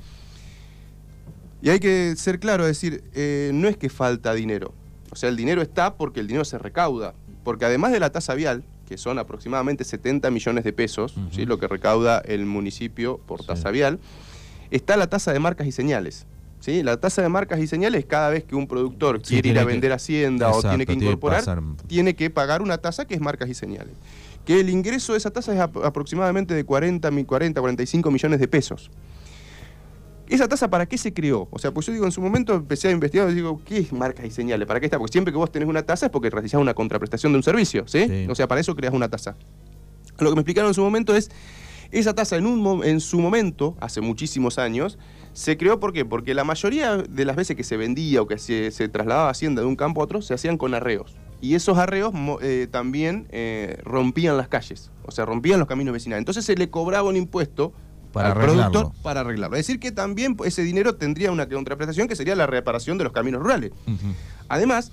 Y 1.62 1.70
hay 1.70 1.80
que 1.80 2.16
ser 2.16 2.40
claro, 2.40 2.64
es 2.64 2.70
decir, 2.82 3.04
eh, 3.14 3.52
no 3.54 3.68
es 3.68 3.78
que 3.78 3.90
falta 3.90 4.34
dinero. 4.34 4.74
O 5.12 5.16
sea, 5.16 5.30
el 5.30 5.36
dinero 5.36 5.62
está 5.62 5.96
porque 5.96 6.20
el 6.20 6.28
dinero 6.28 6.46
se 6.46 6.58
recauda. 6.58 7.14
Porque 7.44 7.66
además 7.66 7.92
de 7.92 8.00
la 8.00 8.12
tasa 8.12 8.34
vial, 8.36 8.64
que 8.88 8.98
son 8.98 9.20
aproximadamente 9.20 9.84
70 9.84 10.32
millones 10.32 10.64
de 10.64 10.72
pesos. 10.74 11.16
¿sí? 11.32 11.46
lo 11.46 11.60
que 11.60 11.68
recauda 11.68 12.20
el 12.20 12.46
municipio 12.46 13.18
por 13.18 13.42
Sí. 13.42 13.48
tasa 13.48 13.72
vial, 13.72 14.00
está 14.72 14.98
la 14.98 15.08
tasa 15.08 15.34
de 15.34 15.40
marcas 15.40 15.68
y 15.68 15.72
señales. 15.72 16.26
¿Sí? 16.60 16.84
La 16.84 16.98
tasa 16.98 17.22
de 17.22 17.30
marcas 17.30 17.60
y 17.60 17.68
señales, 17.68 18.06
cada 18.06 18.30
vez 18.30 18.44
que 18.44 18.56
un 18.56 18.68
productor 18.68 19.20
Sí, 19.24 19.34
quiere 19.36 19.50
ir 19.50 19.58
a 19.60 19.62
que- 19.62 19.68
vender 19.68 19.92
hacienda 19.92 20.50
o 20.52 20.62
tiene 20.62 20.86
que 20.86 20.94
tiene 20.96 21.00
que 21.00 21.06
incorporar, 21.06 21.62
tiene 21.88 22.16
que 22.16 22.30
pagar 22.30 22.62
una 22.62 22.78
tasa 22.78 23.06
que 23.06 23.14
es 23.16 23.22
marcas 23.22 23.50
y 23.50 23.54
señales. 23.54 23.96
Que 24.46 24.60
el 24.60 24.70
ingreso 24.70 25.14
de 25.14 25.20
esa 25.20 25.30
tasa 25.32 25.54
es 25.54 25.60
ap- 25.60 25.78
aproximadamente 25.84 26.54
de 26.54 26.64
40, 26.64 27.12
mi- 27.12 27.24
40, 27.26 27.60
45 27.62 28.10
millones 28.12 28.40
de 28.40 28.48
pesos. 28.48 28.90
¿Esa 30.28 30.48
tasa 30.48 30.70
para 30.70 30.86
qué 30.86 30.96
se 30.98 31.12
creó? 31.12 31.48
O 31.50 31.58
sea, 31.58 31.72
pues 31.74 31.88
yo 31.88 31.94
digo, 31.94 32.06
en 32.06 32.12
su 32.12 32.22
momento 32.22 32.54
empecé 32.54 32.88
a 32.90 32.92
investigar 32.92 33.28
y 33.32 33.34
digo, 33.34 33.60
¿qué 33.66 33.80
es 33.80 33.92
marcas 33.92 34.26
y 34.28 34.32
señales? 34.32 34.68
¿Para 34.68 34.80
qué 34.80 34.86
está? 34.86 35.00
Porque 35.00 35.12
siempre 35.12 35.32
que 35.34 35.38
vos 35.40 35.52
tenés 35.52 35.68
una 35.68 35.82
tasa 35.82 36.06
es 36.06 36.12
porque 36.12 36.30
realizás 36.30 36.62
una 36.62 36.76
contraprestación 36.76 37.32
de 37.34 37.38
un 37.38 37.44
servicio, 37.44 37.88
¿sí? 37.88 38.06
Sí. 38.08 38.28
O 38.30 38.36
sea, 38.36 38.48
para 38.48 38.62
eso 38.62 38.76
creas 38.76 38.94
una 38.94 39.10
tasa. 39.10 39.36
Lo 40.20 40.30
que 40.30 40.36
me 40.36 40.42
explicaron 40.42 40.68
en 40.70 40.76
su 40.76 40.82
momento 40.84 41.16
es, 41.16 41.32
esa 41.92 42.14
tasa 42.14 42.36
en, 42.36 42.46
un, 42.46 42.84
en 42.86 43.00
su 43.00 43.20
momento, 43.20 43.76
hace 43.80 44.02
muchísimos 44.02 44.60
años, 44.60 45.00
se 45.40 45.56
creó 45.56 45.80
¿por 45.80 45.94
qué? 45.94 46.04
Porque 46.04 46.34
la 46.34 46.44
mayoría 46.44 46.98
de 46.98 47.24
las 47.24 47.38
veces 47.38 47.56
que 47.56 47.64
se 47.64 47.78
vendía 47.78 48.22
o 48.22 48.28
que 48.28 48.38
se, 48.38 48.72
se 48.72 48.90
trasladaba 48.90 49.30
hacienda 49.30 49.62
de 49.62 49.68
un 49.70 49.78
campo 49.78 50.02
a 50.02 50.04
otro, 50.04 50.22
se 50.22 50.34
hacían 50.34 50.58
con 50.58 50.74
arreos. 50.74 51.16
Y 51.40 51.56
esos 51.56 51.78
arreos 51.78 52.12
eh, 52.42 52.68
también 52.70 53.26
eh, 53.32 53.78
rompían 53.86 54.36
las 54.36 54.50
calles, 54.50 54.92
o 55.06 55.12
sea, 55.12 55.24
rompían 55.24 55.58
los 55.58 55.70
caminos 55.70 55.94
vecinales. 55.94 56.20
Entonces 56.24 56.44
se 56.44 56.56
le 56.56 56.70
cobraba 56.70 57.08
un 57.08 57.16
impuesto 57.16 57.72
Para 58.12 58.34
al 58.34 58.38
arreglarlo. 58.38 58.72
productor 58.74 59.02
para 59.02 59.22
arreglarlo. 59.22 59.56
Es 59.56 59.66
decir, 59.66 59.80
que 59.80 59.94
también 59.94 60.36
ese 60.44 60.62
dinero 60.64 60.96
tendría 60.96 61.32
una 61.32 61.48
contraprestación 61.48 62.10
que 62.10 62.18
sería 62.18 62.36
la 62.36 62.46
reparación 62.46 62.98
de 62.98 63.06
los 63.06 63.14
caminos 63.14 63.42
rurales. 63.42 63.72
Además, 64.50 64.92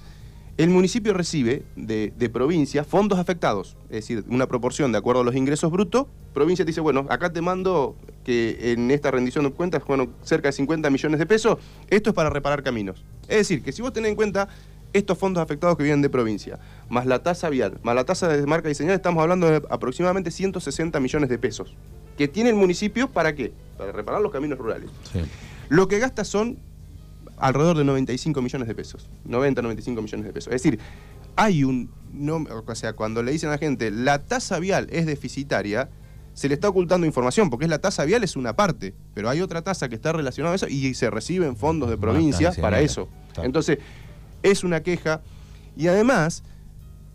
el 0.59 0.71
municipio 0.71 1.13
recibe 1.13 1.65
de, 1.75 2.13
de 2.17 2.29
provincia 2.31 2.85
fondos 2.85 3.19
afectados, 3.19 3.77
es 3.91 3.97
decir, 4.09 4.25
una 4.29 4.47
proporción 4.47 4.93
de 4.93 4.99
acuerdo 4.99 5.23
a 5.23 5.25
los 5.25 5.35
ingresos 5.35 5.73
brutos. 5.73 6.07
Provincia 6.33 6.65
te 6.65 6.69
dice, 6.71 6.81
bueno, 6.81 7.05
acá 7.11 7.33
te 7.33 7.41
mando 7.43 7.97
que 8.27 8.73
en 8.73 8.91
esta 8.91 9.13
rendición 9.13 9.45
de 9.45 9.53
cuentas, 9.53 9.85
bueno, 9.87 10.09
cerca 10.25 10.49
de 10.49 10.53
50 10.53 10.91
millones 10.91 11.21
de 11.21 11.27
pesos, 11.27 11.59
esto 11.89 12.11
es 12.11 12.17
para 12.17 12.29
reparar 12.29 12.65
caminos. 12.65 13.05
Es 13.29 13.37
decir, 13.37 13.63
que 13.63 13.71
si 13.71 13.83
vos 13.83 13.93
tenés 13.93 14.11
en 14.11 14.17
cuenta 14.17 14.49
estos 14.93 15.17
fondos 15.17 15.41
afectados 15.41 15.77
que 15.77 15.85
vienen 15.85 16.03
de 16.03 16.11
provincia, 16.11 16.59
más 16.89 17.07
la 17.07 17.23
tasa 17.23 17.49
vial, 17.51 17.79
más 17.85 17.95
la 17.95 18.03
tasa 18.03 18.27
de 18.27 18.45
marca 18.45 18.69
y 18.69 18.75
señal, 18.75 18.97
estamos 18.97 19.23
hablando 19.23 19.49
de 19.49 19.63
aproximadamente 19.71 20.33
160 20.33 20.99
millones 20.99 21.31
de 21.31 21.39
pesos. 21.39 21.77
Que 22.19 22.27
tiene 22.27 22.51
el 22.51 22.57
municipio 22.57 23.09
para 23.09 23.33
qué? 23.33 23.53
Para 23.79 23.93
reparar 23.93 24.21
los 24.21 24.33
caminos 24.33 24.59
rurales. 24.59 24.91
Sí. 25.13 25.21
Lo 25.69 25.87
que 25.87 26.01
gasta 26.01 26.25
son 26.25 26.59
alrededor 27.37 27.79
de 27.79 27.85
95 27.85 28.43
millones 28.43 28.67
de 28.67 28.75
pesos. 28.75 29.09
90, 29.25 29.63
95 29.63 30.03
millones 30.03 30.27
de 30.27 30.33
pesos. 30.33 30.53
Es 30.53 30.65
decir, 30.65 30.81
hay 31.37 31.63
un... 31.63 31.93
No, 32.13 32.45
o 32.67 32.75
sea, 32.75 32.95
cuando 32.95 33.23
le 33.23 33.31
dicen 33.31 33.51
a 33.51 33.53
la 33.53 33.59
gente, 33.59 33.93
la 33.93 34.25
tasa 34.25 34.59
vial 34.59 34.89
es 34.91 35.07
deficitaria, 35.07 35.91
se 36.37 36.49
le 36.49 36.55
está 36.55 36.69
ocultando 36.69 37.07
información, 37.07 37.49
porque 37.49 37.65
es 37.65 37.71
la 37.71 37.79
tasa 37.79 38.05
vial 38.05 38.23
es 38.23 38.37
una 38.37 38.55
parte, 38.55 38.95
pero 39.15 39.31
hay 39.31 39.41
otra 39.41 39.63
tasa 39.63 39.89
que 39.89 39.95
está 39.95 40.13
relacionada 40.13 40.53
a 40.53 40.57
eso 40.57 40.69
y 40.69 40.93
se 40.93 41.09
reciben 41.09 41.57
fondos 41.57 41.89
de 41.89 41.97
provincia 41.97 42.51
está, 42.51 42.61
para 42.61 42.83
eso. 42.83 43.09
Entonces, 43.43 43.79
es 44.43 44.63
una 44.63 44.83
queja. 44.83 45.23
Y 45.79 45.87
además, 45.87 46.43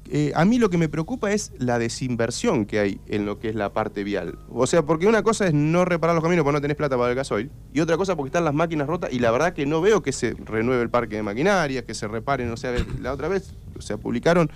eh, 0.09 0.31
a 0.33 0.43
mí 0.43 0.57
lo 0.57 0.71
que 0.71 0.79
me 0.79 0.89
preocupa 0.89 1.31
es 1.31 1.51
la 1.59 1.77
desinversión 1.77 2.65
que 2.65 2.79
hay 2.79 2.99
en 3.05 3.27
lo 3.27 3.37
que 3.37 3.49
es 3.49 3.55
la 3.55 3.73
parte 3.73 4.03
vial. 4.03 4.39
O 4.49 4.65
sea, 4.65 4.81
porque 4.81 5.05
una 5.05 5.21
cosa 5.21 5.45
es 5.45 5.53
no 5.53 5.85
reparar 5.85 6.15
los 6.15 6.23
caminos 6.23 6.43
porque 6.43 6.55
no 6.55 6.61
tenés 6.61 6.75
plata 6.75 6.97
para 6.97 7.11
el 7.11 7.15
gasoil, 7.15 7.51
y 7.73 7.79
otra 7.79 7.97
cosa 7.97 8.15
porque 8.15 8.29
están 8.29 8.43
las 8.43 8.55
máquinas 8.55 8.87
rotas, 8.87 9.13
y 9.13 9.19
la 9.19 9.29
verdad 9.29 9.53
que 9.53 9.67
no 9.67 9.81
veo 9.81 10.01
que 10.01 10.13
se 10.13 10.33
renueve 10.33 10.81
el 10.81 10.89
parque 10.89 11.17
de 11.17 11.21
maquinaria, 11.21 11.85
que 11.85 11.93
se 11.93 12.07
reparen, 12.07 12.49
o 12.49 12.57
sea, 12.57 12.73
la 12.99 13.13
otra 13.13 13.27
vez, 13.27 13.53
o 13.77 13.81
sea, 13.83 13.97
publicaron 13.97 14.49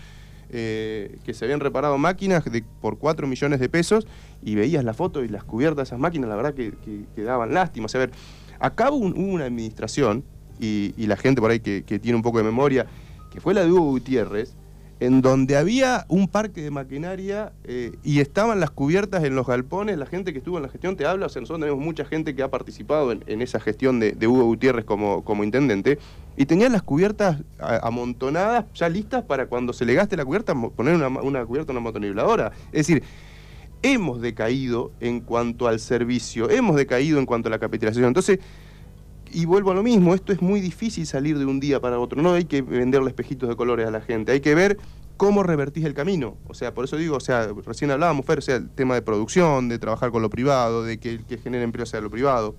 eh, 0.50 1.18
que 1.26 1.34
se 1.34 1.46
habían 1.46 1.60
reparado 1.60 1.98
máquinas 1.98 2.44
por 2.82 2.98
4 2.98 3.28
millones 3.28 3.60
de 3.60 3.70
pesos, 3.70 4.08
y 4.44 4.56
veías 4.56 4.84
la 4.84 4.94
foto 4.94 5.24
y 5.24 5.28
las 5.28 5.44
cubiertas 5.44 5.78
de 5.78 5.84
esas 5.84 6.00
máquinas, 6.00 6.30
la 6.30 6.36
verdad 6.36 6.54
que, 6.54 6.72
que- 6.84 7.06
que 7.16 7.24
daban 7.24 7.54
lástima. 7.54 7.86
O 7.86 7.90
sea, 7.90 8.02
a 8.02 8.06
ver, 8.06 8.16
acá 8.60 8.92
hubo, 8.92 9.06
un- 9.06 9.14
hubo 9.14 9.34
una 9.34 9.46
administración, 9.46 10.24
y, 10.60 10.94
la 11.08 11.18
gente 11.18 11.42
por 11.42 11.52
ahí 11.52 11.60
que, 11.60 11.82
tiene 12.00 12.16
un 12.16 12.22
poco 12.22 12.38
de 12.38 12.44
memoria, 12.44 12.86
que 13.32 13.42
fue 13.42 13.54
la 13.54 13.64
de 13.66 13.72
Hugo 13.72 13.92
Gutiérrez, 13.92 14.54
en 15.02 15.22
donde 15.22 15.58
había 15.58 16.06
un 16.08 16.30
parque 16.30 16.62
de 16.62 16.72
maquinaria 16.72 17.52
eh, 17.66 17.92
y 18.02 18.22
estaban 18.22 18.62
las 18.62 18.72
cubiertas 18.72 19.26
en 19.26 19.36
los 19.36 19.46
galpones, 19.46 19.98
la 19.98 20.06
gente 20.06 20.32
que 20.32 20.38
estuvo 20.40 20.56
en 20.56 20.64
la 20.64 20.70
gestión 20.70 20.96
te 20.96 21.06
habla, 21.06 21.26
o 21.26 21.30
sea, 21.30 21.42
nosotros 21.42 21.60
tenemos 21.60 21.84
mucha 21.84 22.06
gente 22.06 22.34
que 22.34 22.44
ha 22.44 22.50
participado 22.50 23.12
en, 23.12 23.42
esa 23.42 23.60
gestión 23.60 24.00
de, 24.00 24.16
Hugo 24.26 24.46
Gutiérrez 24.46 24.86
como 24.86 25.44
intendente, 25.44 26.00
y 26.38 26.46
tenían 26.46 26.72
las 26.72 26.84
cubiertas 26.84 27.42
amontonadas, 27.60 28.66
ya 28.74 28.90
listas 28.90 29.24
para 29.24 29.48
cuando 29.48 29.74
se 29.74 29.86
le 29.86 29.94
gaste 29.94 30.18
la 30.18 30.26
cubierta, 30.26 30.54
poner 30.54 30.96
una, 30.96 31.08
una 31.08 31.46
cubierta 31.46 31.72
una 31.72 31.82
motonibladora. 31.82 32.52
Es 32.72 32.88
decir, 32.88 33.04
hemos 33.82 34.22
decaído 34.22 34.92
en 35.00 35.22
cuanto 35.22 35.68
al 35.68 35.80
servicio, 35.80 36.50
hemos 36.50 36.76
decaído 36.76 37.20
en 37.20 37.26
cuanto 37.26 37.48
a 37.48 37.52
la 37.52 37.60
capitalización. 37.60 38.08
Entonces, 38.08 38.40
y 39.32 39.46
vuelvo 39.46 39.72
a 39.72 39.74
lo 39.74 39.84
mismo, 39.84 40.14
esto 40.14 40.32
es 40.34 40.42
muy 40.42 40.62
difícil 40.62 41.06
salir 41.06 41.38
de 41.38 41.46
un 41.46 41.60
día 41.60 41.80
para 41.80 42.00
otro. 42.00 42.22
No 42.22 42.34
hay 42.34 42.46
que 42.46 42.62
venderle 42.62 43.10
espejitos 43.10 43.50
de 43.50 43.56
colores 43.56 43.88
a 43.88 43.92
la 43.92 44.02
gente, 44.02 44.32
hay 44.32 44.40
que 44.40 44.56
ver 44.56 44.78
cómo 45.18 45.44
revertís 45.44 45.86
el 45.86 45.94
camino. 45.94 46.38
O 46.48 46.54
sea, 46.54 46.74
por 46.74 46.86
eso 46.86 46.98
digo, 46.98 47.18
o 47.18 47.20
sea, 47.20 47.50
recién 47.66 47.92
hablábamos, 47.92 48.26
Fer, 48.26 48.40
o 48.40 48.42
sea, 48.42 48.56
el 48.56 48.70
tema 48.70 48.96
de 48.96 49.02
producción, 49.02 49.70
de 49.70 49.80
trabajar 49.80 50.12
con 50.12 50.22
lo 50.22 50.30
privado, 50.30 50.84
de 50.84 51.00
que 51.00 51.10
el 51.12 51.26
que 51.26 51.38
genere 51.38 51.64
empleo 51.64 51.86
sea 51.86 52.02
lo 52.02 52.10
privado. 52.10 52.56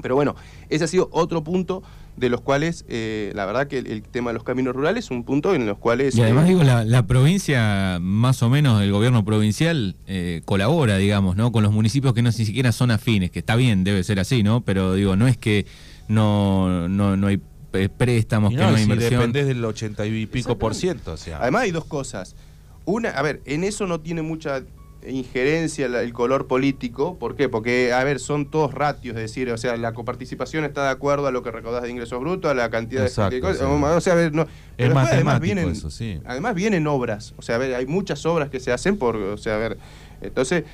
Pero 0.00 0.14
bueno, 0.14 0.34
ese 0.68 0.84
ha 0.84 0.88
sido 0.88 1.08
otro 1.12 1.42
punto 1.42 1.82
de 2.18 2.28
los 2.28 2.40
cuales, 2.40 2.84
eh, 2.88 3.32
la 3.34 3.46
verdad 3.46 3.68
que 3.68 3.78
el, 3.78 3.86
el 3.86 4.02
tema 4.02 4.30
de 4.30 4.34
los 4.34 4.44
caminos 4.44 4.74
rurales 4.74 5.04
es 5.04 5.10
un 5.10 5.24
punto 5.24 5.54
en 5.54 5.66
los 5.66 5.78
cuales... 5.78 6.16
Y 6.16 6.22
además 6.22 6.46
eh, 6.46 6.48
digo, 6.48 6.64
la, 6.64 6.84
la 6.84 7.06
provincia, 7.06 7.98
más 8.00 8.42
o 8.42 8.48
menos 8.48 8.82
el 8.82 8.90
gobierno 8.90 9.24
provincial, 9.24 9.96
eh, 10.06 10.42
colabora, 10.44 10.96
digamos, 10.96 11.36
¿no? 11.36 11.52
Con 11.52 11.62
los 11.62 11.72
municipios 11.72 12.14
que 12.14 12.22
no 12.22 12.30
ni 12.30 12.44
siquiera 12.44 12.72
son 12.72 12.90
afines, 12.90 13.30
que 13.30 13.38
está 13.38 13.56
bien, 13.56 13.84
debe 13.84 14.02
ser 14.02 14.18
así, 14.20 14.42
¿no? 14.42 14.62
Pero 14.62 14.94
digo, 14.94 15.16
no 15.16 15.28
es 15.28 15.36
que 15.36 15.66
no, 16.08 16.88
no, 16.88 17.16
no 17.16 17.26
hay 17.28 17.40
eh, 17.74 17.88
préstamos, 17.88 18.52
Y 18.52 18.56
que 18.56 18.62
no, 18.62 18.70
no 18.70 18.76
hay 18.76 18.84
si 18.84 18.90
inversión. 18.90 19.20
dependés 19.20 19.46
del 19.46 19.64
ochenta 19.64 20.04
y 20.06 20.26
pico 20.26 20.58
por 20.58 20.74
ciento, 20.74 21.12
o 21.12 21.16
sea. 21.16 21.38
Además 21.40 21.62
hay 21.62 21.70
dos 21.70 21.84
cosas. 21.84 22.34
Una, 22.84 23.10
a 23.10 23.22
ver, 23.22 23.42
en 23.44 23.64
eso 23.64 23.86
no 23.86 24.00
tiene 24.00 24.22
mucha 24.22 24.62
injerencia 25.06 25.86
el 25.86 26.12
color 26.12 26.46
político. 26.46 27.18
¿Por 27.18 27.36
qué? 27.36 27.48
Porque, 27.48 27.92
a 27.92 28.02
ver, 28.04 28.18
son 28.18 28.50
todos 28.50 28.74
ratios, 28.74 29.16
es 29.16 29.22
decir, 29.22 29.50
o 29.50 29.58
sea, 29.58 29.76
la 29.76 29.92
coparticipación 29.92 30.64
está 30.64 30.84
de 30.84 30.90
acuerdo 30.90 31.26
a 31.26 31.30
lo 31.30 31.42
que 31.42 31.50
recaudás 31.50 31.82
de 31.82 31.90
ingresos 31.90 32.20
brutos, 32.20 32.50
a 32.50 32.54
la 32.54 32.70
cantidad 32.70 33.04
Exacto, 33.04 33.34
de 33.36 33.40
cosas. 33.40 33.58
sí. 33.58 33.64
O 33.64 34.00
sea, 34.00 34.12
a 34.12 34.16
ver, 34.16 34.34
no. 34.34 34.46
pero 34.76 34.94
después 34.94 35.12
además 35.12 35.40
vienen, 35.40 35.70
eso, 35.70 35.90
sí. 35.90 36.20
Además 36.24 36.54
vienen 36.54 36.86
obras. 36.86 37.34
O 37.36 37.42
sea, 37.42 37.56
a 37.56 37.58
ver, 37.58 37.74
hay 37.74 37.86
muchas 37.86 38.24
obras 38.26 38.50
que 38.50 38.60
se 38.60 38.72
hacen 38.72 38.96
por, 38.96 39.16
o 39.16 39.36
sea, 39.36 39.54
a 39.54 39.58
ver, 39.58 39.78
entonces. 40.20 40.64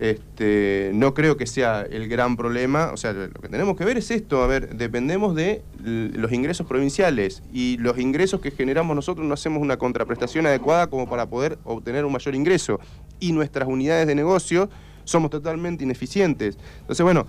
Este, 0.00 0.92
no 0.94 1.12
creo 1.12 1.36
que 1.36 1.46
sea 1.46 1.82
el 1.82 2.08
gran 2.08 2.36
problema, 2.36 2.92
o 2.92 2.96
sea, 2.96 3.12
lo 3.12 3.28
que 3.40 3.48
tenemos 3.48 3.76
que 3.76 3.84
ver 3.84 3.98
es 3.98 4.10
esto, 4.12 4.42
a 4.42 4.46
ver, 4.46 4.76
dependemos 4.76 5.34
de 5.34 5.62
los 5.82 6.30
ingresos 6.32 6.66
provinciales 6.68 7.42
y 7.52 7.78
los 7.78 7.98
ingresos 7.98 8.40
que 8.40 8.52
generamos 8.52 8.94
nosotros 8.94 9.26
no 9.26 9.34
hacemos 9.34 9.60
una 9.60 9.76
contraprestación 9.76 10.46
adecuada 10.46 10.86
como 10.86 11.08
para 11.08 11.26
poder 11.28 11.58
obtener 11.64 12.04
un 12.04 12.12
mayor 12.12 12.36
ingreso 12.36 12.78
y 13.18 13.32
nuestras 13.32 13.68
unidades 13.68 14.06
de 14.06 14.14
negocio 14.14 14.70
somos 15.04 15.30
totalmente 15.30 15.82
ineficientes. 15.82 16.58
Entonces, 16.80 17.02
bueno, 17.02 17.26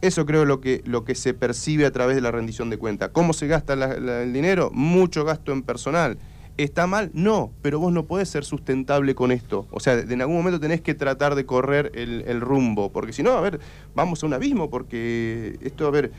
eso 0.00 0.24
creo 0.24 0.44
lo 0.44 0.60
que, 0.60 0.82
lo 0.84 1.04
que 1.04 1.14
se 1.16 1.34
percibe 1.34 1.86
a 1.86 1.90
través 1.90 2.14
de 2.14 2.22
la 2.22 2.30
rendición 2.30 2.70
de 2.70 2.76
cuenta. 2.78 3.10
¿Cómo 3.10 3.32
se 3.32 3.46
gasta 3.48 3.74
la- 3.74 3.98
la- 3.98 4.22
el 4.22 4.32
dinero? 4.32 4.70
Mucho 4.72 5.24
gasto 5.24 5.52
en 5.52 5.62
personal. 5.62 6.18
¿Está 6.58 6.86
mal? 6.86 7.10
No, 7.14 7.50
pero 7.62 7.80
vos 7.80 7.92
no 7.92 8.04
podés 8.06 8.28
ser 8.28 8.44
sustentable 8.44 9.14
con 9.14 9.32
esto. 9.32 9.66
O 9.70 9.80
sea, 9.80 9.94
en 9.94 10.20
algún 10.20 10.36
momento 10.36 10.60
tenés 10.60 10.82
que 10.82 10.94
tratar 10.94 11.34
de 11.34 11.46
correr 11.46 11.92
el, 11.94 12.40
rumbo, 12.40 12.92
porque 12.92 13.12
si 13.12 13.22
no, 13.22 13.32
a 13.32 13.40
ver, 13.40 13.58
vamos 13.94 14.22
a 14.22 14.26
un 14.26 14.34
abismo, 14.34 14.68
porque 14.68 15.58
esto, 15.62 15.86
a 15.86 15.90
ver, 15.90 16.12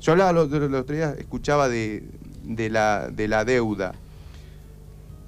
yo 0.00 0.12
hablaba 0.12 0.32
los, 0.32 0.50
los 0.50 0.82
otros 0.82 0.96
días, 0.96 1.16
escuchaba 1.18 1.68
de, 1.68 2.04
de 2.42 2.68
la, 2.68 3.08
de 3.08 3.28
la 3.28 3.44
deuda. 3.44 3.92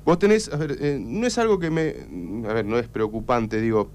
Vos 0.04 0.18
tenés, 0.18 0.52
a 0.52 0.57
ver, 0.57 0.76
eh, 0.78 0.98
no 1.00 1.26
es 1.26 1.38
algo 1.38 1.59
que 1.59 1.70
me, 1.70 1.94
a 2.46 2.52
ver, 2.52 2.66
no 2.66 2.78
es 2.78 2.88
preocupante, 2.88 3.61
digo, 3.62 3.88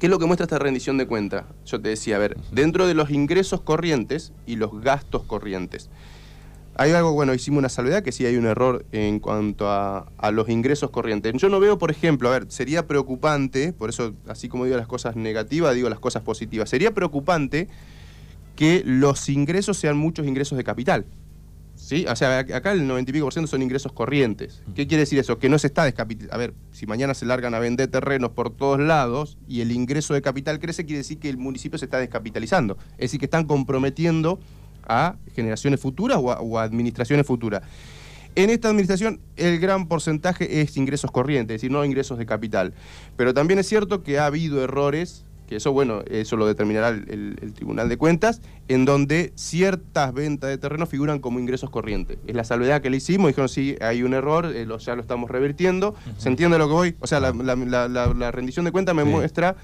¿qué 0.00 0.06
es 0.06 0.10
lo 0.10 0.18
que 0.18 0.26
muestra 0.26 0.44
esta 0.44 0.58
rendición 0.58 0.98
de 0.98 1.06
cuenta? 1.06 1.46
Yo 1.64 1.80
te 1.80 1.90
decía, 1.90 2.16
a 2.16 2.18
ver, 2.18 2.36
dentro 2.50 2.88
de 2.88 2.94
los 2.94 3.10
ingresos 3.10 3.60
corrientes 3.60 4.32
y 4.44 4.56
los 4.56 4.80
gastos 4.80 5.22
corrientes. 5.22 5.88
Hay 6.74 6.90
algo, 6.92 7.12
bueno, 7.12 7.34
hicimos 7.34 7.58
una 7.58 7.68
salvedad 7.68 8.02
que 8.02 8.12
sí 8.12 8.24
hay 8.24 8.36
un 8.36 8.46
error 8.46 8.86
en 8.92 9.20
cuanto 9.20 9.68
a, 9.68 10.10
a 10.16 10.30
los 10.30 10.48
ingresos 10.48 10.90
corrientes. 10.90 11.32
Yo 11.36 11.48
no 11.50 11.60
veo, 11.60 11.76
por 11.78 11.90
ejemplo, 11.90 12.28
a 12.28 12.32
ver, 12.32 12.46
sería 12.48 12.86
preocupante, 12.86 13.72
por 13.74 13.90
eso, 13.90 14.14
así 14.26 14.48
como 14.48 14.64
digo 14.64 14.76
las 14.78 14.86
cosas 14.86 15.14
negativas, 15.16 15.74
digo 15.74 15.90
las 15.90 16.00
cosas 16.00 16.22
positivas. 16.22 16.70
Sería 16.70 16.92
preocupante 16.94 17.68
que 18.56 18.82
los 18.86 19.28
ingresos 19.28 19.76
sean 19.76 19.96
muchos 19.96 20.26
ingresos 20.26 20.56
de 20.56 20.64
capital. 20.64 21.04
¿Sí? 21.74 22.04
O 22.08 22.14
sea, 22.14 22.42
ac- 22.42 22.54
acá 22.54 22.72
el 22.72 22.86
90 22.86 23.10
y 23.10 23.12
pico 23.14 23.26
por 23.26 23.32
ciento 23.32 23.48
son 23.50 23.60
ingresos 23.60 23.92
corrientes. 23.92 24.62
¿Qué 24.74 24.86
quiere 24.86 25.00
decir 25.00 25.18
eso? 25.18 25.38
Que 25.38 25.48
no 25.48 25.58
se 25.58 25.66
está 25.66 25.84
descapitalizando. 25.84 26.34
A 26.34 26.38
ver, 26.38 26.54
si 26.70 26.86
mañana 26.86 27.12
se 27.14 27.26
largan 27.26 27.54
a 27.54 27.58
vender 27.58 27.88
terrenos 27.88 28.30
por 28.32 28.50
todos 28.50 28.78
lados 28.78 29.36
y 29.48 29.62
el 29.62 29.72
ingreso 29.72 30.14
de 30.14 30.22
capital 30.22 30.60
crece, 30.60 30.84
quiere 30.84 30.98
decir 30.98 31.18
que 31.18 31.28
el 31.28 31.38
municipio 31.38 31.78
se 31.78 31.86
está 31.86 31.98
descapitalizando. 31.98 32.76
Es 32.92 32.98
decir, 33.10 33.18
que 33.20 33.26
están 33.26 33.46
comprometiendo 33.46 34.38
a 34.86 35.16
generaciones 35.34 35.80
futuras 35.80 36.18
o 36.20 36.32
a, 36.32 36.40
o 36.40 36.58
a 36.58 36.62
administraciones 36.62 37.26
futuras. 37.26 37.62
En 38.34 38.48
esta 38.50 38.68
administración 38.68 39.20
el 39.36 39.58
gran 39.60 39.86
porcentaje 39.88 40.62
es 40.62 40.76
ingresos 40.76 41.10
corrientes, 41.10 41.56
es 41.56 41.60
decir, 41.60 41.70
no 41.70 41.84
ingresos 41.84 42.18
de 42.18 42.24
capital. 42.26 42.72
Pero 43.16 43.34
también 43.34 43.58
es 43.58 43.68
cierto 43.68 44.02
que 44.02 44.18
ha 44.18 44.24
habido 44.26 44.64
errores, 44.64 45.26
que 45.46 45.56
eso, 45.56 45.70
bueno, 45.72 46.00
eso 46.10 46.36
lo 46.38 46.46
determinará 46.46 46.88
el, 46.88 47.04
el- 47.10 47.38
el 47.42 47.52
Tribunal 47.52 47.90
de 47.90 47.98
Cuentas, 47.98 48.40
en 48.68 48.86
donde 48.86 49.32
ciertas 49.34 50.14
ventas 50.14 50.48
de 50.48 50.56
terreno 50.56 50.86
figuran 50.86 51.18
como 51.18 51.40
ingresos 51.40 51.68
corrientes. 51.68 52.16
Es 52.26 52.34
la 52.34 52.44
salvedad 52.44 52.80
que 52.80 52.88
le 52.88 52.96
hicimos, 52.96 53.28
dijeron, 53.28 53.50
sí, 53.50 53.76
hay 53.82 54.02
un 54.02 54.14
error, 54.14 54.46
eh, 54.46 54.64
lo- 54.64 54.78
ya 54.78 54.94
lo 54.96 55.02
estamos 55.02 55.30
revirtiendo. 55.30 55.94
¿Se 56.16 56.30
entiende 56.30 56.56
lo 56.56 56.68
que 56.68 56.72
voy? 56.72 56.96
O 57.00 57.06
sea, 57.06 57.20
la, 57.20 57.32
la- 57.32 57.54
la- 57.54 57.88
la- 57.88 58.14
la 58.14 58.30
rendición 58.30 58.64
de 58.64 58.72
cuentas 58.72 58.94
me 58.94 59.02
Sí. 59.02 59.08
muestra 59.10 59.56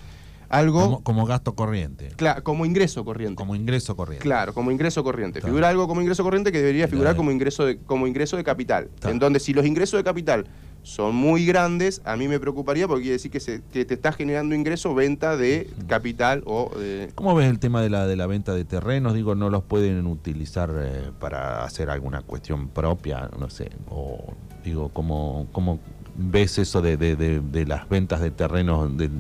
algo 0.49 0.81
Como, 0.83 1.03
como 1.03 1.27
gasto 1.27 1.55
corriente. 1.55 2.09
cla- 2.17 2.43
como 2.43 2.65
ingreso 2.65 3.05
corriente. 3.05 3.37
Como 3.37 3.55
ingreso 3.55 3.97
corriente. 3.97 4.23
Claro, 4.23 4.55
como 4.55 4.71
ingreso 4.71 5.05
corriente. 5.05 5.41
Claro. 5.41 5.53
Figura 5.53 5.69
algo 5.69 5.87
como 5.89 6.01
ingreso 6.01 6.23
corriente 6.25 6.51
que 6.53 6.59
debería 6.59 6.89
figurar 6.89 7.13
Claro. 7.13 7.17
como 7.19 7.31
ingreso 7.33 7.67
de, 7.67 7.79
como 7.79 8.07
ingreso 8.07 8.37
de 8.37 8.45
capital. 8.45 8.89
Claro. 9.01 9.13
En 9.13 9.19
donde 9.19 9.41
si 9.41 9.53
los 9.53 9.67
ingresos 9.67 9.99
de 9.99 10.05
capital 10.05 10.47
son 10.83 11.15
muy 11.15 11.45
grandes, 11.45 12.01
a 12.05 12.17
mí 12.17 12.29
me 12.29 12.41
preocuparía 12.41 12.87
porque 12.89 13.03
quiere 13.03 13.15
decir 13.15 13.31
que, 13.31 13.41
se, 13.41 13.61
que 13.73 13.85
te 13.85 13.95
está 13.95 14.13
generando 14.13 14.55
ingreso 14.55 14.95
venta 14.95 15.37
de 15.37 15.69
capital 15.87 16.43
o 16.47 16.71
de... 16.79 17.11
¿Cómo 17.15 17.35
ves 17.35 17.51
el 17.51 17.59
tema 17.59 17.83
de 17.83 17.91
la, 17.91 18.07
de 18.07 18.17
la 18.17 18.27
venta 18.27 18.55
de 18.55 18.65
terrenos? 18.65 19.13
Digo, 19.13 19.35
¿no 19.35 19.51
los 19.51 19.65
pueden 19.65 20.07
utilizar 20.07 20.71
eh, 20.79 21.11
para 21.21 21.65
hacer 21.65 21.91
alguna 21.91 22.23
cuestión 22.23 22.69
propia? 22.69 23.29
No 23.39 23.51
sé. 23.51 23.71
O 23.91 24.33
digo, 24.65 24.89
¿cómo, 24.91 25.47
cómo 25.53 25.79
ves 26.17 26.57
eso 26.59 26.81
de, 26.81 26.97
de- 26.97 27.17
de- 27.17 27.41
de 27.41 27.67
las 27.67 27.87
ventas 27.89 28.21
de 28.23 28.31
terrenos 28.31 28.97
de, 28.97 29.11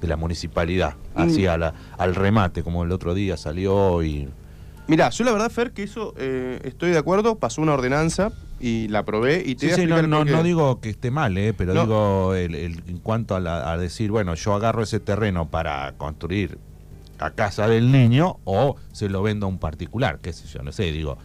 de 0.00 0.08
la 0.08 0.16
municipalidad? 0.16 0.94
Así 1.14 1.44
Mm. 1.44 1.48
a 1.48 1.58
la- 1.58 1.74
al 1.98 2.14
remate, 2.14 2.62
como 2.62 2.84
el 2.84 2.92
otro 2.92 3.14
día 3.14 3.36
salió 3.36 4.02
y... 4.02 4.28
Mirá, 4.88 5.10
yo 5.10 5.24
la 5.24 5.32
verdad, 5.32 5.50
Fer, 5.50 5.72
que 5.72 5.84
eso 5.84 6.14
eh, 6.16 6.58
estoy 6.64 6.90
de 6.90 6.98
acuerdo, 6.98 7.36
pasó 7.38 7.62
una 7.62 7.74
ordenanza 7.74 8.32
y 8.58 8.88
la 8.88 9.00
aprobé 9.00 9.42
y 9.46 9.54
te 9.54 9.60
Sí, 9.60 9.66
voy 9.66 9.72
a 9.72 9.76
sí, 9.76 10.08
no, 10.08 10.24
no, 10.24 10.42
digo 10.42 10.80
que 10.80 10.90
esté 10.90 11.10
mal, 11.12 11.36
eh, 11.38 11.54
pero 11.56 11.74
No. 11.74 11.82
digo 11.82 12.34
el, 12.34 12.54
el- 12.56 12.82
en 12.88 12.98
cuanto 12.98 13.36
a, 13.36 13.40
la- 13.40 13.70
a 13.72 13.78
decir, 13.78 14.10
bueno, 14.10 14.34
yo 14.34 14.52
agarro 14.54 14.82
ese 14.82 14.98
terreno 14.98 15.48
para 15.48 15.94
construir 15.96 16.58
a 17.18 17.30
casa 17.30 17.68
del 17.68 17.92
niño 17.92 18.38
o 18.44 18.76
se 18.92 19.08
lo 19.08 19.22
vendo 19.22 19.46
a 19.46 19.48
un 19.48 19.58
particular, 19.58 20.18
qué 20.20 20.32
sé 20.32 20.48
yo, 20.48 20.62
no 20.62 20.72
sé, 20.72 20.90
digo, 20.90 21.18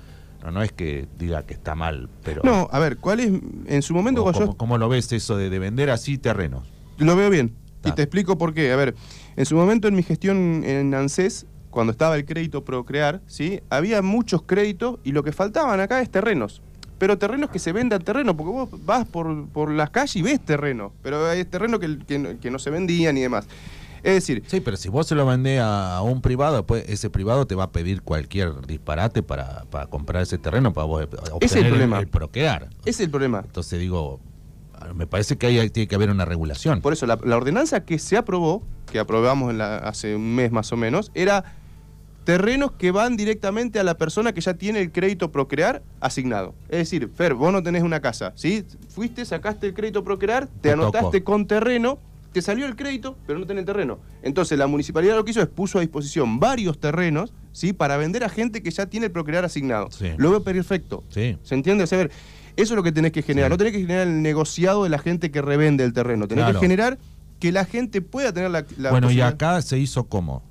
no, 0.43 0.51
no 0.51 0.61
es 0.61 0.71
que 0.71 1.07
diga 1.17 1.41
que 1.43 1.55
está 1.55 1.73
mal, 1.73 2.07
pero... 2.23 2.41
No, 2.43 2.67
a 2.71 2.77
ver, 2.79 2.97
¿cuál 2.97 3.19
es? 3.21 3.31
En 3.67 3.81
su 3.81 3.95
momento, 3.95 4.21
o 4.21 4.23
cuando 4.25 4.39
yo 4.41 4.45
¿cómo, 4.47 4.57
cómo 4.57 4.77
lo 4.77 4.89
ves 4.89 5.11
eso 5.11 5.37
de, 5.37 5.49
de 5.49 5.57
vender 5.57 5.89
así 5.89 6.17
terrenos? 6.19 6.67
Lo 6.97 7.15
veo 7.15 7.29
bien. 7.31 7.55
Y 7.85 7.91
te 7.93 8.01
explico 8.03 8.37
por 8.37 8.53
qué. 8.53 8.71
A 8.71 8.75
ver, 8.75 8.95
en 9.35 9.45
su 9.45 9.55
momento 9.55 9.87
en 9.87 9.95
mi 9.95 10.03
gestión 10.03 10.63
en 10.63 10.93
ANSES, 10.93 11.45
cuando 11.69 11.91
estaba 11.91 12.15
el 12.15 12.25
crédito 12.25 12.63
Procrear, 12.63 13.21
¿sí? 13.27 13.61
había 13.69 14.01
muchos 14.01 14.41
créditos 14.43 14.99
y 15.03 15.11
lo 15.11 15.23
que 15.23 15.31
faltaban 15.31 15.79
acá 15.79 16.01
es 16.01 16.09
terrenos. 16.09 16.61
pero 16.97 17.17
terrenos 17.17 17.49
que 17.49 17.59
se 17.59 17.73
vendan 17.73 18.01
terreno, 18.01 18.37
porque 18.37 18.51
vos 18.53 18.69
vas 18.85 19.05
por, 19.05 19.49
por 19.49 19.69
las 19.69 19.89
calles 19.89 20.15
y 20.15 20.21
ves 20.21 20.39
terreno, 20.39 20.93
pero 21.03 21.25
hay 21.27 21.43
terreno 21.43 21.77
que, 21.77 21.97
que 22.07 22.17
no- 22.17 22.39
que 22.39 22.49
no 22.49 22.57
se 22.57 22.69
vendían 22.69 23.17
y 23.17 23.21
demás. 23.21 23.45
Es 24.01 24.13
decir, 24.13 24.43
Sí, 24.47 24.61
pero 24.61 24.77
si 24.77 24.87
vos 24.87 25.05
se 25.05 25.13
lo 25.15 25.25
vendés 25.25 25.59
a, 25.61 26.01
un 26.03 26.21
privado, 26.21 26.55
después 26.55 26.85
ese 26.87 27.09
privado 27.09 27.45
te 27.47 27.55
va 27.55 27.65
a 27.65 27.71
pedir 27.71 28.01
cualquier 28.03 28.65
disparate 28.65 29.23
para, 29.23 29.65
para 29.69 29.87
comprar 29.87 30.23
ese 30.23 30.37
terreno 30.37 30.71
para 30.73 30.85
vos 30.85 31.03
obtener 31.03 31.41
es 31.41 31.51
el 31.55 31.67
problema. 31.67 31.99
el 31.99 32.07
procrear. 32.07 32.69
ese 32.81 32.89
es 32.91 32.99
el 33.01 33.09
problema. 33.09 33.41
Entonces 33.43 33.77
digo, 33.79 34.21
me 34.93 35.07
parece 35.07 35.37
que 35.37 35.47
ahí 35.47 35.69
tiene 35.69 35.87
que 35.87 35.95
haber 35.95 36.09
una 36.09 36.25
regulación. 36.25 36.81
Por 36.81 36.93
eso, 36.93 37.05
la, 37.05 37.17
la 37.23 37.37
ordenanza 37.37 37.83
que 37.85 37.97
se 37.99 38.17
aprobó, 38.17 38.63
que 38.91 38.99
aprobamos 38.99 39.49
en 39.51 39.57
la- 39.57 39.77
hace 39.77 40.15
un 40.15 40.35
mes 40.35 40.51
más 40.51 40.71
o 40.71 40.77
menos, 40.77 41.11
era 41.15 41.43
terrenos 42.23 42.71
que 42.71 42.91
van 42.91 43.17
directamente 43.17 43.79
a 43.79 43.83
la 43.83 43.97
persona 43.97 44.33
que 44.33 44.41
ya 44.41 44.55
tiene 44.55 44.81
el 44.81 44.91
crédito 44.91 45.31
Procrear 45.31 45.83
asignado. 45.99 46.55
Es 46.69 46.79
decir, 46.79 47.09
Fer, 47.15 47.35
vos 47.35 47.51
no 47.53 47.61
tenés 47.61 47.83
una 47.83 47.99
casa, 47.99 48.33
¿sí? 48.35 48.65
Fuiste, 48.89 49.25
sacaste 49.25 49.67
el 49.67 49.73
crédito 49.73 50.03
Procrear, 50.03 50.47
te, 50.47 50.53
Te 50.61 50.71
anotaste 50.71 51.19
tocó. 51.19 51.31
con 51.31 51.45
terreno, 51.45 51.99
te 52.33 52.41
salió 52.41 52.65
el 52.65 52.75
crédito, 52.75 53.15
pero 53.27 53.37
no 53.39 53.45
tenés 53.45 53.61
el 53.61 53.65
terreno. 53.67 53.99
Entonces, 54.23 54.57
la 54.57 54.65
municipalidad 54.67 55.15
lo 55.15 55.23
que 55.23 55.31
hizo 55.31 55.41
es 55.41 55.47
puso 55.47 55.77
a 55.77 55.81
disposición 55.81 56.39
varios 56.39 56.79
terrenos, 56.79 57.31
¿sí? 57.51 57.73
Para 57.73 57.95
vender 57.95 58.23
a 58.23 58.29
gente 58.29 58.63
que 58.63 58.71
ya 58.71 58.87
tiene 58.87 59.05
el 59.05 59.11
Procrear 59.11 59.45
asignado. 59.45 59.89
Sí. 59.91 60.09
Lo 60.17 60.31
veo 60.31 60.43
perfecto. 60.43 61.03
Sí. 61.09 61.37
¿Se 61.43 61.53
entiende? 61.53 61.83
O 61.83 61.87
sea, 61.87 61.99
a 61.99 62.01
ver, 62.01 62.11
eso 62.57 62.73
es 62.73 62.75
lo 62.77 62.83
que 62.83 62.91
tenés 62.91 63.11
que 63.11 63.21
generar. 63.21 63.49
Sí. 63.49 63.53
No 63.53 63.57
tenés 63.57 63.73
que 63.73 63.79
generar 63.79 64.07
el 64.07 64.21
negociado 64.21 64.83
de 64.83 64.89
la 64.89 64.99
gente 64.99 65.31
que 65.31 65.41
revende 65.41 65.83
el 65.83 65.93
terreno. 65.93 66.27
Tenés 66.27 66.43
Claro. 66.45 66.59
que 66.59 66.65
generar 66.65 66.97
que 67.39 67.51
la 67.51 67.65
gente 67.65 68.01
pueda 68.01 68.31
tener 68.33 68.49
la, 68.51 68.65
la 68.77 68.91
bueno, 68.91 69.11
y 69.11 69.21
acá 69.21 69.61
se 69.61 69.77
hizo 69.77 70.05
cómo? 70.05 70.41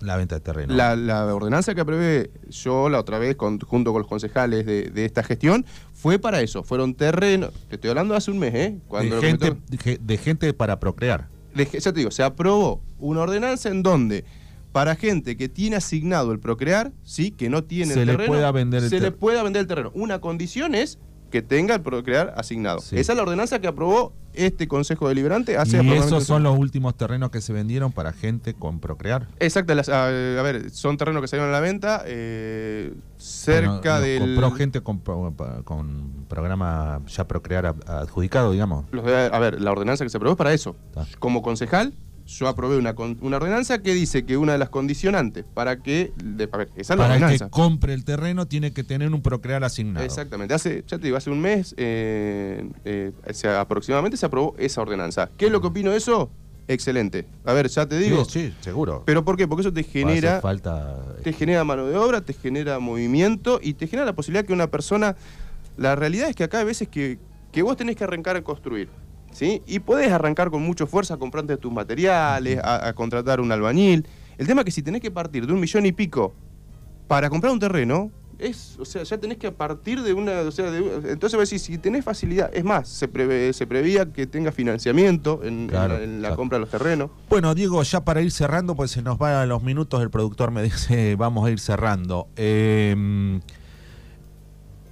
La 0.00 0.18
venta 0.18 0.34
de 0.34 0.40
terreno. 0.42 0.74
La, 0.74 0.94
la 0.94 1.34
ordenanza 1.34 1.74
que 1.74 1.80
aprobé 1.80 2.30
yo 2.50 2.90
la 2.90 3.00
otra 3.00 3.18
vez 3.18 3.34
con- 3.36 3.58
junto 3.60 3.92
con 3.92 4.02
los 4.02 4.08
concejales 4.08 4.66
de, 4.66 4.90
de 4.90 5.04
esta 5.06 5.22
gestión 5.22 5.64
fue 5.94 6.18
para 6.18 6.42
eso. 6.42 6.62
Fueron 6.62 6.94
terrenos, 6.94 7.50
te 7.70 7.76
estoy 7.76 7.88
hablando 7.90 8.12
de 8.12 8.18
hace 8.18 8.30
un 8.30 8.38
mes, 8.38 8.54
¿eh? 8.54 8.78
de, 9.00 9.20
gente, 9.22 9.56
de, 9.98 10.18
gente 10.18 10.52
para 10.52 10.78
procrear. 10.78 11.28
de- 11.54 11.64
ya 11.64 11.92
te 11.92 11.98
digo, 12.00 12.10
se 12.10 12.22
aprobó 12.22 12.82
una 12.98 13.22
ordenanza 13.22 13.70
en 13.70 13.82
donde 13.82 14.24
para 14.70 14.94
gente 14.96 15.38
que 15.38 15.48
tiene 15.48 15.76
asignado 15.76 16.30
el 16.32 16.40
procrear, 16.40 16.92
sí, 17.02 17.30
que 17.30 17.48
no 17.48 17.64
tiene 17.64 17.94
Se 17.94 18.00
el 18.00 18.06
le 18.08 18.12
terreno, 18.12 18.32
pueda 18.34 18.52
vender 18.52 18.82
el 18.82 18.90
se 18.90 19.00
le 19.00 19.10
pueda 19.12 19.42
vender 19.42 19.60
el 19.60 19.66
terreno. 19.66 19.90
Una 19.94 20.20
condición 20.20 20.74
es 20.74 20.98
que 21.36 21.42
tenga 21.42 21.74
el 21.74 21.82
procrear 21.82 22.32
asignado. 22.36 22.78
Sí. 22.78 22.96
Esa 22.98 23.12
es 23.12 23.16
la 23.16 23.22
ordenanza 23.22 23.58
que 23.58 23.66
aprobó 23.66 24.14
este 24.32 24.66
Consejo 24.68 25.08
Deliberante 25.08 25.56
hace 25.58 25.82
y 25.82 25.92
esos 25.92 26.24
son 26.24 26.42
los 26.42 26.58
últimos 26.58 26.94
terrenos 26.96 27.30
que 27.30 27.40
se 27.42 27.52
vendieron 27.52 27.92
para 27.92 28.12
gente 28.14 28.54
con 28.54 28.80
procrear. 28.80 29.28
Exacto, 29.38 29.74
las- 29.74 29.88
a, 29.90 30.06
a 30.06 30.42
ver, 30.42 30.70
son 30.70 30.96
terrenos 30.96 31.20
que 31.20 31.28
salieron 31.28 31.50
a 31.50 31.52
la 31.52 31.60
venta 31.60 32.02
eh, 32.06 32.94
cerca 33.18 33.98
Bueno, 33.98 34.00
del... 34.00 34.18
Compró 34.20 34.50
gente 34.52 34.80
con, 34.80 35.00
pro- 35.00 35.34
con 35.64 36.24
programa 36.28 37.00
ya 37.06 37.26
procrear 37.28 37.66
ad- 37.66 37.88
adjudicado, 37.88 38.52
digamos. 38.52 38.84
los 38.92 39.04
de- 39.04 39.30
a 39.32 39.38
ver, 39.38 39.60
la 39.60 39.72
ordenanza 39.72 40.04
que 40.04 40.10
se 40.10 40.16
aprobó 40.16 40.32
es 40.32 40.38
para 40.38 40.52
eso. 40.54 40.74
Está. 40.88 41.06
Como 41.18 41.42
concejal, 41.42 41.92
yo 42.26 42.48
aprobé 42.48 42.76
una, 42.76 42.94
una 43.20 43.36
ordenanza 43.36 43.82
que 43.82 43.94
dice 43.94 44.24
que 44.24 44.36
una 44.36 44.52
de 44.52 44.58
las 44.58 44.68
condicionantes 44.68 45.44
para 45.54 45.78
que... 45.82 46.12
de- 46.22 46.48
a 46.52 46.56
ver, 46.56 46.68
esa 46.76 46.94
es 46.94 46.98
la 46.98 47.08
Para 47.08 47.28
que 47.28 47.38
compre 47.50 47.94
el 47.94 48.04
terreno 48.04 48.46
tiene 48.46 48.72
que 48.72 48.82
tener 48.82 49.12
un 49.12 49.22
procrear 49.22 49.62
asignado. 49.64 50.04
Exactamente. 50.04 50.52
Hace, 50.52 50.82
ya 50.86 50.98
te 50.98 51.04
digo, 51.04 51.16
hace 51.16 51.30
un 51.30 51.40
mes 51.40 51.74
eh, 51.76 52.68
eh, 52.84 53.12
se- 53.32 53.48
aproximadamente 53.48 54.16
se 54.16 54.26
aprobó 54.26 54.54
esa 54.58 54.80
ordenanza. 54.82 55.30
¿Qué 55.36 55.46
es 55.46 55.52
lo 55.52 55.60
que 55.60 55.68
opino 55.68 55.92
de 55.92 55.98
eso? 55.98 56.30
Excelente. 56.68 57.26
A 57.44 57.52
ver, 57.52 57.68
ya 57.68 57.86
te 57.86 57.96
digo. 57.96 58.24
sí, 58.24 58.48
sí, 58.48 58.54
seguro. 58.60 59.04
¿Pero 59.06 59.24
por 59.24 59.36
qué? 59.36 59.46
Porque 59.46 59.60
eso 59.60 59.72
te 59.72 59.84
genera... 59.84 60.40
falta 60.40 60.96
te 61.22 61.32
genera 61.32 61.62
mano 61.62 61.86
de 61.86 61.96
obra, 61.96 62.22
te 62.22 62.32
genera 62.32 62.80
movimiento 62.80 63.60
y 63.62 63.74
te 63.74 63.86
genera 63.86 64.04
la 64.04 64.14
posibilidad 64.16 64.44
que 64.44 64.52
una 64.52 64.66
persona. 64.68 65.14
La 65.76 65.94
realidad 65.94 66.28
es 66.28 66.34
que 66.34 66.42
acá 66.42 66.58
hay 66.58 66.64
veces 66.64 66.88
que, 66.88 67.18
que 67.52 67.62
vos 67.62 67.76
tenés 67.76 67.94
que 67.94 68.02
arrancar 68.02 68.34
a 68.34 68.42
construir. 68.42 68.88
¿Sí? 69.36 69.62
Y 69.66 69.80
podés 69.80 70.10
arrancar 70.10 70.50
con 70.50 70.62
mucha 70.62 70.86
fuerza 70.86 71.18
comprando 71.18 71.56
tus 71.58 71.70
materiales, 71.70 72.58
a, 72.64 72.88
a 72.88 72.92
contratar 72.94 73.38
un 73.40 73.52
albañil. 73.52 74.06
El 74.38 74.46
tema 74.46 74.62
es 74.62 74.64
que 74.64 74.70
si 74.70 74.82
tenés 74.82 75.02
que 75.02 75.10
partir 75.10 75.46
de 75.46 75.52
un 75.52 75.60
millón 75.60 75.84
y 75.84 75.92
pico 75.92 76.32
para 77.06 77.28
comprar 77.28 77.52
un 77.52 77.58
terreno, 77.58 78.10
es, 78.38 78.76
o 78.78 78.84
sea, 78.84 79.02
ya 79.02 79.16
tenés 79.18 79.36
que 79.38 79.50
partir 79.52 80.02
de 80.02 80.12
una, 80.14 80.40
o 80.40 80.50
sea, 80.50 80.70
de- 80.70 81.10
entonces 81.12 81.38
vos 81.38 81.48
decís, 81.48 81.62
si 81.62 81.76
tenés 81.78 82.04
facilidad, 82.04 82.50
es 82.54 82.64
más, 82.64 82.88
se, 82.88 83.10
prevé- 83.10 83.52
se 83.52 83.66
prevía 83.66 84.10
que 84.12 84.26
tenga 84.26 84.52
financiamiento 84.52 85.40
en, 85.42 85.68
Claro, 85.68 85.98
la, 85.98 86.02
en 86.04 86.16
la 86.22 86.28
claro. 86.28 86.36
compra 86.36 86.56
de 86.56 86.60
los 86.60 86.70
terrenos. 86.70 87.10
Bueno, 87.30 87.54
Diego, 87.54 87.82
ya 87.82 88.04
para 88.04 88.20
ir 88.22 88.30
cerrando, 88.30 88.74
pues 88.74 88.90
se 88.90 89.00
nos 89.02 89.16
van 89.18 89.48
los 89.48 89.62
minutos, 89.62 90.02
el 90.02 90.10
productor 90.10 90.50
me 90.50 90.62
dice, 90.62 91.14
vamos 91.16 91.46
a 91.46 91.50
ir 91.50 91.60
cerrando. 91.60 92.28
Eh, 92.36 93.40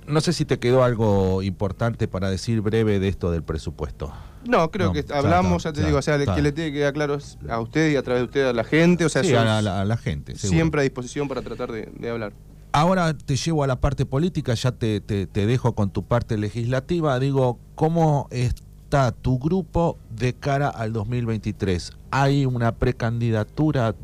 no 0.07 0.21
sé 0.21 0.33
si 0.33 0.45
te 0.45 0.59
quedó 0.59 0.85
algo 0.85 1.43
importante 1.43 2.09
para 2.09 2.31
decir 2.31 2.61
breve 2.61 2.99
de 3.01 3.09
esto 3.09 3.31
del 3.31 3.43
presupuesto. 3.43 4.13
No, 4.47 4.71
creo 4.71 4.89
No, 4.89 4.93
que 4.93 5.05
hablamos, 5.13 5.63
ya 5.63 5.73
te 5.73 5.85
digo, 5.85 5.99
o 5.99 6.03
sea, 6.03 6.17
está. 6.17 6.35
que 6.35 6.43
le 6.43 6.53
tiene 6.53 6.71
que 6.73 6.79
quedar 6.79 6.93
claro 6.93 7.19
a 7.49 7.61
usted 7.61 7.91
y 7.93 7.97
a 7.97 8.03
través 8.03 8.21
de 8.23 8.25
usted 8.27 8.47
a 8.47 8.53
la 8.53 8.65
gente, 8.65 9.05
o 9.05 9.09
sea, 9.09 9.25
sí, 9.25 9.35
a 9.35 9.43
la, 9.45 9.59
a 9.59 9.63
la- 9.63 9.81
a 9.81 9.85
la 9.85 9.97
gente. 9.97 10.37
seguro. 10.37 10.57
siempre 10.57 10.81
a 10.81 10.85
disposición 10.85 11.29
para 11.29 11.41
tratar 11.43 11.73
de, 11.73 11.91
de 11.99 12.11
hablar. 12.11 12.33
Ahora 12.73 13.17
te 13.17 13.37
llevo 13.37 13.63
a 13.65 13.67
la 13.67 13.81
parte 13.81 14.05
política, 14.05 14.53
ya 14.55 14.73
te, 14.73 15.01
te- 15.01 15.27
te 15.27 15.47
dejo 15.47 15.75
con 15.75 15.91
tu 15.91 16.03
parte 16.03 16.37
legislativa. 16.37 17.19
Digo, 17.21 17.59
¿cómo 17.77 18.27
está 18.31 19.13
tu 19.13 19.39
grupo 19.39 19.97
de 20.11 20.35
cara 20.35 20.69
al 20.69 20.93
2023? 20.93 21.93
¿Hay 22.11 22.45
una 22.47 22.73
precandidatura 22.75 23.95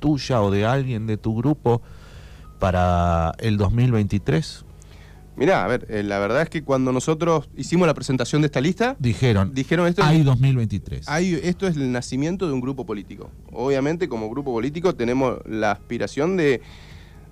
tuya 0.00 0.40
o 0.42 0.50
de 0.50 0.64
alguien 0.66 1.06
de 1.06 1.18
tu 1.18 1.36
grupo 1.36 1.82
para 2.58 3.32
el 3.38 3.56
2023? 3.58 4.64
Mirá, 5.36 5.64
a 5.64 5.68
ver, 5.68 5.86
eh, 5.88 6.02
la 6.04 6.18
verdad 6.20 6.42
es 6.42 6.48
que 6.48 6.62
cuando 6.62 6.92
nosotros 6.92 7.48
hicimos 7.56 7.86
la 7.88 7.94
presentación 7.94 8.42
de 8.42 8.46
esta 8.46 8.60
lista, 8.60 8.96
Dijeron, 9.00 9.52
dijeron 9.52 9.88
esto, 9.88 10.04
hay 10.04 10.22
2023. 10.22 11.08
hay- 11.08 11.40
esto 11.42 11.66
es 11.66 11.76
el 11.76 11.90
nacimiento 11.90 12.46
de 12.46 12.52
un 12.52 12.60
grupo 12.60 12.86
político. 12.86 13.30
Obviamente, 13.52 14.08
como 14.08 14.30
grupo 14.30 14.52
político 14.52 14.94
tenemos 14.94 15.38
la 15.44 15.72
aspiración 15.72 16.36
de, 16.36 16.60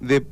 de 0.00 0.26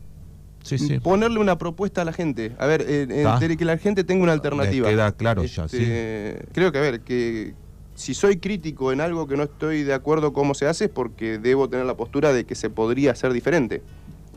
Sí, 0.63 0.77
sí. 0.79 0.99
ponerle 0.99 1.39
una 1.39 1.57
propuesta 1.59 2.03
a 2.03 2.05
la 2.05 2.13
gente. 2.13 2.53
A 2.59 2.67
ver, 2.67 2.85
eh, 2.87 3.57
que 3.57 3.65
la 3.65 3.79
gente 3.79 4.05
tenga 4.05 4.25
una 4.25 4.33
alternativa. 4.33 4.89
Queda 4.89 5.13
claro 5.13 5.45
ya, 5.45 5.65
Este, 5.65 6.45
Creo 6.53 6.71
que, 6.73 6.79
a 6.79 6.83
ver, 6.83 7.01
que 7.01 7.55
si 7.95 8.15
soy 8.15 8.39
crítico 8.39 8.93
en 8.93 9.01
algo 9.01 9.27
que 9.27 9.37
no 9.37 9.45
estoy 9.45 9.85
de 9.85 9.95
acuerdo 9.95 10.33
cómo 10.33 10.55
se 10.55 10.67
hace 10.67 10.87
es 10.87 10.91
porque 10.91 11.39
debo 11.39 11.69
tener 11.69 11.87
la 11.87 11.97
postura 11.97 12.33
de 12.33 12.45
que 12.45 12.55
se 12.55 12.69
podría 12.69 13.13
hacer 13.13 13.33
diferente. 13.33 13.83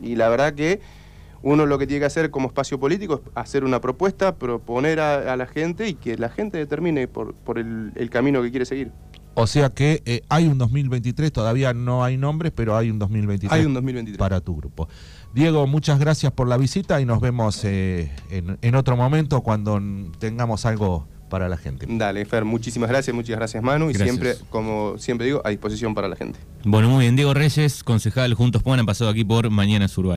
Y 0.00 0.16
la 0.16 0.28
verdad 0.28 0.54
que 0.54 0.80
uno 1.44 1.66
lo 1.66 1.78
que 1.78 1.86
tiene 1.86 2.00
que 2.00 2.06
hacer 2.06 2.30
como 2.30 2.48
espacio 2.48 2.80
político 2.80 3.22
es 3.24 3.30
hacer 3.34 3.64
una 3.64 3.80
propuesta, 3.80 4.34
proponer 4.36 4.98
a, 4.98 5.32
a 5.32 5.36
la 5.36 5.46
gente 5.46 5.88
y 5.88 5.94
que 5.94 6.16
la 6.16 6.30
gente 6.30 6.58
determine 6.58 7.06
por, 7.06 7.34
por 7.34 7.58
el, 7.58 7.92
el 7.94 8.10
camino 8.10 8.42
que 8.42 8.50
quiere 8.50 8.64
seguir. 8.66 8.90
O 9.34 9.46
sea 9.46 9.68
que 9.70 10.00
eh, 10.06 10.22
hay 10.28 10.46
un 10.46 10.58
2023, 10.58 11.32
todavía 11.32 11.74
no 11.74 12.04
hay 12.04 12.16
nombres, 12.16 12.52
pero 12.54 12.76
hay 12.76 12.88
un 12.90 12.98
2023 13.00 13.52
Hay 13.52 13.66
un 13.66 13.74
2023. 13.74 14.16
para 14.18 14.40
tu 14.40 14.56
grupo. 14.56 14.88
Diego, 15.34 15.66
muchas 15.66 15.98
gracias 15.98 16.32
por 16.32 16.48
la 16.48 16.56
visita 16.56 17.00
y 17.00 17.04
nos 17.04 17.20
vemos 17.20 17.64
eh, 17.64 18.10
en, 18.30 18.56
en 18.62 18.74
otro 18.76 18.96
momento 18.96 19.40
cuando 19.42 19.80
tengamos 20.20 20.64
algo 20.66 21.08
para 21.28 21.48
la 21.48 21.56
gente. 21.56 21.86
Dale, 21.88 22.24
Fer, 22.26 22.44
muchísimas 22.44 22.88
gracias, 22.88 23.12
muchas 23.12 23.34
gracias 23.36 23.60
Manu 23.60 23.90
y 23.90 23.94
Gracias. 23.94 24.08
siempre, 24.08 24.34
como 24.50 24.98
siempre 24.98 25.26
digo, 25.26 25.42
a 25.44 25.50
disposición 25.50 25.92
para 25.92 26.06
la 26.06 26.14
gente. 26.14 26.38
Bueno, 26.64 26.88
muy 26.88 27.00
bien. 27.00 27.16
Diego 27.16 27.34
Reyes, 27.34 27.82
concejal 27.82 28.34
Juntos 28.34 28.62
Puedan, 28.62 28.78
han 28.80 28.86
pasado 28.86 29.10
aquí 29.10 29.24
por 29.24 29.50
Mañana 29.50 29.86
Urbana. 29.96 30.12